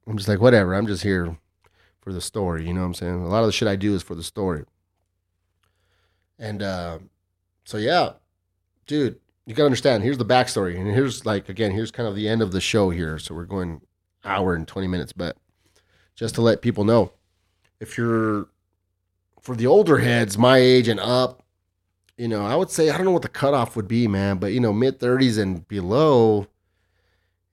[0.07, 0.73] I'm just like whatever.
[0.73, 1.37] I'm just here
[1.99, 2.65] for the story.
[2.65, 3.23] You know what I'm saying?
[3.23, 4.63] A lot of the shit I do is for the story.
[6.39, 6.99] And uh,
[7.65, 8.13] so yeah,
[8.85, 10.03] dude, you gotta understand.
[10.03, 12.89] Here's the backstory, and here's like again, here's kind of the end of the show
[12.89, 13.17] here.
[13.17, 13.81] So we're going
[14.25, 15.37] hour and 20 minutes, but
[16.15, 17.13] just to let people know,
[17.79, 18.49] if you're
[19.41, 21.43] for the older heads, my age and up,
[22.17, 24.51] you know, I would say I don't know what the cutoff would be, man, but
[24.51, 26.47] you know, mid 30s and below,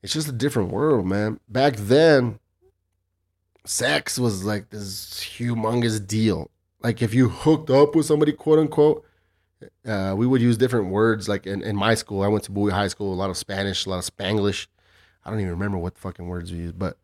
[0.02, 1.38] it's just a different world, man.
[1.48, 2.40] Back then,
[3.64, 6.50] sex was like this humongous deal.
[6.82, 9.04] Like if you hooked up with somebody, quote unquote,
[9.86, 11.28] uh, we would use different words.
[11.28, 13.86] Like in, in my school, I went to Bowie High School, a lot of Spanish,
[13.86, 14.66] a lot of Spanglish.
[15.24, 16.98] I don't even remember what fucking words we used, but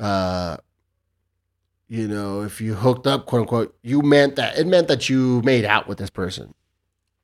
[0.00, 0.56] uh,
[1.88, 5.42] you know, if you hooked up, quote unquote, you meant that it meant that you
[5.42, 6.54] made out with this person,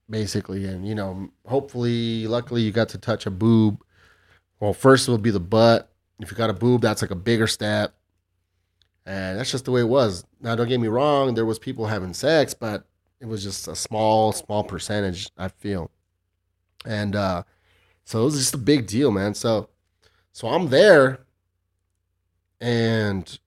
[0.09, 0.66] basically.
[0.66, 3.82] And you know, hopefully, luckily, you got to touch a boob.
[4.59, 5.90] Well, first it would be the butt.
[6.20, 7.94] If you got a boob, that's like a bigger step.
[9.06, 10.24] And that's just the way it was.
[10.40, 12.85] Now, don't get me wrong, there was people having sex, but
[13.20, 15.90] it was just a small, small percentage, I feel.
[16.84, 17.42] And uh,
[18.05, 19.34] so it was just a big deal, man.
[19.34, 19.68] So
[20.32, 21.20] so I'm there
[22.60, 23.38] and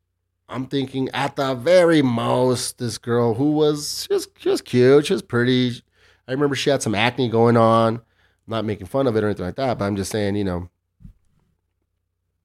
[0.50, 5.22] I'm thinking at the very most, this girl who was she was cute, she was
[5.22, 5.82] pretty.
[6.28, 7.96] I remember she had some acne going on.
[7.96, 8.02] I'm
[8.48, 10.70] not making fun of it or anything like that, but I'm just saying, you know,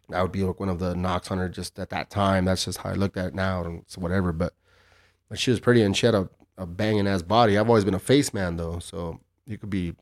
[0.09, 2.45] that would be like one of the knocks on her just at that time.
[2.45, 4.33] That's just how I looked at it now and whatever.
[4.33, 4.55] But
[5.29, 6.29] but she was pretty and she had a,
[6.59, 7.57] a banging ass body.
[7.57, 9.95] I've always been a face man though, so you could be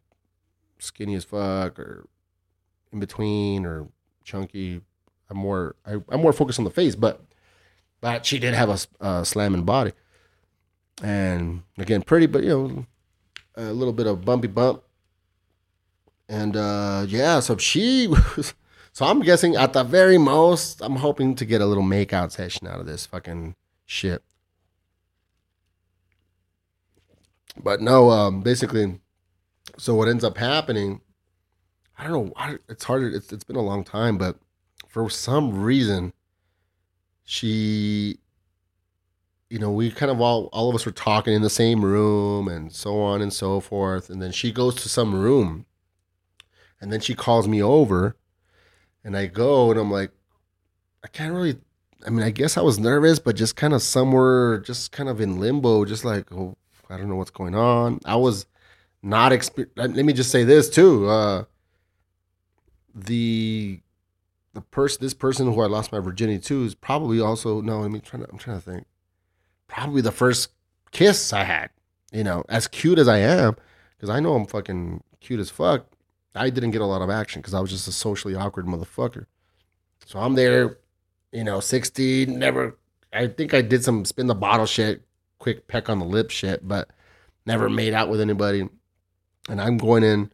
[0.78, 2.06] skinny as fuck or
[2.92, 3.88] in between or
[4.24, 4.80] chunky.
[5.30, 7.20] I'm more I, am more focused on the face, but
[8.00, 9.92] but she did have a, a slamming body,
[11.02, 12.86] and again pretty, but you know
[13.56, 14.82] a little bit of bumpy bump,
[16.28, 18.06] and uh yeah, so she
[18.36, 18.54] was.
[18.92, 22.66] So I'm guessing at the very most, I'm hoping to get a little makeout session
[22.66, 23.54] out of this fucking
[23.84, 24.22] shit.
[27.62, 29.00] But no, um, basically,
[29.78, 31.00] so what ends up happening,
[31.98, 32.58] I don't know.
[32.68, 33.14] It's hard.
[33.14, 34.36] It's it's been a long time, but
[34.88, 36.12] for some reason,
[37.24, 38.18] she,
[39.50, 42.48] you know, we kind of all all of us were talking in the same room
[42.48, 45.66] and so on and so forth, and then she goes to some room,
[46.80, 48.16] and then she calls me over
[49.06, 50.10] and I go and I'm like,
[51.04, 51.56] I can't really.
[52.04, 55.20] I mean, I guess I was nervous, but just kind of somewhere, just kind of
[55.20, 56.56] in limbo, just like, oh,
[56.90, 58.00] I don't know what's going on.
[58.04, 58.46] I was
[59.02, 61.08] not exper- Let me just say this too.
[61.08, 61.44] Uh,
[62.94, 63.80] the
[64.54, 67.84] the person, this person who I lost my virginity to, is probably also no.
[67.84, 68.86] I mean, trying to, I'm trying to think.
[69.68, 70.50] Probably the first
[70.92, 71.70] kiss I had.
[72.12, 73.56] You know, as cute as I am,
[73.96, 75.86] because I know I'm fucking cute as fuck.
[76.34, 79.26] I didn't get a lot of action because I was just a socially awkward motherfucker.
[80.04, 80.78] So I'm there,
[81.32, 82.78] you know, 16, never,
[83.12, 85.02] I think I did some spin the bottle shit,
[85.46, 86.90] quick peck on the lip shit, but
[87.46, 88.68] never made out with anybody.
[89.48, 90.32] And I'm going in,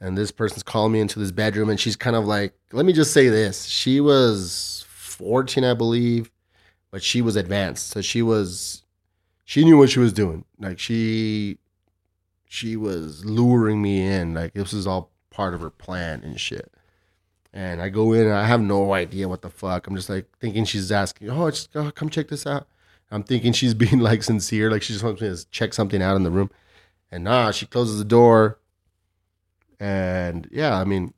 [0.00, 2.92] and this person's calling me into this bedroom, and she's kind of like, let me
[2.92, 3.64] just say this.
[3.64, 6.30] She was 14, I believe,
[6.92, 7.88] but she was advanced.
[7.88, 8.84] So she was,
[9.44, 10.44] she knew what she was doing.
[10.60, 11.58] Like she,
[12.48, 14.34] she was luring me in.
[14.34, 16.72] Like this was all part of her plan and shit.
[17.52, 19.88] And I go in and I have no idea what the fuck.
[19.88, 22.68] I'm just like thinking she's asking, oh, just oh, come check this out.
[23.14, 26.16] I'm thinking she's being like sincere, like she just wants me to check something out
[26.16, 26.50] in the room.
[27.12, 28.58] And nah, she closes the door.
[29.78, 31.14] And yeah, I mean,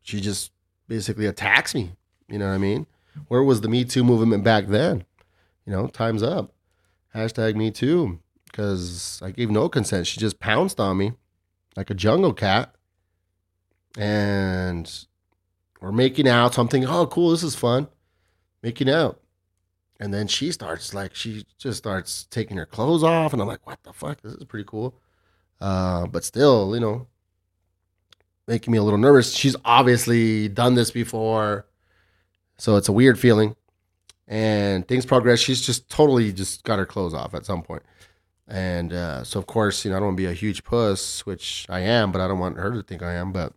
[0.00, 0.50] she just
[0.88, 1.92] basically attacks me.
[2.28, 2.86] You know what I mean?
[3.28, 5.04] Where was the Me Too movement back then?
[5.66, 6.54] You know, time's up.
[7.14, 8.20] Hashtag Me Too.
[8.46, 10.06] Because I gave no consent.
[10.06, 11.12] She just pounced on me
[11.76, 12.74] like a jungle cat
[13.98, 15.04] and
[15.82, 16.54] we're making out.
[16.54, 17.88] So I'm thinking, oh, cool, this is fun,
[18.62, 19.20] making out.
[20.00, 23.66] And then she starts like she just starts taking her clothes off, and I'm like,
[23.66, 24.20] what the fuck?
[24.22, 24.94] This is pretty cool.
[25.60, 27.08] Uh, but still, you know,
[28.46, 29.34] making me a little nervous.
[29.34, 31.66] She's obviously done this before,
[32.58, 33.56] so it's a weird feeling.
[34.28, 35.40] And things progress.
[35.40, 37.82] She's just totally just got her clothes off at some point.
[38.46, 41.24] And uh, so, of course, you know, I don't want to be a huge puss,
[41.26, 43.32] which I am, but I don't want her to think I am.
[43.32, 43.52] But,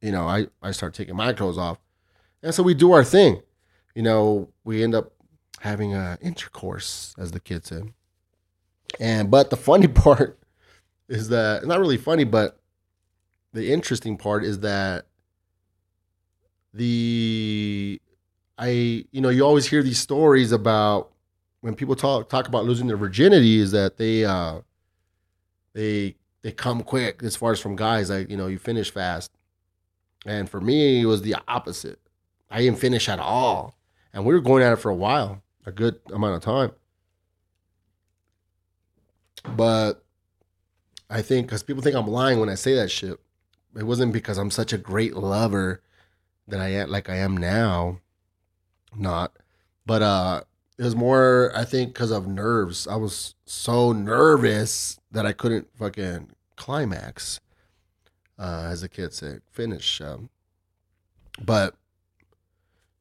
[0.00, 1.78] you know, I, I start taking my clothes off.
[2.42, 3.40] And so we do our thing.
[3.94, 5.12] You know, we end up
[5.64, 7.90] having a intercourse, as the kids said.
[9.00, 10.38] And, but the funny part
[11.08, 12.58] is that, not really funny, but
[13.54, 15.06] the interesting part is that
[16.74, 18.00] the
[18.58, 21.12] I you know you always hear these stories about
[21.60, 24.60] when people talk talk about losing their virginity is that they uh
[25.72, 29.30] they they come quick as far as from guys like you know you finish fast.
[30.26, 32.00] And for me it was the opposite.
[32.50, 33.76] I didn't finish at all.
[34.12, 36.72] And we were going at it for a while a good amount of time
[39.56, 40.04] but
[41.10, 43.18] I think because people think I'm lying when I say that shit
[43.76, 45.82] it wasn't because I'm such a great lover
[46.46, 48.00] that I am like I am now.
[48.96, 49.32] Not.
[49.86, 50.42] But uh
[50.78, 52.86] it was more I think because of nerves.
[52.86, 57.40] I was so nervous that I couldn't fucking climax.
[58.38, 60.00] Uh as the kids say, finish.
[60.00, 60.30] Um,
[61.42, 61.74] but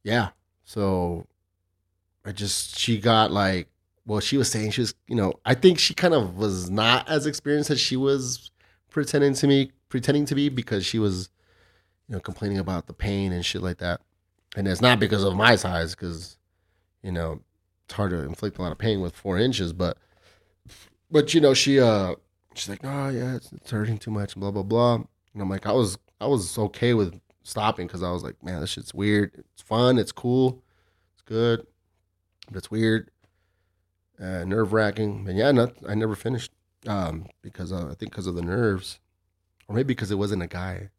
[0.03, 0.29] yeah,
[0.63, 1.27] so
[2.25, 3.67] I just she got like
[4.05, 7.07] well, she was saying she was, you know, I think she kind of was not
[7.07, 8.51] as experienced as she was
[8.89, 11.29] pretending to me pretending to be because she was,
[12.07, 14.01] you know, complaining about the pain and shit like that.
[14.55, 16.37] And it's not because of my size, because,
[17.01, 17.39] you know,
[17.85, 19.97] it's hard to inflict a lot of pain with four inches, but,
[21.09, 22.15] but you know, she, uh,
[22.55, 24.95] she's like, oh yeah, it's, it's hurting too much, blah blah blah.
[24.95, 28.61] And I'm like, I was, I was okay with stopping because I was like, man,
[28.61, 29.31] this shit's weird.
[29.53, 30.61] It's fun, it's cool,
[31.13, 31.65] it's good,
[32.53, 33.11] it's weird,
[34.19, 35.25] uh, nerve wracking.
[35.27, 36.51] And yeah, not, I never finished
[36.87, 38.99] um, because uh, I think because of the nerves
[39.67, 40.89] or maybe because it wasn't a guy.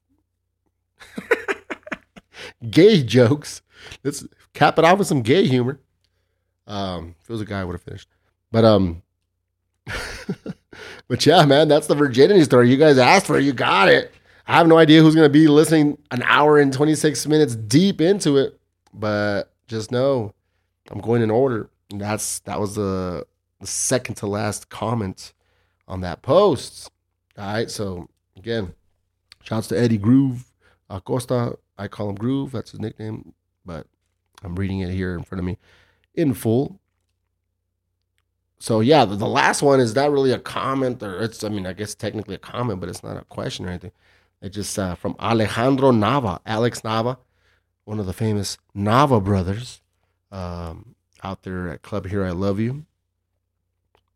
[2.70, 3.62] gay jokes.
[4.02, 5.80] Let's cap it off with some gay humor.
[6.66, 8.08] Um, if it was a guy, I would have finished.
[8.50, 9.02] But um,
[11.08, 12.70] but yeah, man, that's the virginity story.
[12.70, 13.44] You guys asked for it.
[13.44, 14.12] You got it.
[14.46, 18.00] I have no idea who's gonna be listening an hour and twenty six minutes deep
[18.00, 18.58] into it,
[18.92, 20.34] but just know
[20.90, 21.70] I'm going in order.
[21.90, 23.26] And that's that was the,
[23.60, 25.32] the second to last comment
[25.86, 26.90] on that post.
[27.36, 28.74] All right, so Again,
[29.42, 30.52] shouts to Eddie Groove
[30.90, 31.56] Acosta.
[31.78, 32.52] I call him Groove.
[32.52, 33.32] That's his nickname,
[33.64, 33.86] but
[34.42, 35.58] I'm reading it here in front of me
[36.14, 36.80] in full.
[38.58, 41.66] So yeah, the, the last one is not really a comment, or it's I mean
[41.66, 43.92] I guess technically a comment, but it's not a question or anything.
[44.42, 47.18] It's just uh, from Alejandro Nava, Alex Nava,
[47.84, 49.80] one of the famous Nava brothers,
[50.34, 52.84] um, out there at Club Here I Love You.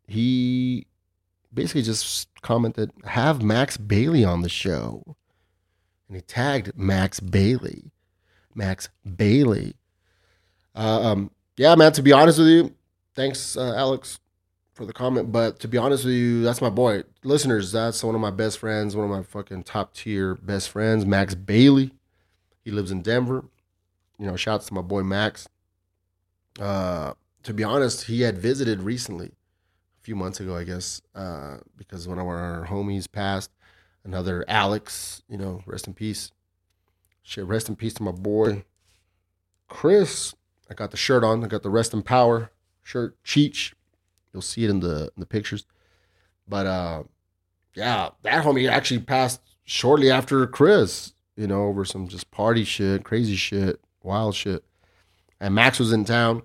[0.05, 0.85] He
[1.53, 5.15] basically just commented, have Max Bailey on the show.
[6.07, 7.91] And he tagged Max Bailey.
[8.53, 9.75] Max Bailey.
[10.75, 12.73] Uh, um, yeah, man, to be honest with you,
[13.15, 14.19] thanks, uh, Alex,
[14.73, 15.31] for the comment.
[15.31, 17.03] But to be honest with you, that's my boy.
[17.23, 21.05] Listeners, that's one of my best friends, one of my fucking top tier best friends,
[21.05, 21.91] Max Bailey.
[22.63, 23.45] He lives in Denver.
[24.17, 25.47] You know, shouts to my boy Max.
[26.59, 27.13] Uh,
[27.43, 32.07] to be honest, he had visited recently a few months ago, I guess, uh, because
[32.07, 33.51] one of our homies passed.
[34.03, 36.31] Another Alex, you know, rest in peace.
[37.21, 38.63] Shit, rest in peace to my boy
[39.67, 40.33] Chris.
[40.69, 41.43] I got the shirt on.
[41.43, 42.51] I got the rest in power
[42.83, 43.73] shirt, Cheech.
[44.33, 45.65] You'll see it in the in the pictures.
[46.47, 47.03] But uh,
[47.75, 51.13] yeah, that homie actually passed shortly after Chris.
[51.35, 54.63] You know, over some just party shit, crazy shit, wild shit.
[55.39, 56.41] And Max was in town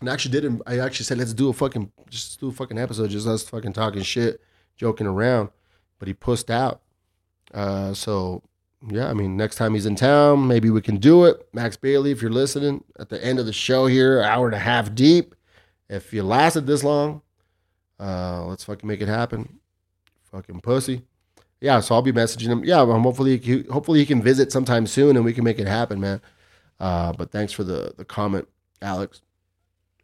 [0.00, 2.78] and I actually did I actually said, let's do a fucking, just do a fucking
[2.78, 4.40] episode, just us fucking talking shit,
[4.76, 5.50] joking around.
[5.98, 6.82] But he pussed out.
[7.52, 8.42] Uh, so
[8.88, 11.48] yeah, I mean, next time he's in town, maybe we can do it.
[11.52, 14.58] Max Bailey, if you're listening, at the end of the show here, hour and a
[14.58, 15.34] half deep.
[15.88, 17.22] If you lasted this long,
[18.00, 19.60] uh, let's fucking make it happen.
[20.32, 21.02] Fucking pussy.
[21.60, 22.64] Yeah, so I'll be messaging him.
[22.64, 25.66] Yeah, um, hopefully, he, hopefully he can visit sometime soon and we can make it
[25.66, 26.20] happen, man.
[26.80, 28.48] Uh, but thanks for the the comment,
[28.82, 29.22] Alex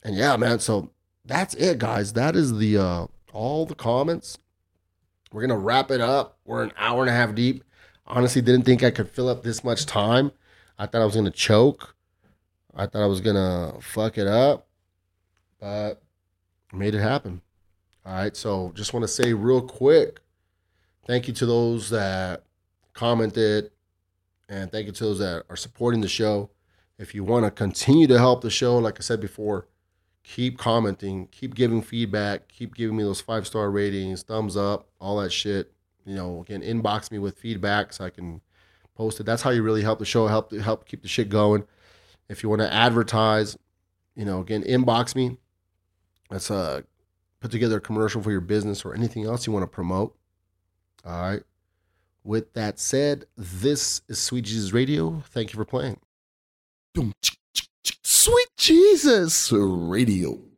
[0.02, 0.58] and yeah, man.
[0.60, 0.90] So
[1.24, 2.12] that's it, guys.
[2.14, 4.38] That is the uh, all the comments.
[5.32, 6.38] We're gonna wrap it up.
[6.44, 7.64] We're an hour and a half deep.
[8.06, 10.32] Honestly, didn't think I could fill up this much time.
[10.78, 11.94] I thought I was gonna choke.
[12.74, 14.66] I thought I was gonna fuck it up,
[15.60, 16.02] but
[16.72, 17.42] made it happen.
[18.04, 18.36] All right.
[18.36, 20.20] So just want to say real quick,
[21.06, 22.44] thank you to those that
[22.92, 23.70] commented,
[24.48, 26.50] and thank you to those that are supporting the show.
[26.98, 29.66] If you want to continue to help the show, like I said before,
[30.22, 35.20] keep commenting, keep giving feedback, keep giving me those five star ratings, thumbs up, all
[35.20, 35.72] that shit.
[36.04, 38.40] You know, again, inbox me with feedback so I can
[38.94, 39.24] post it.
[39.24, 41.64] That's how you really help the show, help help keep the shit going.
[42.28, 43.56] If you want to advertise,
[44.14, 45.36] you know, again, inbox me.
[46.30, 46.82] Let's uh
[47.40, 50.16] put together a commercial for your business or anything else you want to promote.
[51.04, 51.42] All right.
[52.22, 55.22] With that said, this is Sweet Jesus Radio.
[55.30, 55.98] Thank you for playing.
[58.02, 60.49] Sweet Jesus Radio.